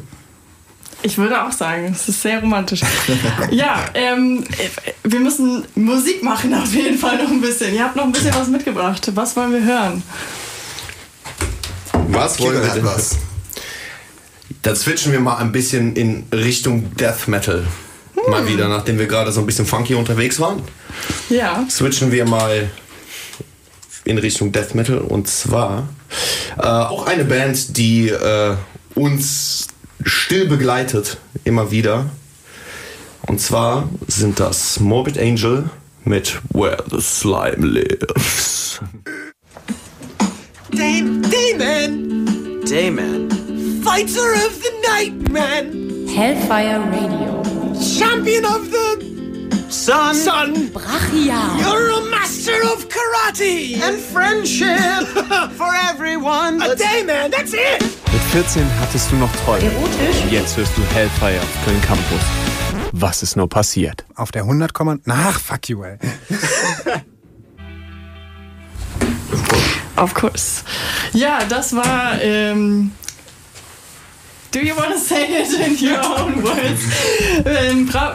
Ich 1.04 1.18
würde 1.18 1.46
auch 1.46 1.52
sagen, 1.52 1.94
es 1.94 2.10
ist 2.10 2.22
sehr 2.22 2.40
romantisch. 2.42 2.82
ja, 3.52 3.86
ähm, 3.94 4.44
äh, 4.58 4.92
wir 5.04 5.20
müssen 5.20 5.64
Musik 5.76 6.24
machen 6.24 6.54
auf 6.54 6.74
jeden 6.74 6.98
Fall 6.98 7.18
noch 7.18 7.30
ein 7.30 7.40
bisschen. 7.40 7.74
Ihr 7.74 7.84
habt 7.84 7.96
noch 7.96 8.04
ein 8.04 8.12
bisschen 8.12 8.34
was 8.34 8.48
mitgebracht. 8.48 9.12
Was 9.14 9.36
wollen 9.36 9.54
wir 9.54 9.64
hören? 9.64 10.04
Was 12.10 12.40
wollen 12.40 12.62
wir 12.62 12.70
denn? 12.70 12.84
was. 12.84 13.18
Dann 14.64 14.76
switchen 14.76 15.12
wir 15.12 15.20
mal 15.20 15.38
ein 15.38 15.52
bisschen 15.52 15.96
in 15.96 16.26
Richtung 16.34 16.96
Death 16.96 17.28
Metal. 17.28 17.66
Mal 18.28 18.48
wieder, 18.48 18.68
nachdem 18.68 18.98
wir 18.98 19.06
gerade 19.06 19.32
so 19.32 19.40
ein 19.40 19.46
bisschen 19.46 19.66
funky 19.66 19.94
unterwegs 19.94 20.40
waren. 20.40 20.62
Ja. 21.30 21.66
Switchen 21.70 22.12
wir 22.12 22.26
mal 22.26 22.70
in 24.04 24.18
Richtung 24.18 24.52
Death 24.52 24.74
Metal 24.74 24.98
und 24.98 25.28
zwar 25.28 25.88
äh, 26.58 26.64
auch 26.64 27.06
eine 27.06 27.24
Band, 27.24 27.78
die 27.78 28.10
äh, 28.10 28.56
uns 28.96 29.68
still 30.04 30.48
begleitet, 30.48 31.18
immer 31.44 31.72
wieder. 31.72 32.10
Und 33.28 33.42
zwar 33.42 33.90
sind 34.08 34.40
das 34.40 34.80
Morbid 34.80 35.18
Angel 35.18 35.70
mit 36.06 36.40
Where 36.54 36.84
the 36.90 37.02
Slime 37.02 37.66
Lives. 37.66 38.80
Damon! 40.72 42.62
Damon! 42.66 43.82
Fighter 43.84 44.34
of 44.34 44.54
the 44.62 44.72
night, 44.88 45.32
man! 45.32 46.08
Hellfire 46.08 46.82
Radio. 46.92 47.44
Champion 47.80 48.46
of 48.46 48.70
the 48.72 49.17
sun! 49.70 50.16
Sun! 50.16 50.70
Brachial. 50.72 51.58
You're 51.60 51.92
a 51.92 52.02
master 52.10 52.62
of 52.74 52.88
karate! 52.90 53.80
And 53.82 53.98
friendship 53.98 55.06
for 55.58 55.74
everyone! 55.90 56.62
A 56.62 56.76
day, 56.76 57.04
man, 57.04 57.32
that's 57.32 57.54
it! 57.54 57.82
Mit 58.12 58.22
14 58.32 58.64
hattest 58.80 59.12
du 59.12 59.16
noch 59.18 59.32
Träume. 59.44 59.66
Erotisch. 59.66 60.24
Und 60.24 60.32
Jetzt 60.32 60.58
hörst 60.58 60.78
du 60.78 60.82
Hellfire 60.94 61.40
auf 61.40 61.66
Köln 61.66 61.82
Campus. 61.82 62.22
Was 62.94 63.24
ist 63.24 63.36
nur 63.36 63.50
passiert? 63.50 64.06
Auf 64.16 64.32
der 64.32 64.44
100, 64.44 64.72
nach 65.06 65.40
fuck 65.40 65.70
you, 65.70 65.84
ey. 65.84 65.98
Of 69.98 70.14
course. 70.14 70.64
Ja, 71.14 71.40
das 71.50 71.76
war. 71.76 72.22
Ähm, 72.22 72.92
do 74.52 74.60
you 74.62 74.76
want 74.76 74.92
to 74.94 75.00
say 75.00 75.26
it 75.42 75.54
in 75.54 75.78
your 75.78 76.04
own 76.04 76.44
words? 76.44 76.84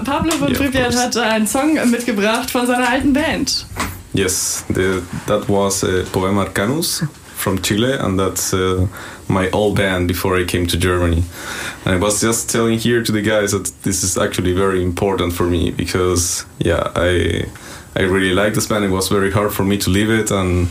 Pablo 0.04 0.36
von 0.36 0.48
Yeah, 0.48 0.54
of 0.54 0.58
Pripyat 0.58 0.90
course. 0.92 0.96
hat 0.98 1.16
einen 1.16 1.46
Song 1.46 1.74
mitgebracht 1.90 2.50
von 2.50 2.66
seiner 2.66 2.88
alten 2.88 3.12
Band. 3.12 3.66
Yes, 4.14 4.64
the, 4.68 5.02
that 5.26 5.48
was 5.48 5.82
uh, 5.84 6.04
Poema 6.12 6.44
Arcanus 6.44 7.02
from 7.34 7.60
Chile, 7.62 7.94
and 7.98 8.18
that's 8.18 8.52
uh, 8.52 8.86
my 9.28 9.48
old 9.52 9.76
band 9.76 10.06
before 10.06 10.36
I 10.36 10.44
came 10.44 10.66
to 10.66 10.76
Germany. 10.76 11.22
And 11.84 11.94
I 11.94 11.98
was 11.98 12.20
just 12.20 12.50
telling 12.50 12.78
here 12.78 13.02
to 13.02 13.10
the 13.12 13.22
guys 13.22 13.52
that 13.52 13.72
this 13.82 14.04
is 14.04 14.18
actually 14.18 14.52
very 14.54 14.82
important 14.82 15.32
for 15.32 15.44
me 15.44 15.70
because, 15.70 16.44
yeah, 16.58 16.92
I 16.94 17.46
I 17.96 18.02
really 18.02 18.32
like 18.34 18.52
this 18.54 18.66
band. 18.66 18.84
It 18.84 18.90
was 18.90 19.08
very 19.08 19.30
hard 19.30 19.52
for 19.52 19.64
me 19.64 19.76
to 19.78 19.90
leave 19.90 20.10
it, 20.10 20.30
and 20.30 20.68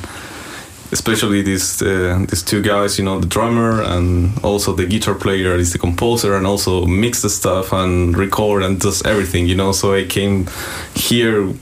especially 0.92 1.42
these 1.42 1.82
uh, 1.82 2.26
these 2.30 2.44
two 2.44 2.62
guys, 2.62 3.00
you 3.00 3.06
know, 3.06 3.20
the 3.20 3.28
drummer 3.28 3.82
and 3.82 4.38
also 4.44 4.74
the 4.74 4.86
guitar 4.86 5.16
player 5.16 5.56
is 5.56 5.72
the 5.72 5.80
composer 5.80 6.36
and 6.36 6.46
also 6.46 6.86
mix 6.86 7.22
the 7.22 7.30
stuff 7.30 7.72
and 7.74 8.18
record 8.18 8.64
and 8.64 8.80
does 8.80 9.02
everything, 9.06 9.48
you 9.48 9.56
know. 9.56 9.72
So 9.72 9.94
I 9.94 10.06
came 10.06 10.48
here 10.96 11.54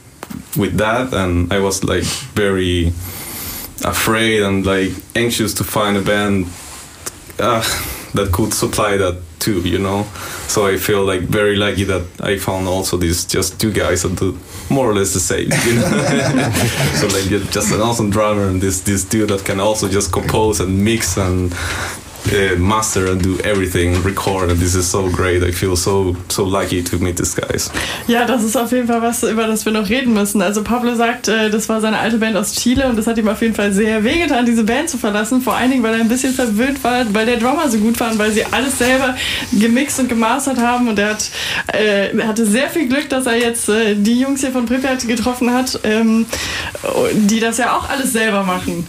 with 0.58 0.78
that 0.78 1.14
and 1.14 1.52
I 1.54 1.60
was 1.60 1.84
like 1.84 2.04
very 2.34 2.88
afraid 3.86 4.42
and 4.42 4.66
like 4.66 4.92
anxious 5.16 5.54
to 5.56 5.64
find 5.64 5.98
a 5.98 6.02
band 6.02 6.48
uh, 7.40 7.62
that 8.14 8.32
could 8.32 8.54
supply 8.54 8.98
that 8.98 9.22
too, 9.40 9.62
you 9.62 9.80
know. 9.80 10.04
So 10.48 10.66
I 10.68 10.78
feel 10.78 11.06
like 11.06 11.22
very 11.22 11.56
lucky 11.56 11.84
that 11.86 12.06
I 12.22 12.38
found 12.38 12.68
also 12.68 12.98
these 12.98 13.26
just 13.26 13.60
two 13.60 13.72
guys 13.72 14.02
that 14.04 14.16
do 14.18 14.38
more 14.70 14.90
or 14.90 14.94
less 14.94 15.14
the 15.14 15.20
same, 15.20 15.50
you 15.66 15.76
know. 15.76 16.52
so 17.00 17.08
like 17.08 17.30
you're 17.30 17.40
just 17.52 17.72
an 17.74 17.82
awesome 17.82 18.10
drummer 18.10 18.48
and 18.48 18.62
this 18.62 18.82
this 18.82 19.04
dude 19.04 19.30
that 19.30 19.46
can 19.46 19.60
also 19.60 19.88
just 19.88 20.12
compose 20.12 20.60
and 20.60 20.84
mix 20.84 21.18
and 21.18 21.54
uh, 22.34 22.58
master 22.60 23.12
and 23.12 23.22
do 23.22 23.38
everything, 23.44 24.02
record, 24.04 24.50
and 24.50 24.60
this 24.60 24.76
is 24.76 24.90
so 24.90 25.10
great. 25.10 25.44
I 25.44 25.52
feel 25.52 25.76
so 25.76 26.16
so 26.30 26.46
lucky 26.46 26.84
to 26.84 26.98
meet 26.98 27.18
these 27.18 27.36
guys. 27.36 27.72
Ja, 28.08 28.26
das 28.26 28.44
ist 28.44 28.56
auf 28.56 28.72
jeden 28.72 28.88
Fall 28.88 29.02
was, 29.02 29.24
über 29.24 29.48
das 29.48 29.66
wir 29.66 29.72
noch 29.72 29.90
reden 29.90 30.14
müssen. 30.14 30.42
Also 30.42 30.64
Pablo 30.64 30.96
sagt, 30.96 31.28
äh, 31.28 31.50
das 31.50 31.70
war 31.70 31.82
seine 31.82 32.00
alte 32.00 32.18
Band 32.18 32.38
aus 32.38 32.54
Chile 32.56 32.88
und 32.88 32.98
das 32.98 33.08
hat 33.08 33.18
ihm 33.18 33.28
auf 33.28 33.42
jeden 33.42 33.56
Fall 33.56 33.72
sehr 33.74 34.04
wehgetan, 34.04 34.46
diese 34.46 34.64
Band 34.64 34.90
zu 34.90 34.98
verlassen. 34.98 35.42
Vor 35.42 35.56
allen 35.56 35.72
Dingen, 35.72 35.84
weil 35.84 35.94
er 35.94 36.02
ein 36.02 36.10
bisschen 36.10 36.34
verwöhnt 36.34 36.84
war, 36.84 37.06
weil 37.14 37.26
der 37.26 37.38
Drummer 37.38 37.70
so 37.70 37.78
gut 37.78 38.00
war 38.00 38.12
und 38.12 38.20
weil 38.20 38.32
sie 38.32 38.46
alles 38.46 38.78
selber 38.78 39.16
gemixt 39.54 40.00
und 40.00 40.10
gemastert 40.10 40.58
haben. 40.58 40.88
Und 40.88 41.00
er 41.00 41.12
hat, 41.12 41.30
äh, 41.68 42.18
hatte 42.24 42.46
sehr 42.46 42.70
viel 42.70 42.88
Glück, 42.88 43.10
dass 43.10 43.26
er 43.26 43.38
jetzt 43.38 43.70
äh, 43.70 43.96
die 43.96 44.20
Jungs 44.20 44.42
hier 44.42 44.52
von 44.52 44.66
Pripyat 44.66 45.08
getroffen 45.08 45.54
hat, 45.54 45.80
ähm, 45.84 46.26
die 47.14 47.40
das 47.40 47.58
ja 47.58 47.78
auch 47.78 47.90
alles 47.90 48.14
selber 48.14 48.44
machen. 48.44 48.88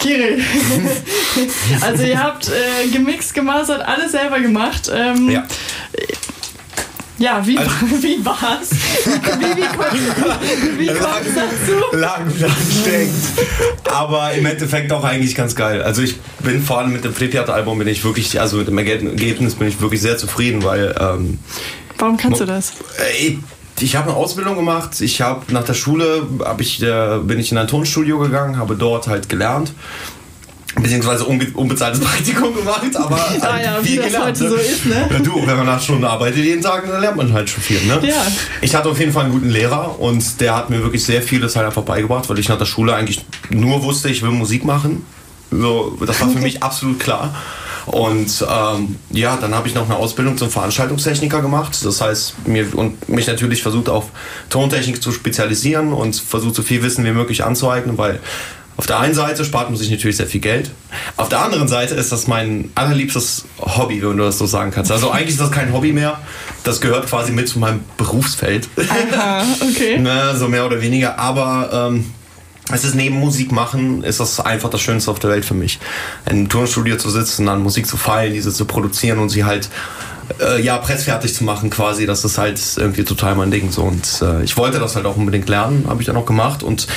Kirill. 0.00 0.40
also 1.80 2.02
ihr 2.04 2.22
habt 2.22 2.48
äh, 2.48 2.88
gemixt, 2.88 3.34
gemastert, 3.34 3.82
alles 3.86 4.12
selber 4.12 4.40
gemacht. 4.40 4.90
Ähm, 4.94 5.30
Ja. 5.30 5.44
ja, 7.18 7.46
wie, 7.46 7.56
wie 8.02 8.24
war's? 8.24 8.70
Wie, 8.70 9.56
wie, 9.56 9.66
kommt- 9.66 10.78
wie 10.78 10.86
kommt's 10.86 11.34
dazu? 11.34 11.96
lang 11.96 12.26
anstrengend. 12.26 13.14
Aber 13.84 14.32
im 14.32 14.44
Endeffekt 14.46 14.92
auch 14.92 15.02
eigentlich 15.04 15.34
ganz 15.34 15.54
geil. 15.56 15.82
Also 15.82 16.02
ich 16.02 16.16
bin 16.40 16.62
vor 16.62 16.78
allem 16.78 16.92
mit 16.92 17.04
dem 17.04 17.14
Pripyat-Album 17.14 17.78
bin 17.78 17.88
ich 17.88 18.04
wirklich, 18.04 18.38
also 18.40 18.58
mit 18.58 18.68
dem 18.68 18.78
Ergebnis 18.78 19.54
bin 19.54 19.68
ich 19.68 19.80
wirklich 19.80 20.02
sehr 20.02 20.18
zufrieden, 20.18 20.62
weil 20.62 20.94
ähm, 21.00 21.38
Warum 21.98 22.16
kannst 22.18 22.40
du 22.40 22.44
das? 22.44 22.72
ich, 23.18 23.38
ich 23.80 23.96
habe 23.96 24.08
eine 24.10 24.16
Ausbildung 24.16 24.56
gemacht. 24.56 25.00
Ich 25.00 25.20
habe 25.20 25.52
nach 25.52 25.64
der 25.64 25.74
Schule 25.74 26.26
hab 26.44 26.60
ich, 26.60 26.82
äh, 26.82 27.18
bin 27.22 27.38
ich 27.38 27.52
in 27.52 27.58
ein 27.58 27.68
Tonstudio 27.68 28.18
gegangen, 28.18 28.58
habe 28.58 28.76
dort 28.76 29.06
halt 29.08 29.28
gelernt. 29.28 29.72
Beziehungsweise 30.80 31.24
unbe 31.24 31.46
unbezahltes 31.54 32.00
Praktikum 32.04 32.54
gemacht, 32.54 32.94
aber 32.94 33.16
halt 33.30 33.42
Ah 33.42 33.60
ja, 33.62 33.78
wie 33.82 33.88
viel 33.88 33.96
das 33.96 34.06
gelernt. 34.06 34.26
heute 34.26 34.44
ne? 34.44 34.50
so 34.50 34.56
ist, 34.56 34.86
ne? 34.86 35.08
Ja, 35.10 35.18
Du, 35.20 35.46
wenn 35.46 35.56
man 35.56 35.68
acht 35.70 35.84
Stunden 35.84 36.04
arbeitet 36.04 36.44
jeden 36.44 36.60
Tag, 36.62 36.86
dann 36.86 37.00
lernt 37.00 37.16
man 37.16 37.32
halt 37.32 37.48
schon 37.48 37.62
viel. 37.62 37.80
Ne? 37.86 37.98
Ja. 38.06 38.26
Ich 38.60 38.74
hatte 38.74 38.90
auf 38.90 38.98
jeden 39.00 39.12
Fall 39.12 39.24
einen 39.24 39.32
guten 39.32 39.48
Lehrer 39.48 39.98
und 39.98 40.40
der 40.40 40.54
hat 40.54 40.68
mir 40.68 40.82
wirklich 40.82 41.04
sehr 41.04 41.22
vieles 41.22 41.56
halt 41.56 41.66
einfach 41.66 41.82
beigebracht, 41.82 42.28
weil 42.28 42.38
ich 42.38 42.48
nach 42.50 42.58
der 42.58 42.66
Schule 42.66 42.94
eigentlich 42.94 43.24
nur 43.48 43.82
wusste, 43.82 44.10
ich 44.10 44.22
will 44.22 44.30
Musik 44.30 44.64
machen. 44.66 45.04
So, 45.50 45.96
das 46.04 46.20
war 46.20 46.28
für 46.28 46.38
mich 46.40 46.62
absolut 46.62 47.00
klar. 47.00 47.34
Und 47.86 48.44
ähm, 48.48 48.96
ja, 49.10 49.36
dann 49.40 49.54
habe 49.54 49.68
ich 49.68 49.74
noch 49.74 49.84
eine 49.84 49.96
Ausbildung 49.96 50.36
zum 50.36 50.50
Veranstaltungstechniker 50.50 51.40
gemacht. 51.40 51.78
Das 51.84 52.00
heißt, 52.00 52.46
mir 52.48 52.76
und 52.76 53.08
mich 53.08 53.26
natürlich 53.26 53.62
versucht 53.62 53.88
auf 53.88 54.06
Tontechnik 54.50 55.02
zu 55.02 55.12
spezialisieren 55.12 55.92
und 55.92 56.16
versucht 56.16 56.56
so 56.56 56.62
viel 56.62 56.82
Wissen 56.82 57.04
wie 57.04 57.12
möglich 57.12 57.44
anzueignen, 57.44 57.96
weil 57.96 58.20
auf 58.76 58.86
der 58.86 59.00
einen 59.00 59.14
Seite 59.14 59.44
spart 59.44 59.70
man 59.70 59.78
sich 59.78 59.90
natürlich 59.90 60.18
sehr 60.18 60.26
viel 60.26 60.40
Geld. 60.40 60.70
Auf 61.16 61.30
der 61.30 61.40
anderen 61.40 61.66
Seite 61.66 61.94
ist 61.94 62.12
das 62.12 62.26
mein 62.26 62.70
allerliebstes 62.74 63.46
Hobby, 63.58 64.02
wenn 64.02 64.18
du 64.18 64.24
das 64.24 64.36
so 64.36 64.44
sagen 64.44 64.70
kannst. 64.70 64.92
Also 64.92 65.10
eigentlich 65.10 65.30
ist 65.30 65.40
das 65.40 65.50
kein 65.50 65.72
Hobby 65.72 65.92
mehr. 65.92 66.20
Das 66.62 66.82
gehört 66.82 67.06
quasi 67.06 67.32
mit 67.32 67.48
zu 67.48 67.58
meinem 67.58 67.80
Berufsfeld. 67.96 68.68
Aha, 68.76 69.44
okay. 69.62 69.98
ne, 70.00 70.36
so 70.36 70.48
mehr 70.48 70.66
oder 70.66 70.82
weniger. 70.82 71.18
Aber 71.18 71.88
ähm, 71.90 72.12
es 72.72 72.84
ist 72.84 72.94
neben 72.94 73.18
Musik 73.18 73.52
machen, 73.52 74.02
ist 74.02 74.18
das 74.18 74.40
einfach 74.40 74.70
das 74.70 74.80
Schönste 74.80 75.10
auf 75.10 75.18
der 75.18 75.30
Welt 75.30 75.44
für 75.44 75.54
mich. 75.54 75.78
In 76.24 76.32
einem 76.32 76.48
Tonstudio 76.48 76.96
zu 76.96 77.10
sitzen, 77.10 77.48
an 77.48 77.62
Musik 77.62 77.86
zu 77.86 77.96
feilen, 77.96 78.34
diese 78.34 78.52
zu 78.52 78.64
produzieren 78.64 79.18
und 79.18 79.28
sie 79.28 79.44
halt 79.44 79.68
äh, 80.40 80.60
ja, 80.60 80.76
pressfertig 80.78 81.34
zu 81.34 81.44
machen 81.44 81.70
quasi, 81.70 82.06
das 82.06 82.24
ist 82.24 82.38
halt 82.38 82.60
irgendwie 82.76 83.04
total 83.04 83.36
mein 83.36 83.50
Ding 83.50 83.70
so 83.70 83.82
und 83.82 84.20
äh, 84.22 84.42
ich 84.42 84.56
wollte 84.56 84.80
das 84.80 84.96
halt 84.96 85.06
auch 85.06 85.16
unbedingt 85.16 85.48
lernen, 85.48 85.84
habe 85.88 86.02
ich 86.02 86.06
dann 86.06 86.16
auch 86.16 86.26
gemacht 86.26 86.64
und 86.64 86.88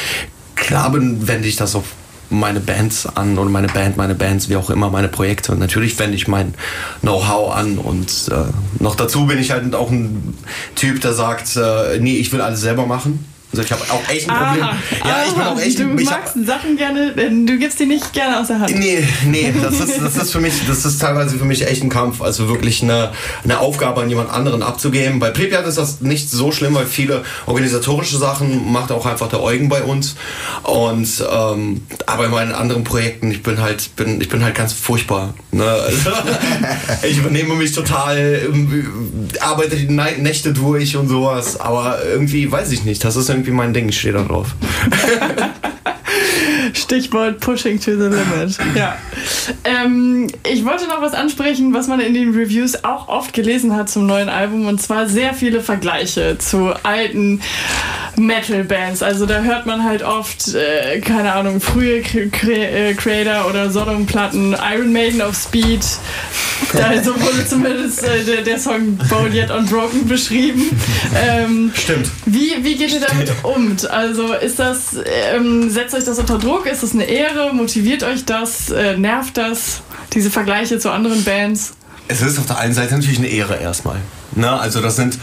klar 0.55 0.91
wende 0.93 1.47
ich 1.47 1.55
das 1.55 1.75
auf 1.75 1.85
meine 2.29 2.59
Bands 2.59 3.05
an 3.05 3.37
oder 3.37 3.49
meine 3.49 3.67
Band, 3.67 3.97
meine 3.97 4.15
Bands, 4.15 4.49
wie 4.49 4.55
auch 4.55 4.69
immer, 4.69 4.89
meine 4.89 5.07
Projekte. 5.07 5.51
Und 5.51 5.59
natürlich 5.59 5.97
wende 5.97 6.15
ich 6.15 6.27
mein 6.27 6.53
Know-how 7.01 7.55
an 7.55 7.79
und 7.79 8.29
äh, 8.31 8.81
noch 8.81 8.95
dazu 8.95 9.25
bin 9.25 9.39
ich 9.39 9.51
halt 9.51 9.73
auch 9.73 9.89
ein 9.89 10.37
Typ, 10.75 11.01
der 11.01 11.13
sagt, 11.13 11.55
äh, 11.55 11.99
nee, 11.99 12.17
ich 12.17 12.31
will 12.31 12.41
alles 12.41 12.61
selber 12.61 12.85
machen. 12.85 13.25
Also 13.51 13.63
ich 13.63 13.71
habe 13.71 13.81
auch 13.89 14.07
echt 14.09 14.29
ein 14.29 14.35
Problem. 14.37 14.63
Aha, 14.63 14.75
ja, 15.05 15.23
ich 15.27 15.33
bin 15.33 15.43
auch 15.43 15.59
echt 15.59 15.79
du 15.79 15.95
ich 15.97 16.11
hab, 16.11 16.19
magst 16.35 16.45
Sachen 16.45 16.77
gerne, 16.77 17.13
du 17.15 17.57
gibst 17.57 17.79
die 17.79 17.87
nicht 17.87 18.13
gerne 18.13 18.39
aus 18.39 18.47
der 18.47 18.59
Hand. 18.59 18.77
Nee, 18.77 19.03
nee, 19.25 19.51
das 19.59 19.79
ist, 19.79 19.99
das 19.99 20.15
ist 20.17 20.31
für 20.31 20.39
mich, 20.39 20.53
das 20.67 20.85
ist 20.85 20.99
teilweise 21.01 21.35
für 21.37 21.45
mich 21.45 21.65
echt 21.67 21.81
ein 21.83 21.89
Kampf. 21.89 22.21
Also 22.21 22.47
wirklich 22.47 22.83
eine, 22.83 23.11
eine 23.43 23.59
Aufgabe 23.59 24.01
an 24.01 24.09
jemand 24.09 24.29
anderen 24.29 24.61
abzugeben. 24.61 25.17
Bei 25.19 25.31
Pripyat 25.31 25.65
ist 25.65 25.79
das 25.79 26.01
nicht 26.01 26.29
so 26.29 26.51
schlimm, 26.51 26.75
weil 26.75 26.85
viele 26.85 27.23
organisatorische 27.47 28.17
Sachen 28.17 28.71
macht 28.71 28.91
auch 28.91 29.07
einfach 29.07 29.29
der 29.29 29.41
Eugen 29.41 29.67
bei 29.67 29.81
uns. 29.81 30.15
Und 30.63 31.09
ähm, 31.31 31.81
aber 32.05 32.25
in 32.25 32.31
meinen 32.31 32.51
anderen 32.51 32.83
Projekten, 32.83 33.31
ich 33.31 33.41
bin 33.41 33.59
halt, 33.61 33.95
bin, 33.95 34.21
ich 34.21 34.29
bin 34.29 34.43
halt 34.43 34.53
ganz 34.53 34.73
furchtbar. 34.73 35.33
Ne? 35.51 35.65
Also, 35.65 36.11
ich 37.01 37.17
übernehme 37.17 37.55
mich 37.55 37.71
total, 37.71 38.47
arbeite 39.39 39.75
die 39.75 39.87
Nä- 39.87 40.17
Nächte 40.19 40.53
durch 40.53 40.95
und 40.97 41.07
sowas. 41.07 41.59
Aber 41.59 41.97
irgendwie 42.05 42.51
weiß 42.51 42.71
ich 42.71 42.83
nicht. 42.83 43.03
Das 43.03 43.15
ist 43.15 43.29
irgendwie 43.39 43.51
mein 43.51 43.73
Ding. 43.73 43.89
Ich 43.89 43.99
stehe 43.99 44.13
da 44.13 44.23
drauf. 44.23 44.55
Stichwort 46.89 47.39
Pushing 47.39 47.79
to 47.79 47.91
the 47.91 48.07
Limit. 48.07 48.57
Ja. 48.75 48.97
Ähm, 49.63 50.27
ich 50.43 50.65
wollte 50.65 50.87
noch 50.87 51.01
was 51.01 51.13
ansprechen, 51.13 51.71
was 51.71 51.87
man 51.87 51.99
in 51.99 52.15
den 52.15 52.33
Reviews 52.33 52.83
auch 52.83 53.07
oft 53.07 53.31
gelesen 53.31 53.75
hat 53.75 53.91
zum 53.91 54.07
neuen 54.07 54.27
Album 54.27 54.65
und 54.65 54.81
zwar 54.81 55.07
sehr 55.07 55.35
viele 55.35 55.61
Vergleiche 55.61 56.39
zu 56.39 56.73
alten 56.81 57.41
Metal-Bands. 58.19 59.03
Also 59.03 59.25
da 59.25 59.41
hört 59.41 59.65
man 59.65 59.83
halt 59.83 60.03
oft, 60.03 60.53
äh, 60.55 60.99
keine 60.99 61.33
Ahnung, 61.33 61.61
frühe 61.61 62.01
Cre 62.01 62.53
äh, 62.53 62.93
Creator 62.93 63.47
oder 63.47 63.69
Sodom-Platten, 63.69 64.55
Iron 64.73 64.91
Maiden 64.91 65.21
auf 65.21 65.35
Speed. 65.35 65.85
Da 66.73 67.01
so 67.03 67.19
wurde 67.19 67.45
zumindest 67.47 68.03
äh, 68.03 68.23
der, 68.23 68.41
der 68.41 68.59
Song 68.59 68.97
Bold 69.09 69.33
Yet 69.33 69.51
Unbroken 69.51 70.07
beschrieben. 70.07 70.69
Ähm, 71.15 71.71
Stimmt. 71.75 72.11
wie, 72.25 72.55
wie 72.61 72.75
geht 72.75 72.91
ihr 72.91 72.99
damit 72.99 73.31
um? 73.43 73.75
Also 73.89 74.33
ist 74.33 74.59
das, 74.59 74.97
ähm, 75.33 75.69
setzt 75.69 75.95
euch 75.95 76.03
das 76.03 76.19
unter 76.19 76.37
Druck? 76.37 76.65
Ist 76.65 76.78
das 76.83 76.93
eine 76.93 77.05
Ehre? 77.05 77.53
Motiviert 77.53 78.03
euch 78.03 78.25
das? 78.25 78.69
Äh, 78.69 78.97
nervt 78.97 79.37
das? 79.37 79.81
Diese 80.13 80.31
Vergleiche 80.31 80.79
zu 80.79 80.91
anderen 80.91 81.23
Bands? 81.23 81.73
Es 82.07 82.21
ist 82.21 82.39
auf 82.39 82.45
der 82.47 82.57
einen 82.57 82.73
Seite 82.73 82.95
natürlich 82.95 83.19
eine 83.19 83.27
Ehre 83.27 83.57
erstmal. 83.57 83.97
Ne? 84.35 84.51
Also 84.51 84.81
das 84.81 84.95
sind 84.95 85.19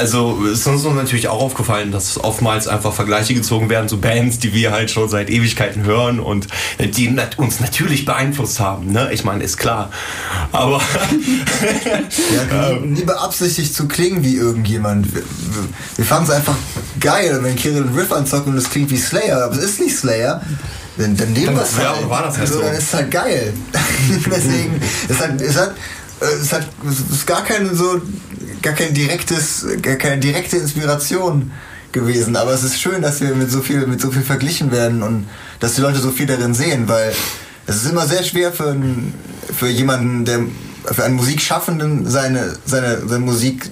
also 0.00 0.46
es 0.46 0.60
ist 0.60 0.66
uns 0.66 0.84
natürlich 0.84 1.28
auch 1.28 1.40
aufgefallen, 1.40 1.92
dass 1.92 2.22
oftmals 2.22 2.66
einfach 2.66 2.92
Vergleiche 2.92 3.34
gezogen 3.34 3.68
werden 3.68 3.88
zu 3.88 4.00
Bands, 4.00 4.38
die 4.38 4.54
wir 4.54 4.72
halt 4.72 4.90
schon 4.90 5.08
seit 5.08 5.30
Ewigkeiten 5.30 5.84
hören 5.84 6.20
und 6.20 6.46
die 6.78 7.14
uns 7.36 7.60
natürlich 7.60 8.06
beeinflusst 8.06 8.60
haben. 8.60 8.90
Ne? 8.92 9.10
Ich 9.12 9.24
meine, 9.24 9.44
ist 9.44 9.58
klar. 9.58 9.90
Aber 10.52 10.80
Ja, 12.50 12.72
nie, 12.72 12.86
nie 12.86 13.04
beabsichtigt 13.04 13.74
zu 13.74 13.86
klingen 13.88 14.24
wie 14.24 14.36
irgendjemand. 14.36 15.14
Wir, 15.14 15.22
wir, 15.22 15.68
wir 15.96 16.04
fanden 16.04 16.30
es 16.30 16.36
einfach 16.36 16.56
geil, 16.98 17.38
wenn 17.42 17.54
Kirill 17.56 17.82
einen 17.82 17.94
Riff 17.94 18.10
anzockt 18.10 18.46
und 18.46 18.56
es 18.56 18.70
klingt 18.70 18.90
wie 18.90 18.96
Slayer, 18.96 19.44
aber 19.44 19.54
es 19.54 19.62
ist 19.62 19.80
nicht 19.80 19.96
Slayer. 19.96 20.40
Dann, 21.00 21.16
dann 21.16 21.32
nehmen 21.32 21.56
wir 21.56 21.62
es 21.62 21.76
Ja, 21.78 21.96
halt. 21.96 22.10
war 22.10 22.24
das 22.24 22.36
halt 22.36 22.48
also, 22.48 22.54
so. 22.54 22.60
Dann 22.60 22.74
ist 22.74 22.82
es 22.84 22.94
halt 22.94 23.10
geil. 23.10 23.54
Deswegen, 24.26 24.80
es 25.08 25.18
hat, 25.18 25.40
es 25.40 25.56
hat, 25.56 25.74
es 26.20 26.52
hat, 26.52 26.68
es 26.88 27.16
ist 27.16 27.26
gar 27.26 27.42
keine 27.42 27.74
so, 27.74 28.00
gar 28.60 28.74
kein 28.74 28.92
direktes, 28.92 29.66
gar 29.80 29.96
keine 29.96 30.18
direkte 30.18 30.58
Inspiration 30.58 31.50
gewesen. 31.92 32.36
Aber 32.36 32.52
es 32.52 32.62
ist 32.64 32.78
schön, 32.78 33.00
dass 33.00 33.20
wir 33.22 33.34
mit 33.34 33.50
so 33.50 33.62
viel, 33.62 33.86
mit 33.86 34.00
so 34.00 34.10
viel 34.10 34.22
verglichen 34.22 34.70
werden 34.72 35.02
und 35.02 35.26
dass 35.58 35.74
die 35.74 35.80
Leute 35.80 35.98
so 36.00 36.10
viel 36.10 36.26
darin 36.26 36.54
sehen, 36.54 36.86
weil 36.86 37.12
es 37.66 37.76
ist 37.76 37.90
immer 37.90 38.06
sehr 38.06 38.22
schwer 38.22 38.52
für, 38.52 38.70
einen, 38.70 39.14
für 39.56 39.68
jemanden, 39.68 40.24
der, 40.26 40.40
für 40.84 41.04
einen 41.04 41.14
Musikschaffenden 41.14 42.08
seine, 42.10 42.56
seine, 42.66 43.06
seine 43.06 43.24
Musik 43.24 43.70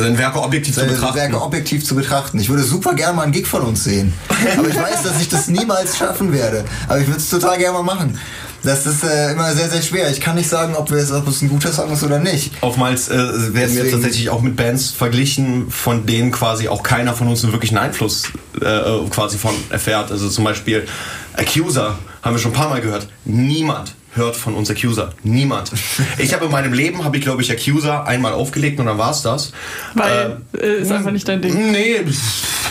seine 0.00 0.16
Werke 0.18 0.40
objektiv 0.40 0.74
zu 0.74 0.80
seine 0.80 0.92
betrachten. 0.92 1.16
Werke 1.16 1.40
objektiv 1.42 1.84
zu 1.84 1.94
betrachten. 1.94 2.38
Ich 2.38 2.48
würde 2.48 2.62
super 2.62 2.94
gerne 2.94 3.14
mal 3.16 3.22
einen 3.24 3.32
Gig 3.32 3.46
von 3.46 3.62
uns 3.62 3.84
sehen. 3.84 4.12
Aber 4.56 4.68
ich 4.68 4.74
weiß, 4.76 5.02
dass 5.02 5.20
ich 5.20 5.28
das 5.28 5.48
niemals 5.48 5.98
schaffen 5.98 6.32
werde. 6.32 6.64
Aber 6.88 6.98
ich 7.00 7.06
würde 7.06 7.18
es 7.20 7.28
total 7.28 7.58
gerne 7.58 7.74
mal 7.78 7.82
machen. 7.82 8.18
Das 8.64 8.86
ist 8.86 9.02
äh, 9.02 9.32
immer 9.32 9.52
sehr, 9.52 9.68
sehr 9.68 9.82
schwer. 9.82 10.08
Ich 10.10 10.20
kann 10.20 10.36
nicht 10.36 10.48
sagen, 10.48 10.76
ob, 10.76 10.90
wir 10.90 10.98
jetzt, 10.98 11.10
ob 11.10 11.26
es 11.26 11.42
ein 11.42 11.48
guter 11.48 11.72
Song 11.72 11.92
ist 11.92 12.04
oder 12.04 12.20
nicht. 12.20 12.52
Oftmals 12.62 13.08
äh, 13.08 13.16
werden 13.16 13.52
wir 13.54 13.66
Deswegen- 13.66 13.90
tatsächlich 13.90 14.30
auch 14.30 14.40
mit 14.40 14.56
Bands 14.56 14.90
verglichen, 14.90 15.68
von 15.70 16.06
denen 16.06 16.30
quasi 16.30 16.68
auch 16.68 16.82
keiner 16.84 17.12
von 17.12 17.26
uns 17.26 17.42
einen 17.42 17.52
wirklichen 17.52 17.76
Einfluss 17.76 18.22
äh, 18.60 19.08
quasi 19.10 19.36
von 19.36 19.52
erfährt. 19.70 20.12
Also 20.12 20.28
zum 20.28 20.44
Beispiel 20.44 20.86
Accuser 21.34 21.98
haben 22.22 22.36
wir 22.36 22.40
schon 22.40 22.52
ein 22.52 22.54
paar 22.56 22.68
Mal 22.68 22.80
gehört. 22.80 23.08
Niemand 23.24 23.94
hört 24.14 24.36
von 24.36 24.54
uns 24.54 24.70
Accuser. 24.70 25.12
Niemand. 25.22 25.72
Ich 26.18 26.34
habe 26.34 26.46
in 26.46 26.50
meinem 26.50 26.72
Leben, 26.72 27.04
habe 27.04 27.16
ich 27.16 27.22
glaube 27.22 27.42
ich 27.42 27.50
Accuser 27.50 28.06
einmal 28.06 28.32
aufgelegt 28.32 28.78
und 28.80 28.86
dann 28.86 28.98
war's 28.98 29.22
das. 29.22 29.52
Weil 29.94 30.38
äh, 30.58 30.82
ist 30.82 30.92
einfach 30.92 31.12
nicht 31.12 31.26
dein 31.28 31.40
Ding. 31.40 31.72
Nee, 31.72 32.00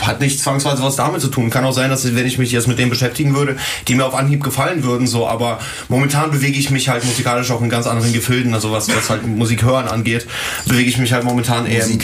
hat 0.02 0.20
nicht 0.20 0.40
zwangsweise 0.40 0.82
was 0.82 0.96
damit 0.96 1.20
zu 1.20 1.28
tun. 1.28 1.50
Kann 1.50 1.64
auch 1.64 1.72
sein, 1.72 1.90
dass 1.90 2.14
wenn 2.14 2.26
ich 2.26 2.38
mich 2.38 2.52
jetzt 2.52 2.68
mit 2.68 2.78
denen 2.78 2.90
beschäftigen 2.90 3.34
würde, 3.34 3.56
die 3.88 3.94
mir 3.94 4.04
auf 4.04 4.14
Anhieb 4.14 4.42
gefallen 4.42 4.84
würden, 4.84 5.06
so, 5.06 5.26
aber 5.26 5.58
momentan 5.88 6.30
bewege 6.30 6.58
ich 6.58 6.70
mich 6.70 6.88
halt 6.88 7.04
musikalisch 7.04 7.50
auch 7.50 7.60
in 7.60 7.68
ganz 7.68 7.86
anderen 7.86 8.12
Gefilden, 8.12 8.54
also 8.54 8.72
was, 8.72 8.88
was 8.94 9.10
halt 9.10 9.26
Musik 9.26 9.62
hören 9.62 9.88
angeht, 9.88 10.26
bewege 10.66 10.88
ich 10.88 10.98
mich 10.98 11.12
halt 11.12 11.24
momentan 11.24 11.66
eher 11.66 11.86
im 11.86 11.98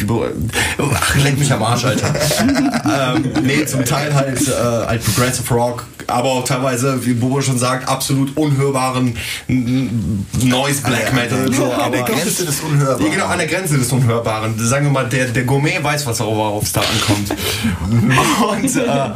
Ach, 0.78 1.16
leck 1.16 1.38
mich 1.38 1.52
am 1.52 1.62
Arsch, 1.62 1.84
Alter. 1.84 2.14
ähm, 3.16 3.32
nee, 3.42 3.64
zum 3.66 3.84
Teil 3.84 4.14
halt, 4.14 4.46
äh, 4.46 4.52
halt 4.52 5.04
Progressive 5.04 5.52
Rock, 5.54 5.86
aber 6.06 6.30
auch 6.30 6.44
teilweise, 6.44 7.04
wie 7.04 7.14
Bobo 7.14 7.40
schon 7.40 7.58
sagt, 7.58 7.88
absolut 7.88 8.36
unhörbaren 8.36 9.16
Noise 9.48 10.82
Black 10.82 11.12
Metal. 11.14 11.52
So, 11.52 11.72
An 11.72 11.92
der 11.92 12.02
Grenze 12.02 12.44
des 12.44 12.60
Unhörbaren. 12.60 13.06
Ja, 13.06 13.12
genau, 13.12 13.26
an 13.26 13.38
der 13.38 13.46
Grenze 13.46 13.78
des 13.78 13.92
Unhörbaren. 13.92 14.54
Sagen 14.58 14.86
wir 14.86 14.92
mal, 14.92 15.08
der, 15.08 15.26
der 15.26 15.44
Gourmet 15.44 15.82
weiß, 15.82 16.06
was 16.06 16.20
worauf 16.20 16.64
es 16.64 16.72
da 16.72 16.80
ankommt. 16.80 17.30
und 18.62 18.76
äh, 18.76 19.10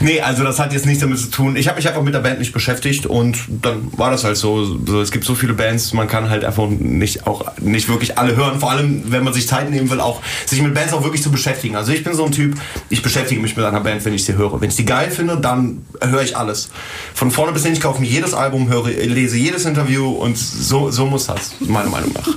nee, 0.00 0.20
also 0.20 0.44
das 0.44 0.58
hat 0.58 0.72
jetzt 0.72 0.86
nichts 0.86 1.00
damit 1.00 1.18
zu 1.18 1.30
tun. 1.30 1.56
Ich 1.56 1.68
habe 1.68 1.76
mich 1.76 1.88
einfach 1.88 2.02
mit 2.02 2.14
der 2.14 2.20
Band 2.20 2.38
nicht 2.38 2.52
beschäftigt 2.52 3.06
und 3.06 3.38
dann 3.62 3.90
war 3.96 4.10
das 4.10 4.24
halt 4.24 4.36
so. 4.36 4.78
so. 4.86 5.00
Es 5.00 5.10
gibt 5.10 5.24
so 5.24 5.34
viele 5.34 5.54
Bands, 5.54 5.92
man 5.92 6.08
kann 6.08 6.30
halt 6.30 6.44
einfach 6.44 6.68
nicht 6.68 7.26
auch 7.26 7.44
nicht 7.60 7.88
wirklich 7.88 8.18
alle 8.18 8.36
hören. 8.36 8.60
Vor 8.60 8.70
allem, 8.70 9.04
wenn 9.06 9.24
man 9.24 9.32
sich 9.32 9.48
Zeit 9.48 9.70
nehmen 9.70 9.90
will, 9.90 10.00
auch 10.00 10.20
sich 10.46 10.60
mit 10.62 10.74
Bands 10.74 10.92
auch 10.92 11.02
wirklich 11.02 11.22
zu 11.22 11.30
beschäftigen. 11.30 11.76
Also 11.76 11.92
ich 11.92 12.04
bin 12.04 12.14
so 12.14 12.24
ein 12.24 12.32
Typ, 12.32 12.58
ich 12.90 13.02
beschäftige 13.02 13.40
mich 13.40 13.56
mit 13.56 13.64
einer 13.64 13.80
Band, 13.80 14.04
wenn 14.04 14.14
ich 14.14 14.24
sie 14.24 14.34
höre. 14.34 14.60
Wenn 14.60 14.70
ich 14.70 14.76
die 14.76 14.84
geil 14.84 15.10
finde, 15.10 15.38
dann 15.38 15.84
höre 16.00 16.22
ich 16.22 16.36
alles. 16.36 16.70
Von 17.14 17.30
vorne 17.30 17.52
bis 17.52 17.64
hin, 17.64 17.72
ich 17.72 17.80
kaufe 17.80 18.00
mir 18.00 18.08
jedes 18.08 18.34
Album, 18.34 18.68
höre, 18.68 18.88
lese 18.88 19.36
jedes 19.48 19.64
Interview 19.64 20.10
und 20.10 20.36
so, 20.36 20.90
so 20.90 21.06
muss 21.06 21.26
das, 21.26 21.52
meiner 21.60 21.88
Meinung 21.88 22.12
nach. 22.12 22.28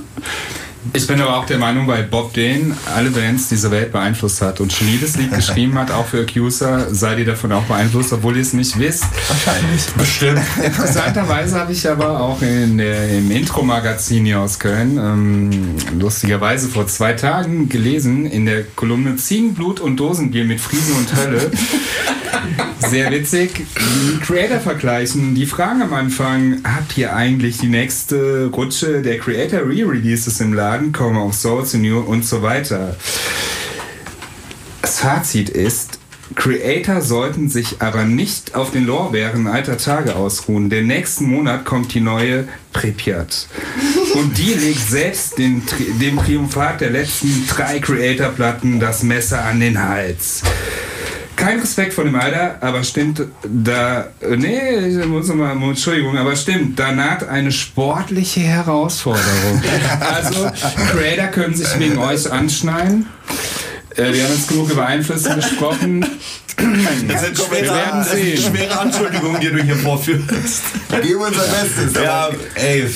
Ich 0.92 1.06
bin 1.06 1.20
aber 1.20 1.36
auch 1.36 1.46
der 1.46 1.58
Meinung, 1.58 1.86
weil 1.86 2.02
Bob 2.02 2.34
Dylan 2.34 2.76
alle 2.94 3.10
Bands 3.10 3.48
dieser 3.48 3.70
Welt 3.70 3.92
beeinflusst 3.92 4.42
hat 4.42 4.60
und 4.60 4.72
schon 4.72 4.88
jedes 4.88 5.16
Lied 5.16 5.32
geschrieben 5.32 5.78
hat, 5.78 5.90
auch 5.90 6.06
für 6.06 6.22
Accuser, 6.22 6.92
seid 6.92 7.18
ihr 7.18 7.24
davon 7.24 7.52
auch 7.52 7.62
beeinflusst, 7.64 8.12
obwohl 8.12 8.36
ihr 8.36 8.42
es 8.42 8.52
nicht 8.52 8.78
wisst. 8.78 9.04
Wahrscheinlich. 9.28 9.86
Bestimmt. 9.96 10.40
Interessanterweise 10.62 11.58
habe 11.58 11.72
ich 11.72 11.88
aber 11.88 12.20
auch 12.20 12.42
in 12.42 12.78
der, 12.78 13.10
im 13.10 13.30
Intro-Magazin 13.30 14.24
hier 14.24 14.40
aus 14.40 14.58
Köln 14.58 14.98
ähm, 14.98 15.50
lustigerweise 15.98 16.68
vor 16.68 16.86
zwei 16.88 17.12
Tagen 17.12 17.68
gelesen 17.68 18.26
in 18.26 18.46
der 18.46 18.64
Kolumne 18.64 19.16
Ziegenblut 19.16 19.78
und 19.80 19.98
Dosenbier 19.98 20.44
mit 20.44 20.60
Friesen 20.60 20.96
und 20.96 21.16
Hölle. 21.16 21.50
Sehr 22.88 23.10
witzig. 23.10 23.66
Die 23.78 24.18
Creator 24.20 24.58
vergleichen. 24.58 25.34
Die 25.34 25.46
Fragen 25.46 25.82
am 25.82 25.94
Anfang, 25.94 26.58
habt 26.64 26.98
ihr 26.98 27.14
eigentlich 27.14 27.58
die 27.58 27.68
nächste 27.68 28.50
Rutsche 28.52 29.02
der 29.02 29.18
Creator 29.18 29.60
Re-Releases 29.60 30.40
im 30.40 30.52
Laden? 30.52 30.71
Kommen 30.92 31.18
auf 31.18 31.34
Souls 31.34 31.74
New 31.74 32.00
und 32.00 32.24
so 32.24 32.42
weiter. 32.42 32.96
Das 34.80 35.00
Fazit 35.00 35.50
ist, 35.50 35.98
Creator 36.34 37.02
sollten 37.02 37.48
sich 37.48 37.82
aber 37.82 38.04
nicht 38.04 38.54
auf 38.54 38.70
den 38.70 38.86
Lorbeeren 38.86 39.46
alter 39.46 39.76
Tage 39.76 40.16
ausruhen. 40.16 40.70
denn 40.70 40.86
nächsten 40.86 41.26
Monat 41.26 41.64
kommt 41.64 41.92
die 41.94 42.00
neue 42.00 42.48
Pripyat. 42.72 43.48
Und 44.14 44.38
die 44.38 44.54
legt 44.54 44.88
selbst 44.88 45.38
den, 45.38 45.62
dem 46.00 46.18
Triumphat 46.18 46.80
der 46.80 46.90
letzten 46.90 47.46
drei 47.48 47.78
Creator-Platten 47.78 48.80
das 48.80 49.02
Messer 49.02 49.44
an 49.44 49.60
den 49.60 49.82
Hals. 49.82 50.42
Kein 51.42 51.58
Respekt 51.58 51.92
vor 51.92 52.04
dem 52.04 52.14
Alter, 52.14 52.54
aber 52.60 52.84
stimmt, 52.84 53.20
da, 53.42 54.06
nee, 54.36 54.76
ich 54.86 55.06
muss 55.06 55.26
mal, 55.26 55.50
Entschuldigung, 55.60 56.16
aber 56.16 56.36
stimmt, 56.36 56.78
da 56.78 56.92
naht 56.92 57.28
eine 57.28 57.50
sportliche 57.50 58.40
Herausforderung. 58.40 59.60
Also, 60.00 60.48
Creator 60.92 61.26
können 61.26 61.54
sich 61.54 61.66
wegen 61.80 61.98
euch 61.98 62.30
anschneiden. 62.30 63.06
Äh, 63.96 64.12
wir 64.12 64.22
haben 64.22 64.34
jetzt 64.34 64.48
genug 64.48 64.70
über 64.70 64.86
Einflüsse 64.86 65.34
gesprochen. 65.34 66.06
Das 67.08 67.22
sind 67.22 67.36
Wir 67.38 67.44
schwere, 67.44 67.74
werden 67.74 67.98
das 67.98 68.10
sind 68.12 68.36
sehen. 68.36 68.54
schwere 68.54 68.78
Anschuldigungen, 68.78 69.40
die 69.40 69.48
du 69.50 69.62
hier 69.62 69.76
vorführst. 69.76 70.62
Geben 71.02 71.20
unser 71.20 71.42
Bestes. 71.42 72.02
Ja, 72.02 72.28
ey, 72.54 72.88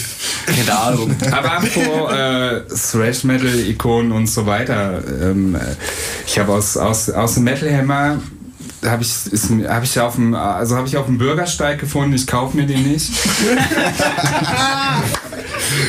keine 0.46 0.78
Ahnung. 0.78 1.16
Aber 1.32 1.52
apropos 1.52 2.12
äh, 2.12 2.60
Thrash 2.92 3.24
Metal 3.24 3.58
Ikonen 3.58 4.12
und 4.12 4.28
so 4.28 4.46
weiter. 4.46 5.02
Ähm, 5.20 5.56
äh, 5.56 5.58
ich 6.26 6.38
habe 6.38 6.52
aus, 6.52 6.76
aus, 6.76 7.10
aus 7.10 7.34
dem 7.34 7.44
Metal 7.44 7.74
Hammer 7.74 8.20
habe 8.86 9.02
ich 9.02 9.32
ist, 9.32 9.50
habe 9.50 9.84
ich 9.84 10.00
auf 10.00 10.14
dem 10.14 10.34
also 10.34 10.76
habe 10.76 10.86
ich 10.86 10.96
auf 10.96 11.06
dem 11.06 11.18
Bürgersteig 11.18 11.78
gefunden. 11.78 12.14
Ich 12.14 12.26
kaufe 12.26 12.56
mir 12.56 12.66
den 12.66 12.82
nicht. 12.82 13.12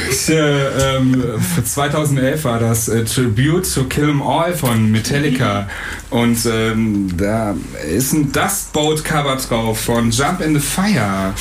Ich, 0.09 0.29
äh, 0.29 0.97
ähm, 0.97 1.23
für 1.39 1.63
2011 1.63 2.43
war 2.43 2.59
das 2.59 2.89
äh, 2.89 3.05
Tribute 3.05 3.71
to 3.71 3.83
Kill 3.85 4.09
'Em 4.09 4.21
All 4.21 4.53
von 4.53 4.91
Metallica 4.91 5.67
und 6.09 6.37
ähm, 6.45 7.15
da 7.15 7.55
ist 7.87 8.13
ein 8.13 8.31
Dust 8.31 8.73
Boat 8.73 9.03
Cover 9.03 9.35
drauf 9.35 9.79
von 9.79 10.11
Jump 10.11 10.41
in 10.41 10.55
the 10.55 10.59
Fire. 10.59 11.33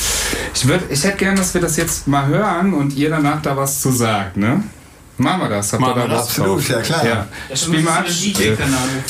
Ich 0.53 0.67
würde, 0.67 0.85
ich 0.89 1.03
hätte 1.03 1.17
gern, 1.17 1.35
dass 1.35 1.53
wir 1.53 1.61
das 1.61 1.77
jetzt 1.77 2.07
mal 2.07 2.27
hören 2.27 2.73
und 2.73 2.95
ihr 2.95 3.09
danach 3.09 3.41
da 3.41 3.57
was 3.57 3.81
zu 3.81 3.91
sagt, 3.91 4.37
ne? 4.37 4.63
Machen 5.17 5.41
wir 5.41 5.49
das? 5.49 5.73
Habt 5.73 5.81
Machen 5.81 5.95
da 5.95 6.07
wir 6.07 6.15
das. 6.15 6.27
drauf? 6.27 6.39
Absolut, 6.39 6.69
ja, 6.69 6.81
klar. 6.81 7.05
Ja. 7.05 7.27
Ja, 7.49 7.55
Spiel 7.55 7.81
mal. 7.81 8.05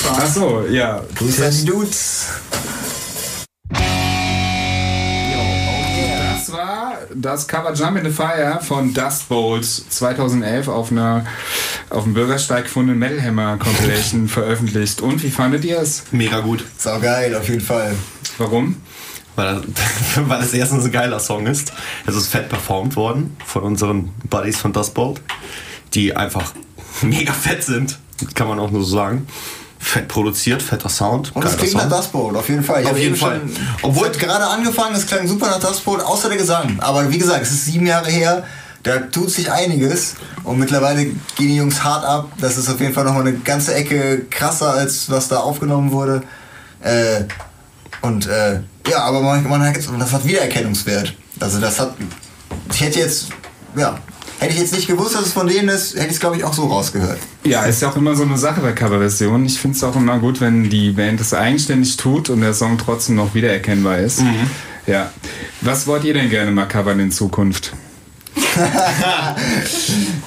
Ach 0.09 0.25
so, 0.27 0.65
ja. 0.69 1.01
Grüße 1.15 1.45
an 1.45 1.51
die 1.51 1.65
Dudes. 1.65 2.25
Das 6.39 6.51
war 6.53 6.93
das 7.13 7.47
Cover 7.47 7.73
Jump 7.73 7.97
in 7.97 8.05
the 8.05 8.11
Fire 8.11 8.59
von 8.61 8.93
Dust 8.93 9.27
Bolt 9.27 9.65
2011 9.65 10.67
auf 10.67 10.91
einer 10.91 11.25
auf 11.89 12.03
dem 12.03 12.13
Bürgersteig 12.13 12.65
gefundenen 12.65 12.99
Metal 12.99 13.21
Hammer 13.21 13.57
Compilation 13.57 14.27
veröffentlicht. 14.29 15.01
Und 15.01 15.21
wie 15.23 15.29
fandet 15.31 15.65
ihr 15.65 15.79
es? 15.79 16.03
Mega 16.11 16.39
gut. 16.39 16.63
Sau 16.77 16.99
geil, 16.99 17.35
auf 17.35 17.47
jeden 17.49 17.61
Fall. 17.61 17.95
Warum? 18.37 18.81
Weil, 19.35 19.61
das- 19.61 19.83
weil 20.29 20.41
es 20.41 20.53
erstens 20.53 20.85
ein 20.85 20.91
geiler 20.91 21.19
Song 21.19 21.47
ist. 21.47 21.71
Es 22.05 22.15
ist 22.15 22.27
fett 22.27 22.49
performt 22.49 22.95
worden 22.95 23.35
von 23.45 23.63
unseren 23.63 24.09
Buddies 24.29 24.57
von 24.57 24.71
Dust 24.73 24.93
Bolt, 24.93 25.21
die 25.97 26.15
einfach 26.15 26.53
mega 27.01 27.33
fett 27.33 27.63
sind, 27.63 27.97
kann 28.35 28.47
man 28.47 28.59
auch 28.59 28.71
nur 28.71 28.83
so 28.83 28.95
sagen. 28.95 29.27
fett 29.79 30.07
produziert, 30.07 30.61
fetter 30.61 30.89
Sound. 30.89 31.35
Und 31.35 31.43
es 31.45 31.57
klingt 31.57 31.73
nach 31.75 31.81
Song. 31.81 31.89
Dust 31.91 32.11
Bowl, 32.11 32.35
auf 32.37 32.47
jeden 32.49 32.63
Fall. 32.63 32.81
Ich 32.83 32.87
Auf 32.89 32.97
jeden 32.97 33.15
Fall. 33.15 33.41
Schon, 33.41 33.51
Obwohl- 33.83 34.09
gerade 34.11 34.45
angefangen, 34.45 34.95
es 34.95 35.05
klang 35.05 35.27
super 35.27 35.47
nach 35.47 35.59
Dust 35.59 35.83
Bowl, 35.85 35.99
außer 36.01 36.29
der 36.29 36.37
Gesang. 36.37 36.79
Aber 36.79 37.09
wie 37.11 37.17
gesagt, 37.17 37.43
es 37.43 37.51
ist 37.51 37.65
sieben 37.65 37.85
Jahre 37.85 38.09
her, 38.09 38.43
da 38.83 38.97
tut 38.99 39.29
sich 39.29 39.51
einiges. 39.51 40.15
Und 40.43 40.59
mittlerweile 40.59 41.05
gehen 41.05 41.19
die 41.39 41.57
Jungs 41.57 41.83
hart 41.83 42.05
ab. 42.05 42.31
Das 42.39 42.57
ist 42.57 42.69
auf 42.69 42.79
jeden 42.79 42.93
Fall 42.93 43.03
nochmal 43.03 43.21
eine 43.27 43.33
ganze 43.33 43.73
Ecke 43.75 44.25
krasser, 44.29 44.71
als 44.73 45.09
was 45.09 45.27
da 45.27 45.37
aufgenommen 45.39 45.91
wurde. 45.91 46.23
Äh, 46.81 47.25
und 48.01 48.27
äh, 48.27 48.61
ja, 48.89 48.99
aber 49.03 49.21
man, 49.21 49.47
man 49.47 49.61
hat 49.61 49.75
das 49.77 50.11
hat 50.13 50.25
Wiedererkennungswert. 50.25 51.13
Also 51.39 51.59
das 51.59 51.79
hat, 51.79 51.93
ich 52.73 52.81
hätte 52.81 52.99
jetzt, 52.99 53.27
ja, 53.75 53.97
hätte 54.39 54.53
ich 54.53 54.59
jetzt 54.59 54.73
nicht 54.73 54.87
gewusst, 54.87 55.15
dass 55.15 55.25
es 55.27 55.33
von 55.33 55.47
denen 55.47 55.69
ist, 55.69 55.95
hätte 55.95 56.07
ich 56.07 56.13
es 56.13 56.19
glaube 56.19 56.37
ich 56.37 56.43
auch 56.43 56.53
so 56.53 56.65
rausgehört. 56.67 57.19
Ja, 57.43 57.63
ist 57.63 57.81
ja 57.81 57.89
auch 57.89 57.95
immer 57.95 58.15
so 58.15 58.23
eine 58.23 58.37
Sache 58.37 58.61
bei 58.61 58.71
Coverversionen. 58.73 59.45
Ich 59.45 59.59
finde 59.59 59.75
es 59.77 59.83
auch 59.83 59.95
immer 59.95 60.19
gut, 60.19 60.41
wenn 60.41 60.69
die 60.69 60.91
Band 60.91 61.19
es 61.21 61.33
eigenständig 61.33 61.97
tut 61.97 62.29
und 62.29 62.41
der 62.41 62.53
Song 62.53 62.77
trotzdem 62.77 63.15
noch 63.15 63.33
wiedererkennbar 63.33 63.99
ist. 63.99 64.21
Ja. 64.85 65.11
Was 65.61 65.87
wollt 65.87 66.03
ihr 66.03 66.13
denn 66.13 66.29
gerne 66.29 66.51
mal 66.51 66.65
covern 66.67 66.99
in 66.99 67.11
Zukunft? 67.11 67.73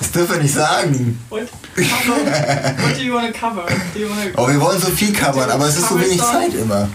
Das 0.00 0.12
dürfen 0.12 0.36
wir 0.36 0.42
nicht 0.42 0.54
sagen. 0.54 1.18
What? 1.28 1.42
What 1.76 2.96
do 2.96 3.02
you 3.02 3.14
want 3.14 3.32
to 3.32 3.38
cover? 3.38 3.64
Do 3.94 4.00
you 4.00 4.08
wanna 4.08 4.30
Oh, 4.36 4.48
wir 4.48 4.60
wollen 4.60 4.80
so 4.80 4.88
viel 4.88 5.12
covern, 5.12 5.50
aber 5.50 5.66
es 5.66 5.76
ist 5.78 5.88
so 5.88 6.00
wenig 6.00 6.18
song? 6.20 6.32
Zeit 6.32 6.54
immer. 6.54 6.88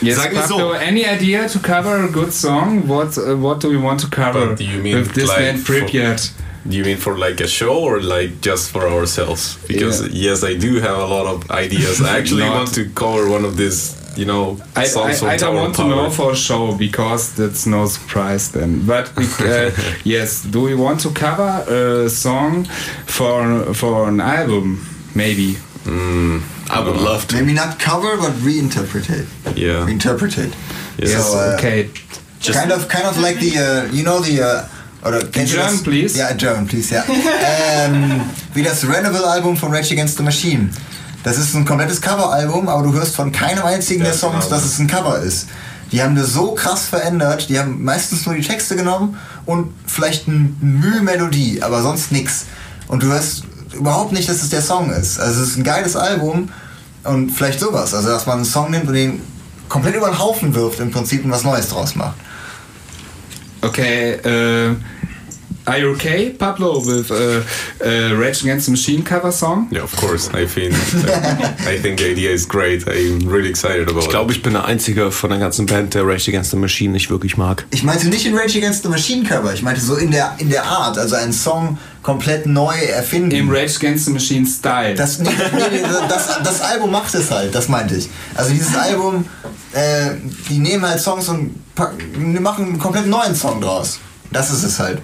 Yes, 0.00 0.16
Sag 0.16 0.32
mir 0.32 0.42
so. 0.46 0.56
Pablo, 0.56 0.72
any 0.72 1.04
idea 1.04 1.46
to 1.46 1.58
cover 1.60 2.04
a 2.04 2.08
good 2.08 2.32
song? 2.32 2.88
What 2.88 3.16
uh, 3.18 3.40
What 3.40 3.62
do 3.62 3.70
we 3.70 3.80
want 3.80 4.00
to 4.00 4.08
cover 4.08 4.46
But 4.48 4.58
do 4.58 4.64
you 4.64 4.82
mean 4.82 4.96
with 4.98 5.12
this 5.12 5.28
like 5.28 5.38
band 5.38 5.58
for- 5.60 5.74
Pripyat? 5.74 6.30
Do 6.68 6.76
you 6.76 6.84
mean 6.84 6.96
for 6.98 7.18
like 7.18 7.40
a 7.40 7.48
show 7.48 7.74
or 7.82 8.00
like 8.00 8.40
just 8.40 8.70
for 8.70 8.88
ourselves? 8.88 9.58
Because 9.66 10.08
yes, 10.12 10.44
I 10.44 10.54
do 10.56 10.80
have 10.80 10.96
a 10.98 11.06
lot 11.06 11.26
of 11.26 11.50
ideas. 11.50 12.00
I 12.00 12.18
actually 12.18 12.44
Not- 12.44 12.54
want 12.56 12.74
to 12.74 12.88
cover 12.94 13.28
one 13.28 13.44
of 13.44 13.56
these, 13.56 13.96
you 14.16 14.26
know, 14.26 14.58
I, 14.76 14.84
songs 14.84 15.16
I, 15.16 15.18
from 15.18 15.28
I 15.28 15.36
don't 15.36 15.54
Tower 15.54 15.62
want 15.62 15.74
to 15.76 15.84
know 15.88 16.10
for 16.10 16.34
show 16.36 16.76
because 16.76 17.34
that's 17.34 17.66
no 17.66 17.86
surprise 17.86 18.52
then. 18.52 18.86
But 18.86 19.10
uh, 19.40 19.70
yes, 20.04 20.42
do 20.44 20.60
we 20.62 20.74
want 20.74 21.00
to 21.00 21.10
cover 21.10 21.64
a 22.06 22.08
song 22.08 22.64
for 23.06 23.74
for 23.74 24.08
an 24.08 24.20
album? 24.20 24.86
Maybe. 25.14 25.56
I 26.74 26.80
would 26.80 26.96
love 26.96 27.26
to. 27.28 27.36
Maybe 27.36 27.52
not 27.52 27.78
cover, 27.78 28.16
but 28.16 28.32
reinterpret 28.46 29.10
it. 29.10 29.26
Yeah. 29.58 29.84
Reinterpret 29.86 30.38
it. 30.38 30.54
Yes, 30.98 31.10
So, 31.30 31.38
uh, 31.38 31.56
okay. 31.58 31.90
kind 32.52 32.72
of, 32.72 32.88
kind 32.88 33.06
of 33.06 33.18
like 33.18 33.36
the, 33.40 33.58
uh, 33.58 33.92
you 33.92 34.02
know 34.04 34.20
the, 34.20 34.42
uh, 34.42 34.68
oder 35.04 35.20
ihr 35.22 35.44
German, 35.44 35.72
das? 35.72 35.82
please. 35.82 36.18
Ja, 36.18 36.32
German, 36.32 36.66
please, 36.66 36.94
ja. 36.94 37.04
ähm, 37.84 38.20
wie 38.54 38.62
das 38.62 38.84
Renewal-Album 38.84 39.56
von 39.56 39.74
Rage 39.74 39.94
Against 39.94 40.16
the 40.16 40.22
Machine. 40.22 40.70
Das 41.24 41.38
ist 41.38 41.54
ein 41.54 41.64
komplettes 41.64 42.00
Coveralbum, 42.00 42.68
aber 42.68 42.82
du 42.82 42.92
hörst 42.92 43.14
von 43.14 43.30
keinem 43.30 43.64
einzigen 43.64 44.02
der 44.02 44.12
Songs, 44.12 44.44
genau. 44.44 44.56
dass 44.56 44.64
es 44.64 44.78
ein 44.78 44.86
Cover 44.86 45.18
ist. 45.20 45.46
Die 45.92 46.02
haben 46.02 46.16
das 46.16 46.32
so 46.32 46.52
krass 46.54 46.86
verändert, 46.86 47.48
die 47.48 47.58
haben 47.58 47.84
meistens 47.84 48.24
nur 48.26 48.34
die 48.34 48.42
Texte 48.42 48.76
genommen 48.76 49.18
und 49.44 49.72
vielleicht 49.86 50.26
ein 50.26 50.56
Mühe 50.60 51.02
Melodie, 51.02 51.62
aber 51.62 51.82
sonst 51.82 52.10
nix. 52.12 52.46
Und 52.88 53.02
du 53.02 53.08
hörst 53.08 53.44
überhaupt 53.74 54.12
nicht, 54.12 54.28
dass 54.28 54.42
es 54.42 54.50
der 54.50 54.62
Song 54.62 54.90
ist. 54.90 55.20
Also 55.20 55.42
es 55.42 55.50
ist 55.50 55.58
ein 55.58 55.64
geiles 55.64 55.96
Album 55.96 56.48
und 57.04 57.30
vielleicht 57.30 57.60
sowas. 57.60 57.94
Also 57.94 58.08
dass 58.08 58.26
man 58.26 58.36
einen 58.36 58.44
Song 58.44 58.70
nimmt 58.70 58.88
und 58.88 58.94
den 58.94 59.20
komplett 59.68 59.94
über 59.94 60.06
den 60.06 60.18
Haufen 60.18 60.54
wirft 60.54 60.80
im 60.80 60.90
Prinzip 60.90 61.24
und 61.24 61.30
was 61.30 61.44
Neues 61.44 61.68
draus 61.68 61.94
macht. 61.94 62.16
Okay, 63.64 64.18
uh, 64.24 64.74
are 65.68 65.78
you 65.78 65.90
okay, 65.90 66.30
Pablo, 66.30 66.80
with 66.80 67.12
uh, 67.12 67.42
uh, 67.80 68.16
Rage 68.16 68.42
Against 68.42 68.66
the 68.66 68.72
Machine 68.72 69.04
cover 69.04 69.30
song? 69.30 69.68
Yeah, 69.70 69.82
of 69.82 69.94
course. 69.96 70.28
I 70.34 70.46
think 70.46 70.74
I 71.64 71.78
think 71.78 72.00
the 72.00 72.10
idea 72.10 72.30
is 72.30 72.44
great. 72.44 72.84
I'm 72.88 73.28
really 73.28 73.48
excited 73.48 73.88
about 73.88 74.02
Ich 74.02 74.08
glaube, 74.08 74.32
ich 74.32 74.42
bin 74.42 74.54
der 74.54 74.64
Einzige 74.64 75.12
von 75.12 75.30
der 75.30 75.38
ganzen 75.38 75.66
Band, 75.66 75.94
der 75.94 76.04
Rage 76.04 76.28
Against 76.28 76.50
the 76.50 76.56
Machine 76.56 76.92
nicht 76.92 77.08
wirklich 77.08 77.36
mag. 77.36 77.64
Ich 77.70 77.84
meinte 77.84 78.08
nicht 78.08 78.26
in 78.26 78.36
Rage 78.36 78.58
Against 78.58 78.82
the 78.82 78.88
Machine 78.88 79.22
Cover, 79.22 79.54
ich 79.54 79.62
meinte 79.62 79.80
so 79.80 79.94
in 79.94 80.10
der, 80.10 80.34
in 80.38 80.50
der 80.50 80.64
Art, 80.64 80.98
also 80.98 81.14
einen 81.14 81.32
Song 81.32 81.78
komplett 82.02 82.46
neu 82.46 82.74
erfinden. 82.74 83.30
Im 83.30 83.48
Rage 83.48 83.76
Against 83.76 84.06
the 84.06 84.10
Machine 84.10 84.44
Style. 84.44 84.96
Das, 84.96 85.20
nee, 85.20 85.30
nee, 85.30 85.62
nee, 85.70 85.82
das, 86.08 86.42
das 86.42 86.60
Album 86.62 86.90
macht 86.90 87.14
es 87.14 87.30
halt, 87.30 87.54
das 87.54 87.68
meinte 87.68 87.94
ich. 87.94 88.08
Also 88.34 88.50
dieses 88.50 88.74
Album, 88.74 89.24
äh, 89.72 90.10
die 90.50 90.58
nehmen 90.58 90.84
halt 90.84 90.98
Songs 90.98 91.28
und 91.28 91.61
packen, 91.74 92.42
machen 92.42 92.66
einen 92.66 92.78
komplett 92.78 93.06
neuen 93.06 93.34
Song 93.34 93.60
draus. 93.60 93.98
Das 94.30 94.50
ist 94.50 94.62
es 94.62 94.78
halt. 94.78 94.98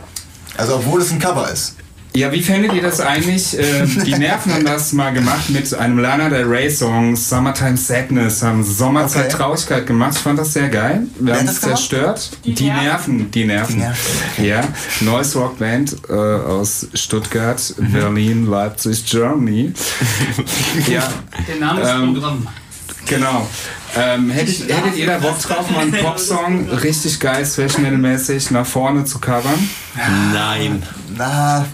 Also 0.57 0.77
obwohl 0.77 1.01
es 1.01 1.11
ein 1.11 1.19
Cover 1.19 1.51
ist. 1.51 1.75
Ja, 2.15 2.33
wie 2.33 2.43
fändet 2.43 2.73
ihr 2.73 2.81
das 2.83 3.01
eigentlich? 3.01 3.57
Ähm, 3.57 4.03
die 4.05 4.15
Nerven 4.15 4.53
haben 4.53 4.65
das 4.65 4.93
mal 4.95 5.13
gemacht 5.13 5.51
mit 5.51 5.73
einem 5.75 5.99
Lana 5.99 6.31
Del 6.31 6.45
Rey 6.47 6.69
Song, 6.71 7.15
Summertime 7.15 7.77
Sadness, 7.77 8.43
haben 8.43 8.65
Sommerzeit 8.65 9.27
Okay. 9.27 9.37
Traurigkeit 9.37 9.87
gemacht. 9.87 10.15
Ich 10.17 10.23
fand 10.23 10.39
das 10.39 10.55
sehr 10.55 10.69
geil. 10.71 11.03
Wir 11.21 11.37
haben 11.37 11.47
es 11.47 11.61
zerstört. 11.61 12.31
Die 12.45 12.55
Die, 12.55 12.71
Nerven. 12.71 13.31
die 13.31 13.45
Nerven. 13.45 13.75
Die 13.77 13.81
Nerven. 13.83 14.11
Ja, 14.45 14.63
Noise 15.03 15.39
Rock 15.39 15.59
Band 15.59 15.97
äh, 16.09 16.13
aus 16.15 16.89
Stuttgart, 16.95 17.75
Berlin, 17.77 18.47
Leipzig, 18.47 19.05
Germany. 19.05 19.73
ja, 20.89 21.07
Der 21.47 21.57
Name 21.57 21.83
ist 21.83 21.89
Ähm, 21.91 22.15
Programm. 22.15 22.47
Genau. 23.07 23.47
Ähm, 23.99 24.31
hättet, 24.31 24.69
hättet 24.69 24.97
ihr 24.97 25.07
da 25.07 25.19
Bock 25.19 25.41
drauf, 25.41 25.71
mal 25.71 25.81
einen 25.81 25.93
Popsong 25.93 26.69
richtig 26.71 27.19
geil, 27.21 27.45
Special 27.45 27.81
Metal 27.81 27.99
mäßig 27.99 28.51
nach 28.51 28.67
vorne 28.67 29.05
zu 29.05 29.19
covern? 29.19 29.69
Nein. 30.33 30.83
Na, 31.17 31.67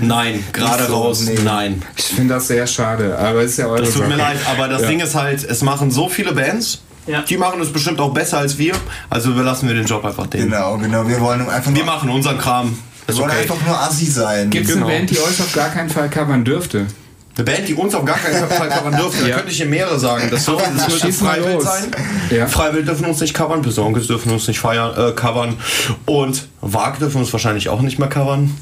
Nein, 0.00 0.44
gerade 0.52 0.86
so, 0.86 0.94
raus, 0.94 1.22
nee. 1.26 1.38
nein. 1.42 1.82
Ich 1.96 2.04
finde 2.04 2.34
das 2.34 2.46
sehr 2.46 2.66
schade, 2.66 3.18
aber 3.18 3.40
es 3.42 3.52
ist 3.52 3.56
ja 3.58 3.66
eure 3.66 3.80
Das 3.80 3.90
tut 3.92 3.98
Sache. 4.02 4.10
mir 4.10 4.16
leid, 4.16 4.38
aber 4.48 4.68
das 4.68 4.82
Ja. 4.82 4.88
Ding 4.88 5.00
ist 5.00 5.14
halt, 5.14 5.42
es 5.42 5.62
machen 5.62 5.90
so 5.90 6.08
viele 6.08 6.32
Bands, 6.32 6.82
Ja. 7.06 7.22
die 7.22 7.36
machen 7.36 7.60
es 7.60 7.72
bestimmt 7.72 7.98
auch 8.00 8.12
besser 8.14 8.38
als 8.38 8.58
wir, 8.58 8.74
also 9.10 9.30
überlassen 9.32 9.66
wir 9.66 9.74
den 9.74 9.86
Job 9.86 10.04
einfach 10.04 10.28
denen. 10.28 10.50
genau, 10.50 10.78
genau. 10.78 11.08
Wir 11.08 11.20
wollen 11.20 11.48
einfach 11.48 11.74
Wir 11.74 11.84
machen 11.84 12.10
unseren 12.10 12.38
Kram. 12.38 12.78
wir 13.06 13.16
wollen 13.16 13.30
okay. 13.30 13.40
einfach 13.40 13.56
nur 13.66 13.76
Assi 13.80 14.06
sein. 14.06 14.50
Gibt 14.50 14.68
es 14.68 14.74
Genau. 14.74 14.86
eine 14.86 14.98
Band, 14.98 15.10
die 15.10 15.18
euch 15.18 15.40
auf 15.40 15.52
gar 15.52 15.70
keinen 15.70 15.90
Fall 15.90 16.08
covern 16.08 16.44
dürfte? 16.44 16.86
Eine 17.34 17.44
Band, 17.46 17.66
die 17.68 17.74
uns 17.74 17.94
auf 17.94 18.04
gar 18.04 18.18
keinen 18.18 18.46
Fall 18.48 18.68
covern 18.68 18.94
dürfte, 18.96 19.22
da 19.22 19.28
Ja. 19.28 19.36
könnte 19.36 19.50
ich 19.50 19.56
hier 19.56 19.66
mehrere 19.66 19.98
sagen. 19.98 20.28
Das, 20.30 20.44
soll, 20.44 20.60
das 20.76 20.88
müsste 20.88 21.12
Freiwild 21.12 21.54
los. 21.54 21.64
sein. 21.64 21.90
Ja. 22.30 22.46
Freiwild 22.46 22.86
dürfen 22.86 23.06
uns 23.06 23.20
nicht 23.20 23.32
covern, 23.32 23.62
Besonkels 23.62 24.06
dürfen 24.06 24.30
uns 24.32 24.46
nicht 24.48 24.58
feiern, 24.60 24.92
äh, 24.96 25.12
covern 25.12 25.56
und 26.04 26.46
Wag 26.60 26.98
dürfen 26.98 27.18
uns 27.22 27.32
wahrscheinlich 27.32 27.70
auch 27.70 27.80
nicht 27.80 27.98
mehr 27.98 28.08
covern. 28.08 28.54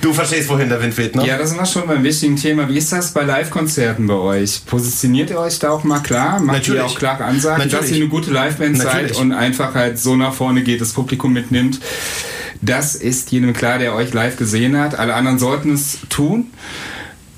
Du 0.00 0.12
verstehst, 0.12 0.48
wohin 0.50 0.68
der 0.68 0.82
Wind 0.82 0.98
weht, 0.98 1.14
ne? 1.16 1.26
Ja, 1.26 1.38
das 1.38 1.50
sind 1.50 1.58
wir 1.58 1.64
schon 1.64 1.86
beim 1.86 2.02
wichtigen 2.02 2.36
Thema. 2.36 2.68
Wie 2.68 2.76
ist 2.76 2.92
das 2.92 3.12
bei 3.12 3.22
Live-Konzerten 3.22 4.06
bei 4.06 4.14
euch? 4.14 4.66
Positioniert 4.66 5.30
ihr 5.30 5.38
euch 5.38 5.58
da 5.60 5.70
auch 5.70 5.82
mal 5.84 6.00
klar? 6.00 6.40
Macht 6.40 6.58
Natürlich. 6.58 6.80
ihr 6.80 6.84
auch 6.84 6.94
klare 6.98 7.24
Ansagen, 7.24 7.62
dass 7.62 7.72
Natürlich. 7.72 7.92
ihr 7.98 8.02
eine 8.02 8.08
gute 8.10 8.30
Liveband 8.30 8.76
seid 8.76 9.12
und 9.16 9.32
einfach 9.32 9.74
halt 9.74 9.98
so 9.98 10.14
nach 10.16 10.34
vorne 10.34 10.62
geht, 10.62 10.80
das 10.82 10.92
Publikum 10.92 11.32
mitnimmt? 11.32 11.80
Das 12.60 12.96
ist 12.96 13.30
jedem 13.32 13.54
klar, 13.54 13.78
der 13.78 13.94
euch 13.94 14.12
live 14.12 14.36
gesehen 14.36 14.76
hat. 14.78 14.98
Alle 14.98 15.14
anderen 15.14 15.38
sollten 15.38 15.72
es 15.72 15.98
tun. 16.10 16.48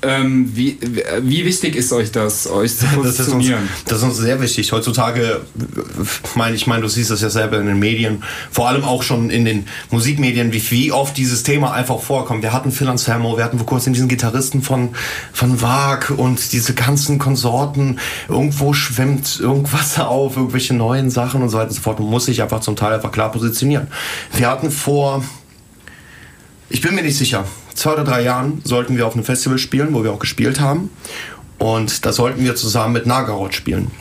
Ähm, 0.03 0.55
wie, 0.55 0.77
wie 1.21 1.43
wichtig 1.43 1.75
ist 1.75 1.91
euch 1.91 2.11
das, 2.11 2.47
euch 2.47 2.77
zu 2.77 2.85
Das 3.03 3.19
ist, 3.19 3.19
uns, 3.19 3.27
positionieren? 3.27 3.67
das 3.85 3.97
ist 3.97 4.03
uns 4.03 4.17
sehr 4.17 4.39
wichtig. 4.39 4.71
Heutzutage, 4.71 5.41
meine 6.35 6.55
ich 6.55 6.67
meine, 6.67 6.83
du 6.83 6.87
siehst 6.87 7.09
das 7.09 7.21
ja 7.21 7.31
selber 7.31 7.59
in 7.59 7.65
den 7.65 7.79
Medien, 7.79 8.21
vor 8.51 8.67
allem 8.67 8.83
auch 8.83 9.01
schon 9.01 9.31
in 9.31 9.43
den 9.43 9.65
Musikmedien, 9.89 10.53
wie, 10.53 10.61
wie 10.69 10.91
oft 10.91 11.17
dieses 11.17 11.41
Thema 11.41 11.73
einfach 11.73 11.99
vorkommt. 11.99 12.43
Wir 12.43 12.53
hatten 12.53 12.71
Phil 12.71 12.87
Anselmo, 12.87 13.37
wir 13.37 13.43
hatten 13.43 13.57
vor 13.57 13.65
kurzem 13.65 13.93
diesen 13.93 14.07
Gitarristen 14.07 14.61
von, 14.61 14.89
von 15.33 15.63
Wag 15.63 16.11
und 16.15 16.51
diese 16.53 16.75
ganzen 16.75 17.17
Konsorten. 17.17 17.99
Irgendwo 18.29 18.73
schwemmt 18.73 19.39
irgendwas 19.39 19.97
auf, 19.99 20.37
irgendwelche 20.37 20.75
neuen 20.75 21.09
Sachen 21.09 21.41
und 21.41 21.49
so 21.49 21.57
weiter 21.57 21.69
und 21.69 21.75
so 21.75 21.81
fort. 21.81 21.99
Man 21.99 22.09
muss 22.09 22.25
sich 22.25 22.43
einfach 22.43 22.59
zum 22.59 22.75
Teil 22.75 22.93
einfach 22.93 23.11
klar 23.11 23.31
positionieren. 23.31 23.87
Wir 24.35 24.47
hatten 24.47 24.69
vor, 24.69 25.25
ich 26.69 26.81
bin 26.81 26.93
mir 26.93 27.01
nicht 27.01 27.17
sicher. 27.17 27.45
Zwei 27.77 27.93
oder 27.93 28.03
drei 28.03 28.23
Jahren 28.23 28.59
sollten 28.63 28.97
wir 28.97 29.05
auf 29.05 29.13
einem 29.13 29.23
Festival 29.23 29.59
spielen, 29.59 29.93
wo 29.93 30.03
wir 30.03 30.11
auch 30.11 30.17
gespielt 30.17 30.59
haben. 30.59 30.89
Und 31.59 32.07
da 32.07 32.11
sollten 32.11 32.43
wir 32.43 32.55
zusammen 32.55 32.93
mit 32.93 33.05
Nagarot 33.05 33.53
spielen. 33.53 33.91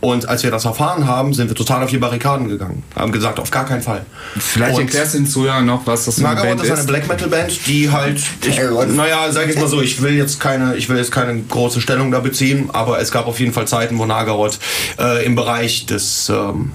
Und 0.00 0.28
als 0.28 0.44
wir 0.44 0.50
das 0.50 0.64
erfahren 0.64 1.06
haben, 1.06 1.34
sind 1.34 1.48
wir 1.48 1.54
total 1.54 1.82
auf 1.82 1.90
die 1.90 1.98
Barrikaden 1.98 2.48
gegangen. 2.48 2.84
Haben 2.96 3.12
gesagt, 3.12 3.38
auf 3.38 3.50
gar 3.50 3.66
keinen 3.66 3.82
Fall. 3.82 4.06
Vielleicht 4.38 4.76
Und 4.76 4.84
erklärst 4.84 5.12
du 5.12 5.18
den 5.18 5.26
Zuhörern 5.26 5.66
noch, 5.66 5.86
was 5.86 6.06
das 6.06 6.14
für 6.14 6.20
eine 6.20 6.36
Nagarot 6.36 6.48
Band 6.56 6.62
ist 6.62 6.70
eine 6.70 6.80
ist. 6.80 6.86
Black 6.86 7.08
Metal 7.08 7.28
Band, 7.28 7.66
die 7.66 7.90
halt, 7.90 8.18
ich, 8.46 8.58
naja, 8.94 9.30
sag 9.30 9.50
ich 9.50 9.56
mal 9.56 9.68
so, 9.68 9.82
ich 9.82 10.00
will 10.00 10.14
jetzt 10.14 10.40
keine, 10.40 10.76
ich 10.76 10.88
will 10.88 10.96
jetzt 10.96 11.12
keine 11.12 11.38
große 11.42 11.82
Stellung 11.82 12.10
da 12.10 12.20
beziehen, 12.20 12.70
aber 12.72 12.98
es 13.00 13.12
gab 13.12 13.26
auf 13.26 13.40
jeden 13.40 13.52
Fall 13.52 13.68
Zeiten, 13.68 13.98
wo 13.98 14.06
Nagarot 14.06 14.58
äh, 14.98 15.26
im 15.26 15.34
Bereich 15.34 15.84
des, 15.84 16.30
ähm, 16.30 16.72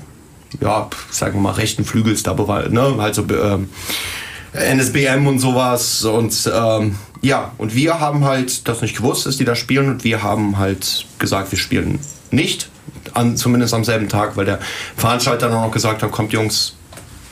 ja, 0.62 0.88
sagen 1.10 1.36
wir 1.36 1.42
mal, 1.42 1.52
rechten 1.54 1.84
Flügels 1.86 2.22
da 2.22 2.38
war, 2.38 2.70
ne, 2.70 2.96
halt 3.00 3.16
so, 3.16 3.24
ähm, 3.24 3.70
NSBM 4.54 5.28
und 5.28 5.40
sowas 5.40 6.04
und 6.04 6.52
ähm, 6.54 6.96
ja, 7.22 7.52
und 7.58 7.74
wir 7.74 8.00
haben 8.00 8.26
halt 8.26 8.68
das 8.68 8.82
nicht 8.82 8.98
gewusst, 8.98 9.26
dass 9.26 9.38
die 9.38 9.46
da 9.46 9.56
spielen 9.56 9.90
und 9.90 10.04
wir 10.04 10.24
haben 10.24 10.58
halt 10.58 11.06
gesagt, 11.20 11.52
wir 11.52 11.58
spielen 11.58 12.00
nicht, 12.32 12.70
an, 13.14 13.38
zumindest 13.38 13.74
am 13.74 13.84
selben 13.84 14.10
Tag, 14.10 14.36
weil 14.36 14.46
der 14.46 14.60
Veranstalter 14.98 15.50
dann 15.50 15.58
auch 15.58 15.72
gesagt 15.72 16.04
hat, 16.04 16.12
kommt 16.12 16.34
Jungs, 16.34 16.76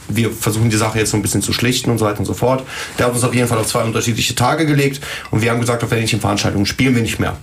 wir 0.08 0.32
versuchen 0.32 0.70
die 0.70 0.78
Sache 0.78 1.00
jetzt 1.00 1.12
so 1.12 1.18
ein 1.18 1.22
bisschen 1.22 1.42
zu 1.42 1.54
schlichten 1.54 1.90
und 1.90 1.98
so 1.98 2.06
weiter 2.06 2.20
und 2.20 2.26
so 2.26 2.34
fort. 2.34 2.64
Der 2.98 3.08
hat 3.08 3.14
uns 3.14 3.24
auf 3.24 3.34
jeden 3.34 3.48
Fall 3.48 3.58
auf 3.58 3.68
zwei 3.68 3.84
unterschiedliche 3.84 4.36
Tage 4.36 4.66
gelegt 4.66 5.02
und 5.30 5.42
wir 5.42 5.52
haben 5.52 5.60
gesagt, 5.60 5.84
auf 5.84 5.92
welchen 5.92 6.20
Veranstaltungen 6.20 6.66
spielen 6.66 6.96
wir 6.96 7.02
nicht 7.02 7.20
mehr. 7.20 7.38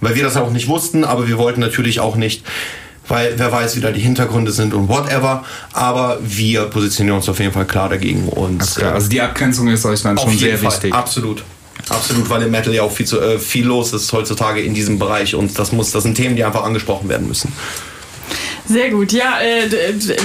weil 0.00 0.14
wir 0.14 0.24
das 0.24 0.36
auch 0.36 0.50
nicht 0.50 0.68
wussten, 0.68 1.04
aber 1.04 1.26
wir 1.26 1.38
wollten 1.38 1.60
natürlich 1.60 2.00
auch 2.00 2.16
nicht, 2.16 2.44
weil 3.08 3.34
wer 3.36 3.52
weiß, 3.52 3.76
wie 3.76 3.80
da 3.80 3.90
die 3.90 4.00
Hintergründe 4.00 4.52
sind 4.52 4.74
und 4.74 4.88
whatever. 4.88 5.44
Aber 5.72 6.18
wir 6.22 6.64
positionieren 6.64 7.18
uns 7.18 7.28
auf 7.28 7.38
jeden 7.38 7.52
Fall 7.52 7.66
klar 7.66 7.88
dagegen. 7.88 8.28
Und, 8.28 8.60
Alles 8.60 8.74
klar, 8.74 8.94
also 8.94 9.08
die 9.08 9.20
Abgrenzung 9.20 9.68
ist 9.68 9.84
euch 9.84 10.02
dann 10.02 10.18
schon 10.18 10.36
sehr 10.36 10.58
Fall, 10.58 10.72
wichtig. 10.72 10.94
Absolut. 10.94 11.42
Absolut, 11.88 12.28
weil 12.30 12.42
im 12.42 12.50
Metal 12.50 12.74
ja 12.74 12.82
auch 12.82 12.90
viel, 12.90 13.06
zu, 13.06 13.20
äh, 13.20 13.38
viel 13.38 13.66
los 13.66 13.92
ist 13.92 14.12
heutzutage 14.12 14.60
in 14.60 14.74
diesem 14.74 14.98
Bereich 14.98 15.34
und 15.34 15.56
das 15.58 15.72
muss, 15.72 15.92
das 15.92 16.02
sind 16.02 16.16
Themen, 16.16 16.34
die 16.34 16.42
einfach 16.42 16.64
angesprochen 16.64 17.08
werden 17.08 17.28
müssen. 17.28 17.52
Sehr 18.68 18.90
gut. 18.90 19.12
Ja, 19.12 19.40
äh, 19.40 19.68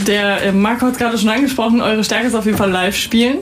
der 0.08 0.44
äh, 0.46 0.52
Marco 0.52 0.88
hat 0.88 0.94
es 0.94 0.98
gerade 0.98 1.18
schon 1.18 1.30
angesprochen, 1.30 1.82
eure 1.82 2.04
Stärke 2.04 2.28
ist 2.28 2.36
auf 2.36 2.46
jeden 2.46 2.58
Fall 2.58 2.72
live 2.72 2.96
spielen. 2.96 3.40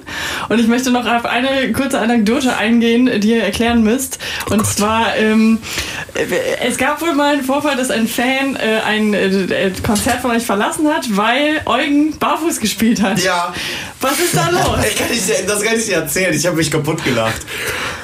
Und 0.50 0.60
ich 0.60 0.68
möchte 0.68 0.92
noch 0.92 1.06
auf 1.06 1.26
eine 1.26 1.72
kurze 1.72 2.00
Anekdote 2.00 2.56
eingehen, 2.58 3.10
die 3.22 3.30
ihr 3.30 3.44
erklären 3.44 3.84
müsst. 3.84 4.20
Und 4.50 4.66
zwar, 4.66 5.16
ähm, 5.16 5.60
äh, 5.60 5.99
es 6.14 6.78
gab 6.78 7.01
wohl 7.01 7.14
mal 7.14 7.34
einen 7.34 7.43
Vorfall, 7.43 7.76
dass 7.78 7.89
ein 7.89 8.07
Fan 8.07 8.55
äh, 8.55 8.82
ein 8.86 9.14
äh, 9.14 9.72
Konzert 9.86 10.22
von 10.22 10.32
euch 10.32 10.45
verlassen 10.45 10.88
hat, 10.88 11.05
weil 11.16 11.62
Eugen 11.66 12.18
barfuß 12.18 12.60
gespielt 12.60 13.01
hat. 13.01 13.20
Ja. 13.20 13.53
Was 14.01 14.20
ist 14.20 14.36
da 14.36 14.49
los? 14.49 14.80
Ich 14.89 14.95
kann 14.95 15.10
nicht, 15.10 15.49
das 15.49 15.62
kann 15.62 15.78
ich 15.78 15.86
dir 15.86 15.95
erzählen. 15.95 16.34
Ich 16.34 16.45
habe 16.45 16.55
mich 16.55 16.72
kaputt 16.72 17.03
gelacht. 17.03 17.41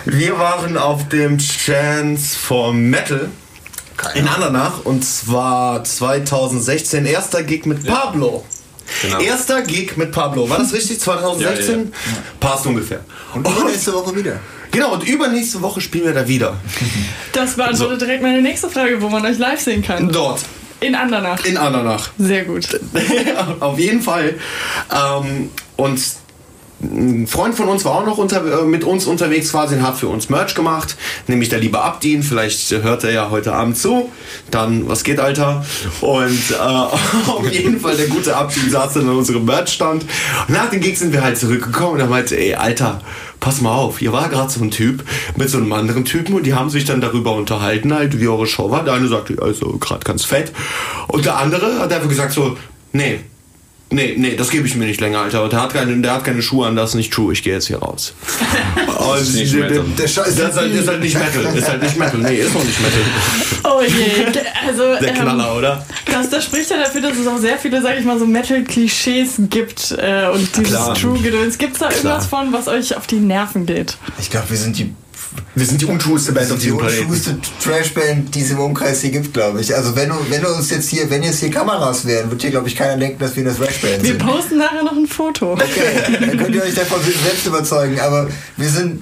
Wir 0.06 0.38
waren 0.38 0.78
auf 0.78 1.08
dem 1.10 1.38
Chance 1.38 2.38
for 2.38 2.74
Metal 2.74 3.30
in 4.14 4.28
Andernach 4.28 4.86
und 4.86 5.04
zwar 5.04 5.84
2016. 5.84 7.06
Erster 7.06 7.44
Gig 7.44 7.66
mit 7.66 7.86
Pablo. 7.86 8.44
Genau. 9.02 9.20
Erster 9.20 9.62
Gig 9.64 9.98
mit 9.98 10.12
Pablo. 10.12 10.50
War 10.50 10.60
das 10.60 10.74
richtig? 10.74 11.00
2016? 11.00 11.76
Ja, 11.76 11.84
ja, 11.84 11.92
Passt 12.40 12.66
ungefähr. 12.68 13.02
Und 13.34 13.48
übernächste 13.48 13.94
Woche 13.94 14.16
wieder. 14.16 14.40
Genau, 14.76 14.94
und 14.94 15.08
übernächste 15.08 15.62
Woche 15.62 15.80
spielen 15.80 16.04
wir 16.04 16.14
da 16.14 16.28
wieder. 16.28 16.58
Das 17.32 17.56
beantwortet 17.56 18.02
direkt 18.02 18.22
meine 18.22 18.42
nächste 18.42 18.70
Frage, 18.70 19.02
wo 19.02 19.08
man 19.08 19.26
euch 19.26 19.38
live 19.38 19.62
sehen 19.62 19.82
kann. 19.82 20.10
Dort. 20.10 20.42
In 20.82 20.96
Andernach. 20.96 21.46
In 21.46 21.56
Andernach. 21.56 22.10
Sehr 22.18 22.44
gut. 22.44 22.68
Auf 23.62 23.80
jeden 23.80 24.02
Fall. 24.02 24.36
Ähm, 24.94 25.50
und 25.78 26.02
ein 26.86 27.28
Freund 27.28 27.56
von 27.56 27.68
uns 27.68 27.86
war 27.86 27.96
auch 27.96 28.06
noch 28.06 28.18
unter, 28.18 28.62
äh, 28.62 28.66
mit 28.66 28.84
uns 28.84 29.06
unterwegs 29.06 29.52
quasi 29.52 29.76
und 29.76 29.84
hat 29.84 29.98
für 29.98 30.08
uns 30.08 30.30
Merch 30.30 30.56
gemacht, 30.56 30.96
nämlich 31.28 31.50
der 31.50 31.60
liebe 31.60 31.82
Abdin. 31.82 32.24
Vielleicht 32.24 32.72
hört 32.72 33.04
er 33.04 33.12
ja 33.12 33.30
heute 33.30 33.54
Abend 33.54 33.78
zu. 33.78 34.10
Dann, 34.52 34.88
was 34.88 35.04
geht, 35.04 35.20
Alter? 35.20 35.66
Und 36.02 36.52
äh, 36.52 36.56
auf 37.30 37.52
jeden 37.52 37.80
Fall, 37.80 37.96
der 37.98 38.08
gute 38.08 38.36
Abdin 38.36 38.70
saß 38.70 38.94
dann 38.94 39.10
an 39.10 39.18
unserem 39.18 39.46
Merchstand. 39.46 40.06
Nach 40.48 40.70
dem 40.70 40.82
Gig 40.82 40.98
sind 40.98 41.14
wir 41.14 41.24
halt 41.24 41.38
zurückgekommen 41.38 41.94
und 41.94 42.00
er 42.00 42.08
meinte, 42.08 42.38
ey, 42.38 42.56
Alter, 42.56 43.02
pass 43.40 43.62
mal 43.62 43.74
auf, 43.74 44.00
hier 44.00 44.12
war 44.12 44.30
gerade 44.30 44.50
so 44.50 44.64
ein 44.64 44.72
Typ 44.72 45.04
mit 45.36 45.50
so 45.50 45.58
einem 45.58 45.72
anderen 45.74 46.06
Typen 46.06 46.36
und 46.36 46.46
die 46.46 46.54
haben 46.54 46.70
sich 46.70 46.86
dann 46.86 47.02
darüber 47.02 47.34
unterhalten, 47.36 47.94
halt, 47.94 48.20
wie 48.20 48.28
eure 48.28 48.48
Show 48.48 48.72
war. 48.72 48.84
Der 48.84 48.94
eine 48.94 49.08
sagte, 49.08 49.42
also 49.42 49.78
gerade 49.78 50.04
ganz 50.04 50.26
fett. 50.26 50.52
Und 51.08 51.26
der 51.26 51.38
andere 51.38 51.80
hat 51.80 51.92
einfach 51.92 52.10
gesagt 52.10 52.34
so, 52.34 52.58
nee, 52.92 53.20
Nee, 53.92 54.16
nee, 54.18 54.36
das 54.36 54.50
gebe 54.50 54.68
ich 54.68 54.76
mir 54.76 54.86
nicht 54.88 55.00
länger, 55.00 55.20
Alter. 55.20 55.48
Der 55.48 55.62
hat 55.62 55.74
keine, 55.74 55.96
der 56.02 56.14
hat 56.14 56.24
keine 56.24 56.42
Schuhe 56.42 56.68
an, 56.68 56.76
das 56.76 56.90
ist 56.92 56.96
nicht 56.96 57.14
true. 57.14 57.32
Ich 57.32 57.44
gehe 57.44 57.54
jetzt 57.54 57.68
hier 57.68 57.78
raus. 57.78 58.14
Und 58.98 59.22
ist 59.22 59.36
nicht 59.36 59.54
der- 59.54 59.70
Metal. 59.70 59.86
Der 59.98 60.06
das 60.06 60.28
ist 60.28 60.40
halt, 60.58 60.74
ist 60.74 60.88
halt 60.88 61.02
nicht 61.02 61.14
Metal. 61.18 61.56
Ist 61.56 61.70
halt 61.70 61.84
nicht 61.84 61.98
Metal. 61.98 62.20
Nee, 62.20 62.36
ist 62.38 62.54
noch 62.54 62.64
nicht 62.64 62.80
Metal. 62.82 63.00
Oh 63.68 63.82
je. 63.82 64.26
Also, 64.68 64.84
Der 65.04 65.14
Knaller, 65.14 65.58
oder? 65.58 65.84
Das, 66.06 66.30
das 66.30 66.44
spricht 66.46 66.70
ja 66.70 66.78
dafür, 66.78 67.02
dass 67.02 67.18
es 67.18 67.26
auch 67.26 67.40
sehr 67.40 67.58
viele, 67.58 67.82
sag 67.82 67.98
ich 67.98 68.06
mal, 68.06 68.20
so 68.20 68.26
Metal-Klischees 68.28 69.42
gibt 69.50 69.92
äh, 69.98 70.28
und 70.32 70.56
dieses. 70.56 70.94
True-Gedöns. 71.00 71.58
Gibt 71.58 71.74
es 71.74 71.80
da 71.80 71.90
irgendwas 71.90 72.28
von, 72.28 72.54
was 72.54 72.68
euch 72.68 72.96
auf 72.96 73.08
die 73.08 73.16
Nerven 73.16 73.66
geht? 73.66 73.98
Ich 74.20 74.30
glaube, 74.30 74.52
wir 74.52 74.58
sind 74.58 74.78
die 74.78 74.94
Wir 75.56 75.66
sind 75.66 75.82
die 75.82 75.86
untrueste 75.86 76.32
Band 76.34 76.52
auf 76.52 76.58
die 76.58 76.66
diesem 76.66 76.78
Planeten. 76.80 77.06
unschuhste 77.06 77.38
Trashband, 77.64 78.36
die 78.36 78.42
es 78.42 78.52
im 78.52 78.60
Umkreis 78.60 79.02
hier 79.02 79.12
gibt, 79.12 79.34
glaube 79.34 79.62
ich. 79.62 79.74
Also 79.76 79.96
wenn 79.96 80.10
du, 80.10 80.16
wenn 80.30 80.42
du 80.42 80.50
uns 80.50 80.70
jetzt 80.70 80.90
hier, 80.90 81.10
wenn 81.10 81.24
jetzt 81.24 81.40
hier 81.40 81.50
Kameras 81.52 82.06
wären, 82.06 82.30
wird 82.30 82.42
hier, 82.42 82.52
glaube 82.52 82.68
ich, 82.68 82.76
keiner 82.76 82.98
denken, 82.98 83.20
dass 83.20 83.36
wir 83.36 83.44
eine 83.46 83.56
Thrashband 83.56 84.04
Wir 84.04 84.10
sind. 84.12 84.18
posten 84.26 84.58
nachher 84.58 84.84
noch 84.84 84.92
ein 84.96 85.08
Foto. 85.08 85.54
Okay, 85.54 86.18
dann 86.20 86.38
könnt 86.38 86.56
ihr 86.56 86.64
euch 86.64 86.76
davon 86.76 87.00
selbst 87.02 87.46
überzeugen. 87.46 88.00
Aber 88.00 88.28
wir 88.58 88.70
sind 88.70 89.02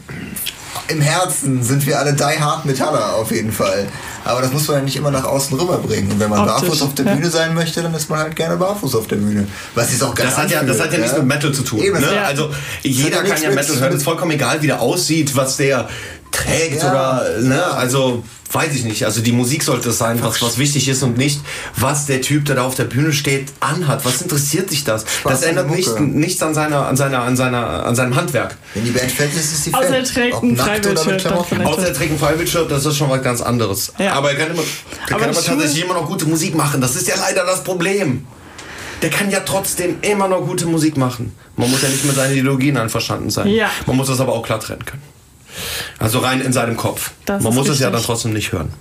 im 0.89 0.99
Herzen 1.01 1.63
sind 1.63 1.85
wir 1.85 1.97
alle 1.97 2.13
die 2.13 2.23
hard 2.23 2.65
Metaller 2.65 3.15
auf 3.15 3.31
jeden 3.31 3.51
Fall. 3.51 3.87
Aber 4.25 4.41
das 4.41 4.51
muss 4.51 4.67
man 4.67 4.77
ja 4.77 4.83
nicht 4.83 4.95
immer 4.95 5.11
nach 5.11 5.23
außen 5.23 5.57
rüberbringen. 5.57 6.11
Und 6.11 6.19
wenn 6.19 6.29
man 6.29 6.39
Optisch, 6.47 6.61
barfuß 6.67 6.81
auf 6.81 6.95
der 6.95 7.05
ja. 7.05 7.15
Bühne 7.15 7.29
sein 7.29 7.53
möchte, 7.53 7.81
dann 7.81 7.93
ist 7.93 8.09
man 8.09 8.19
halt 8.19 8.35
gerne 8.35 8.57
barfuß 8.57 8.95
auf 8.95 9.07
der 9.07 9.15
Bühne. 9.17 9.47
Was 9.75 9.91
ist 9.91 10.03
auch 10.03 10.13
ganz 10.13 10.31
Das 10.31 10.37
hat, 10.39 10.51
ja, 10.51 10.63
das 10.63 10.79
hat 10.81 10.91
ja 10.91 10.99
nichts 10.99 11.15
mit 11.17 11.25
Metal 11.25 11.51
zu 11.53 11.63
tun. 11.63 11.79
Eben, 11.81 11.99
ne? 11.99 12.15
ja. 12.15 12.23
Also 12.23 12.49
jeder 12.81 13.23
ja 13.23 13.33
kann 13.33 13.41
ja 13.41 13.49
Metal 13.51 13.75
hören. 13.75 13.89
mit- 13.89 13.97
Ist 13.97 14.03
vollkommen 14.03 14.31
egal, 14.31 14.61
wie 14.61 14.67
der 14.67 14.81
aussieht, 14.81 15.35
was 15.35 15.57
der 15.57 15.87
trägt 16.33 16.81
Ja, 16.81 16.91
oder 16.91 17.39
ne? 17.41 17.55
ja. 17.55 17.71
Also 17.71 18.23
weiß 18.53 18.73
ich 18.75 18.83
nicht. 18.83 19.05
Also 19.05 19.21
die 19.21 19.31
Musik 19.31 19.63
sollte 19.63 19.89
es 19.89 19.97
sein, 19.97 20.21
was, 20.21 20.41
was 20.41 20.57
wichtig 20.57 20.87
ist 20.87 21.01
und 21.03 21.17
nicht, 21.17 21.41
was 21.75 22.05
der 22.05 22.21
Typ, 22.21 22.45
der 22.45 22.55
da 22.55 22.63
auf 22.63 22.75
der 22.75 22.83
Bühne 22.83 23.11
steht, 23.13 23.51
anhat. 23.59 24.05
Was 24.05 24.21
interessiert 24.21 24.69
sich 24.69 24.83
das? 24.83 25.01
Spaß 25.01 25.31
das 25.31 25.41
ändert 25.43 25.69
der 25.69 25.75
nicht, 25.75 25.99
nichts 25.99 26.41
an 26.43 26.53
seiner, 26.53 26.87
an 26.87 26.95
seiner, 26.95 27.23
an 27.23 27.35
seiner, 27.35 27.85
an 27.85 27.95
seinem 27.95 28.15
Handwerk. 28.15 28.55
Wenn 28.73 28.85
die 28.85 28.91
Band 28.91 29.11
fett 29.11 29.33
ist, 29.33 29.53
ist 29.53 29.63
sie 29.63 29.73
Außer 29.73 29.97
er 29.97 30.03
trägt 30.03 30.43
ein 30.43 30.55
vielleicht. 30.55 31.65
Außer 31.65 31.87
er 31.87 31.93
trägt 31.93 32.11
ein 32.11 32.19
Freiwilligshirt, 32.19 32.69
das 32.69 32.85
ist 32.85 32.97
schon 32.97 33.09
was 33.09 33.23
ganz 33.23 33.41
anderes. 33.41 33.93
Ja. 33.97 34.13
Aber 34.13 34.31
er 34.31 34.37
kann, 34.37 34.51
immer, 34.51 34.61
er 34.61 35.15
Aber 35.15 35.25
kann 35.25 35.35
aber 35.35 35.43
tatsächlich 35.43 35.83
immer 35.83 35.95
noch 35.95 36.07
gute 36.07 36.25
Musik 36.25 36.55
machen. 36.55 36.81
Das 36.81 36.95
ist 36.95 37.07
ja 37.07 37.15
leider 37.15 37.45
das 37.45 37.63
Problem. 37.63 38.25
Der 39.01 39.09
kann 39.09 39.29
ja 39.29 39.41
trotzdem 39.41 39.97
immer 40.01 40.29
noch 40.29 40.45
gute 40.45 40.65
Musik 40.65 40.95
machen. 40.95 41.35
Man 41.57 41.69
muss 41.69 41.81
ja 41.81 41.89
nicht 41.89 42.05
mit 42.05 42.15
seinen 42.15 42.31
Ideologien 42.31 42.77
einverstanden 42.77 43.29
sein. 43.29 43.47
Ja. 43.47 43.69
Man 43.85 43.97
muss 43.97 44.07
das 44.07 44.19
aber 44.21 44.33
auch 44.33 44.43
klar 44.43 44.61
trennen 44.61 44.85
können. 44.85 45.01
Also 45.99 46.19
rein 46.19 46.41
in 46.41 46.53
seinem 46.53 46.77
Kopf. 46.77 47.11
Das 47.25 47.43
man 47.43 47.53
muss 47.53 47.67
es 47.67 47.79
ja 47.79 47.87
richtig. 47.87 48.01
dann 48.01 48.05
trotzdem 48.05 48.33
nicht 48.33 48.51
hören. 48.51 48.73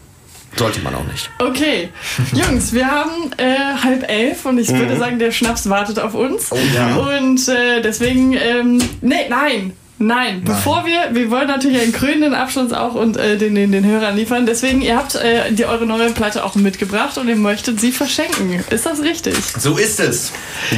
Sollte 0.57 0.81
man 0.81 0.95
auch 0.95 1.05
nicht. 1.05 1.31
Okay, 1.39 1.89
Jungs, 2.33 2.73
wir 2.73 2.87
haben 2.87 3.33
äh, 3.39 3.83
halb 3.83 4.09
elf 4.11 4.45
und 4.45 4.59
ich 4.59 4.69
würde 4.69 4.99
sagen, 4.99 5.19
der 5.19 5.33
Schnaps 5.33 5.69
wartet 5.69 5.99
auf 5.99 6.15
uns. 6.15 6.51
Oh 6.51 6.59
ja. 6.75 6.97
Und 6.97 7.49
äh, 7.49 7.81
deswegen, 7.81 8.35
ähm, 8.35 8.79
nee, 9.01 9.29
nein. 9.31 9.73
Nein, 9.99 10.43
bevor 10.45 10.85
wir, 10.85 11.15
wir 11.15 11.31
wollen 11.31 11.47
natürlich 11.47 11.81
einen 11.81 11.93
krönenden 11.93 12.35
Abschluss 12.35 12.73
auch 12.73 12.95
und 12.95 13.17
äh, 13.17 13.37
den, 13.37 13.55
den, 13.55 13.71
den 13.71 13.87
Hörern 13.87 14.17
liefern. 14.17 14.47
Deswegen, 14.47 14.83
ihr 14.83 14.97
habt 14.97 15.15
äh, 15.15 15.53
die, 15.53 15.65
eure 15.65 15.87
neue 15.87 16.11
Platte 16.11 16.45
auch 16.45 16.57
mitgebracht 16.57 17.17
und 17.19 17.29
ihr 17.29 17.37
möchtet 17.37 17.81
sie 17.81 17.93
verschenken. 17.93 18.65
Ist 18.71 18.85
das 18.85 19.01
richtig? 19.01 19.37
So 19.59 19.77
ist 19.77 20.01
es. 20.01 20.33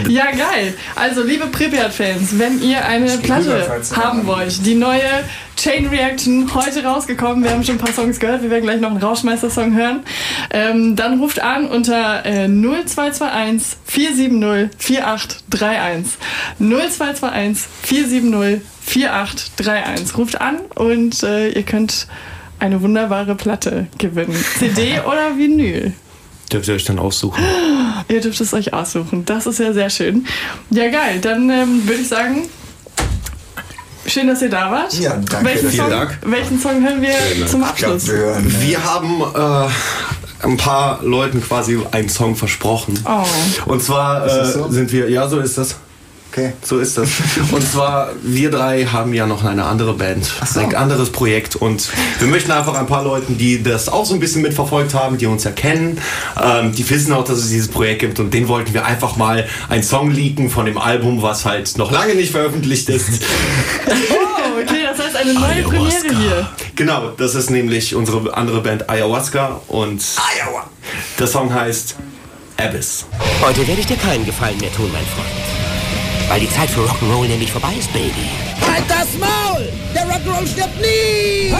Ja, 0.08 0.26
geil. 0.26 0.74
Also, 0.94 1.22
liebe 1.22 1.46
Pripyat-Fans, 1.46 2.38
wenn 2.38 2.60
ihr 2.60 2.84
eine 2.84 3.16
Platte 3.16 3.80
haben 3.96 4.26
wollt, 4.26 4.66
die 4.66 4.74
neue 4.74 5.00
Chain 5.56 5.86
Reaction 5.86 6.54
heute 6.54 6.84
rausgekommen, 6.84 7.44
wir 7.44 7.50
haben 7.50 7.64
schon 7.64 7.76
ein 7.76 7.78
paar 7.78 7.92
Songs 7.92 8.18
gehört, 8.18 8.42
wir 8.42 8.50
werden 8.50 8.64
gleich 8.64 8.80
noch 8.80 8.90
einen 8.90 9.02
Rauschmeister-Song 9.02 9.74
hören, 9.74 10.04
ähm, 10.50 10.96
dann 10.96 11.20
ruft 11.20 11.40
an 11.40 11.66
unter 11.66 12.24
äh, 12.26 12.48
0221 12.48 13.78
470 13.84 14.70
4831. 14.78 16.18
0221 16.58 17.66
470 17.82 18.62
4831. 18.82 20.18
Ruft 20.18 20.40
an 20.40 20.58
und 20.74 21.22
äh, 21.22 21.48
ihr 21.50 21.62
könnt 21.62 22.06
eine 22.58 22.82
wunderbare 22.82 23.34
Platte 23.34 23.86
gewinnen. 23.98 24.36
CD 24.58 25.00
oder 25.06 25.36
Vinyl? 25.36 25.92
Dürft 26.52 26.68
ihr 26.68 26.74
euch 26.74 26.84
dann 26.84 26.98
aussuchen. 26.98 27.42
Ihr 28.08 28.20
dürft 28.20 28.40
es 28.40 28.52
euch 28.52 28.74
aussuchen. 28.74 29.24
Das 29.24 29.46
ist 29.46 29.58
ja 29.58 29.72
sehr 29.72 29.88
schön. 29.88 30.26
Ja, 30.70 30.90
geil. 30.90 31.20
Dann 31.20 31.48
ähm, 31.48 31.88
würde 31.88 32.02
ich 32.02 32.08
sagen, 32.08 32.42
schön, 34.06 34.26
dass 34.26 34.42
ihr 34.42 34.50
da 34.50 34.70
wart. 34.70 34.94
Ja, 34.94 35.16
danke. 35.16 35.44
Welchen, 35.44 35.70
Vielen 35.70 35.82
Song, 35.82 35.90
Dank. 35.90 36.18
welchen 36.24 36.60
Song 36.60 36.82
hören 36.82 37.02
wir 37.02 37.46
zum 37.46 37.62
Abschluss? 37.62 38.08
Wir 38.08 38.16
hören, 38.16 38.46
äh, 38.46 38.62
Wir 38.62 38.84
haben 38.84 39.20
äh, 39.68 40.46
ein 40.46 40.56
paar 40.56 41.02
Leuten 41.02 41.42
quasi 41.42 41.78
einen 41.90 42.08
Song 42.08 42.36
versprochen. 42.36 42.98
Oh. 43.06 43.24
Und 43.66 43.82
zwar 43.82 44.26
äh, 44.26 44.44
so? 44.46 44.68
sind 44.70 44.92
wir, 44.92 45.10
ja, 45.10 45.28
so 45.28 45.40
ist 45.40 45.58
das. 45.58 45.76
Okay. 46.34 46.52
So 46.64 46.80
ist 46.80 46.98
das. 46.98 47.08
Und 47.52 47.62
zwar, 47.62 48.10
wir 48.20 48.50
drei 48.50 48.86
haben 48.86 49.14
ja 49.14 49.24
noch 49.24 49.44
eine 49.44 49.64
andere 49.66 49.94
Band, 49.94 50.28
so. 50.44 50.58
ein 50.58 50.74
anderes 50.74 51.10
Projekt. 51.10 51.54
Und 51.54 51.88
wir 52.18 52.26
möchten 52.26 52.50
einfach 52.50 52.74
ein 52.74 52.88
paar 52.88 53.04
Leuten, 53.04 53.38
die 53.38 53.62
das 53.62 53.88
auch 53.88 54.04
so 54.04 54.14
ein 54.14 54.20
bisschen 54.20 54.42
mitverfolgt 54.42 54.94
haben, 54.94 55.16
die 55.16 55.26
uns 55.26 55.44
erkennen, 55.44 56.00
ähm, 56.42 56.72
die 56.72 56.90
wissen 56.90 57.12
auch, 57.12 57.22
dass 57.22 57.38
es 57.38 57.50
dieses 57.50 57.68
Projekt 57.68 58.00
gibt. 58.00 58.18
Und 58.18 58.34
denen 58.34 58.48
wollten 58.48 58.74
wir 58.74 58.84
einfach 58.84 59.14
mal 59.14 59.46
einen 59.68 59.84
Song 59.84 60.10
leaken 60.10 60.50
von 60.50 60.66
dem 60.66 60.76
Album, 60.76 61.22
was 61.22 61.44
halt 61.44 61.78
noch 61.78 61.92
lange 61.92 62.16
nicht 62.16 62.32
veröffentlicht 62.32 62.88
ist. 62.88 63.22
Oh, 63.86 64.60
okay, 64.60 64.82
das 64.82 65.06
heißt 65.06 65.14
eine 65.14 65.34
neue 65.34 65.62
Premiere 65.62 66.16
hier. 66.16 66.48
Genau, 66.74 67.10
das 67.16 67.36
ist 67.36 67.48
nämlich 67.50 67.94
unsere 67.94 68.36
andere 68.36 68.60
Band 68.60 68.90
Ayahuasca. 68.90 69.60
Und 69.68 70.02
der 71.16 71.26
Song 71.28 71.54
heißt 71.54 71.94
Abyss. 72.56 73.06
Heute 73.40 73.68
werde 73.68 73.80
ich 73.80 73.86
dir 73.86 73.96
keinen 73.96 74.26
Gefallen 74.26 74.58
mehr 74.58 74.72
tun, 74.72 74.90
mein 74.92 75.04
Freund. 75.04 75.53
Weil 76.28 76.40
die 76.40 76.50
Zeit 76.50 76.70
für 76.70 76.80
Rock'n'Roll 76.80 77.28
nämlich 77.28 77.52
vorbei 77.52 77.74
ist, 77.78 77.92
Baby. 77.92 78.28
Halt 78.66 78.84
das 78.88 79.18
Maul! 79.18 79.68
Der 79.94 80.06
Rock'n'Roll 80.06 80.46
stirbt 80.46 80.80
nie! 80.80 81.54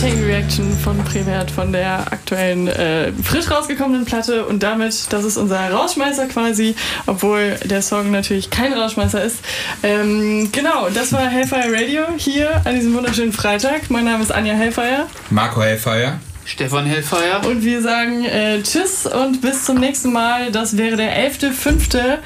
Chain 0.00 0.22
Reaction 0.22 0.78
von 0.78 0.96
Prevert 0.98 1.50
von 1.50 1.72
der 1.72 2.12
aktuellen 2.12 2.68
äh, 2.68 3.12
frisch 3.24 3.50
rausgekommenen 3.50 4.04
Platte 4.04 4.46
und 4.46 4.62
damit, 4.62 5.12
das 5.12 5.24
ist 5.24 5.36
unser 5.36 5.72
Rausschmeißer 5.72 6.26
quasi, 6.28 6.76
obwohl 7.06 7.56
der 7.64 7.82
Song 7.82 8.12
natürlich 8.12 8.48
kein 8.48 8.72
Rausschmeißer 8.72 9.24
ist. 9.24 9.38
Ähm, 9.82 10.50
genau, 10.52 10.88
das 10.90 11.12
war 11.12 11.28
Hellfire 11.28 11.72
Radio 11.72 12.04
hier 12.16 12.62
an 12.64 12.76
diesem 12.76 12.94
wunderschönen 12.94 13.32
Freitag. 13.32 13.90
Mein 13.90 14.04
Name 14.04 14.22
ist 14.22 14.30
Anja 14.30 14.54
Hellfire. 14.54 15.06
Marco 15.30 15.62
Hellfire. 15.62 16.20
Stefan 16.48 16.86
Hellfire. 16.86 17.46
Und 17.46 17.62
wir 17.62 17.82
sagen 17.82 18.24
äh, 18.24 18.62
Tschüss 18.62 19.04
und 19.04 19.42
bis 19.42 19.64
zum 19.66 19.76
nächsten 19.76 20.12
Mal. 20.12 20.50
Das 20.50 20.78
wäre 20.78 20.96
der 20.96 21.30
11.05. 21.30 22.18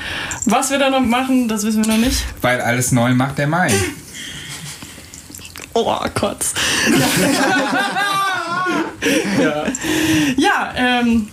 Was 0.47 0.71
wir 0.71 0.79
da 0.79 0.91
noch 0.91 1.01
machen, 1.01 1.49
das 1.49 1.65
wissen 1.65 1.85
wir 1.85 1.93
noch 1.93 2.01
nicht. 2.01 2.25
Weil 2.41 2.61
alles 2.61 2.93
neu 2.93 3.15
macht 3.15 3.39
der 3.39 3.49
Mai. 3.49 3.73
Oh, 5.75 5.97
Kotz. 6.15 6.55
ja, 9.43 9.65
ja 10.37 10.73
ähm, 10.77 11.29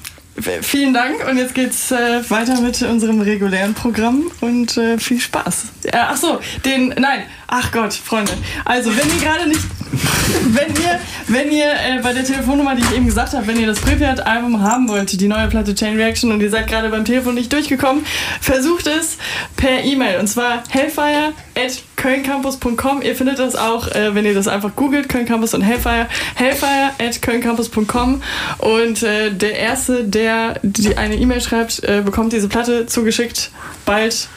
vielen 0.61 0.93
Dank 0.93 1.27
und 1.29 1.37
jetzt 1.37 1.53
geht's 1.53 1.91
äh, 1.91 2.27
weiter 2.29 2.59
mit 2.59 2.81
unserem 2.81 3.21
regulären 3.21 3.75
Programm 3.75 4.31
und 4.41 4.77
äh, 4.77 4.97
viel 4.97 5.19
Spaß. 5.19 5.65
Äh, 5.83 5.91
ach 5.93 6.17
so, 6.17 6.39
den, 6.65 6.89
nein, 6.97 7.23
ach 7.47 7.71
Gott, 7.71 7.93
Freunde. 7.93 8.31
Also, 8.65 8.95
wenn 8.97 9.07
ihr 9.09 9.21
gerade 9.21 9.47
nicht, 9.47 9.61
wenn 10.49 10.75
ihr, 10.75 10.99
wenn 11.27 11.51
ihr 11.51 11.71
äh, 11.71 11.99
bei 12.01 12.13
der 12.13 12.23
Telefonnummer, 12.23 12.75
die 12.75 12.81
ich 12.81 12.95
eben 12.95 13.05
gesagt 13.05 13.33
habe, 13.33 13.47
wenn 13.47 13.59
ihr 13.59 13.67
das 13.67 13.79
Pripyat-Album 13.79 14.61
haben 14.61 14.87
wollt, 14.87 15.19
die 15.19 15.27
neue 15.27 15.47
Platte 15.47 15.73
Chain 15.73 15.95
Reaction 15.95 16.31
und 16.31 16.41
ihr 16.41 16.49
seid 16.49 16.67
gerade 16.67 16.89
beim 16.89 17.05
Telefon 17.05 17.35
nicht 17.35 17.51
durchgekommen, 17.51 18.05
versucht 18.39 18.87
es 18.87 19.17
per 19.55 19.83
E-Mail. 19.83 20.19
Und 20.19 20.27
zwar 20.27 20.63
hellfire 20.69 21.33
at 21.55 21.81
kölncampus.com. 21.95 23.01
Ihr 23.01 23.15
findet 23.15 23.39
das 23.39 23.55
auch, 23.55 23.87
äh, 23.87 24.13
wenn 24.13 24.25
ihr 24.25 24.33
das 24.33 24.47
einfach 24.47 24.75
googelt, 24.75 25.09
Köln 25.09 25.25
Campus 25.25 25.53
und 25.53 25.61
Hellfire, 25.61 26.07
hellfire 26.35 26.91
at 26.99 27.21
kölncampus.com 27.21 28.21
und 28.59 29.03
äh, 29.03 29.31
der 29.31 29.57
Erste, 29.57 30.03
der 30.03 30.59
die 30.61 30.97
eine 30.97 31.15
E-Mail 31.15 31.41
schreibt, 31.41 31.83
äh, 31.83 32.01
bekommt 32.05 32.33
diese 32.33 32.47
Platte 32.47 32.85
zugeschickt, 32.85 33.51
bald 33.85 34.29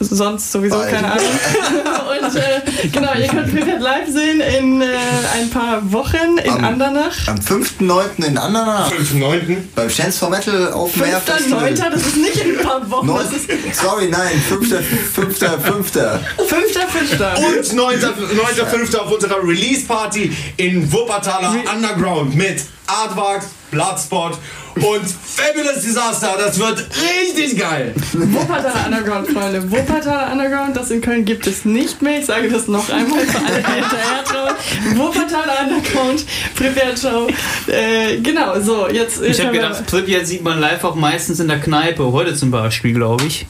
sonst 0.00 0.50
sowieso, 0.50 0.76
Bald. 0.78 0.90
keine 0.90 1.12
Ahnung. 1.12 1.24
und 2.22 2.36
äh, 2.36 2.88
genau, 2.88 3.12
ihr 3.14 3.28
könnt 3.28 3.52
Pripyat 3.54 3.80
live 3.80 4.08
sehen 4.08 4.40
in 4.40 4.80
äh, 4.80 4.86
ein 5.34 5.50
paar 5.50 5.80
Wochen 5.92 6.38
in 6.42 6.50
Am- 6.50 6.64
Andernach. 6.64 7.28
Am 7.28 7.36
5.9. 7.36 8.24
in 8.26 8.38
Andernach. 8.38 8.90
5.9. 8.90 9.56
Beim 9.74 9.88
Chance 9.88 10.18
for 10.18 10.30
Metal 10.30 10.72
Open 10.72 11.02
Air 11.04 11.20
Festival. 11.20 11.64
5.9., 11.68 11.90
das 11.90 12.06
ist 12.06 12.16
nicht 12.16 12.36
in 12.36 12.58
ein 12.58 12.64
paar 12.64 12.90
Wochen, 12.90 13.08
das 13.08 13.32
ist 13.32 13.48
Sorry, 13.74 14.08
nein, 14.08 14.42
5.5. 14.50 14.80
5. 14.80 15.40
5.5. 15.40 17.36
Und 17.36 17.64
9.5. 17.64 18.96
auf 18.96 19.12
unserer 19.12 19.42
Release 19.42 19.86
Party 19.86 20.34
in 20.56 20.90
Wuppertaler 20.92 21.54
Underground 21.74 22.34
mit 22.34 22.62
Artwork, 22.86 23.42
Bloodspot 23.70 24.38
und 24.76 25.06
Fabulous 25.06 25.82
Disaster. 25.82 26.34
Das 26.38 26.58
wird 26.58 26.78
richtig 26.78 27.58
geil. 27.58 27.94
Wuppertaler 28.12 28.86
Underground, 28.86 29.28
Freunde. 29.28 29.70
Wuppertaler 29.70 30.32
Underground, 30.32 30.76
das 30.76 30.90
in 30.90 31.00
Köln 31.00 31.24
gibt 31.24 31.46
es 31.46 31.64
nicht 31.64 32.02
mehr. 32.02 32.20
Ich 32.20 32.26
sage 32.26 32.48
das 32.50 32.68
noch 32.68 32.88
einmal 32.90 33.20
für 33.20 33.38
alle, 33.38 33.62
die 33.62 33.72
hinterher 33.72 34.24
trauen. 34.24 34.54
Wuppertaler 34.96 35.54
Underground, 35.62 36.24
Pripyat 36.54 36.98
Show. 36.98 37.28
Äh, 37.66 38.18
genau, 38.18 38.60
so, 38.60 38.88
jetzt. 38.88 39.22
Ich 39.22 39.40
habe 39.40 39.52
gedacht, 39.52 39.86
Pripyat 39.86 40.26
sieht 40.26 40.42
man 40.42 40.60
live 40.60 40.84
auch 40.84 40.94
meistens 40.94 41.40
in 41.40 41.48
der 41.48 41.60
Kneipe. 41.60 42.12
Heute 42.12 42.34
zum 42.34 42.50
Beispiel, 42.50 42.94
glaube 42.94 43.24
ich. 43.24 43.46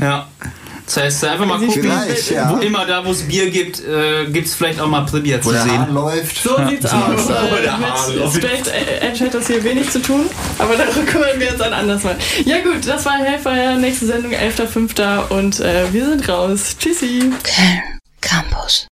Ja. 0.00 0.28
Das 0.92 1.04
heißt, 1.04 1.24
einfach 1.24 1.46
mal 1.46 1.58
gucken, 1.60 1.82
Vielleicht, 1.82 2.32
ja. 2.32 2.50
wo 2.50 2.56
immer 2.56 2.84
da, 2.84 3.06
wo 3.06 3.12
es 3.12 3.22
Bier 3.22 3.48
gibt, 3.48 3.78
äh, 3.78 4.24
gibt 4.26 4.48
es 4.48 4.54
vielleicht 4.56 4.80
auch 4.80 4.88
mal 4.88 5.06
Wo 5.38 5.50
zu 5.50 5.52
der 5.52 5.62
sehen. 5.62 5.78
Hahn 5.78 5.94
läuft. 5.94 6.42
So 6.42 6.56
sieht's 6.68 6.86
aus. 6.86 7.28
Wo 7.28 7.62
der 7.62 7.78
Äh, 8.10 8.28
mit 8.34 8.44
Edge 9.00 9.24
hat 9.26 9.34
das 9.34 9.46
hier 9.46 9.62
wenig 9.62 9.88
zu 9.90 10.02
tun, 10.02 10.26
aber 10.58 10.74
darüber 10.74 11.02
kümmern 11.02 11.38
wir 11.38 11.52
uns 11.52 11.60
ein 11.60 11.72
anderes 11.72 12.02
Mal. 12.02 12.16
Ja 12.44 12.58
gut, 12.58 12.88
das 12.88 13.04
war 13.04 13.18
Hellfire, 13.18 13.76
nächste 13.78 14.06
Sendung 14.06 14.32
11.05. 14.32 15.28
und 15.28 15.60
äh, 15.60 15.92
wir 15.92 16.06
sind 16.06 16.28
raus. 16.28 16.74
Tschüssi. 16.76 17.30
Campus. 18.20 18.88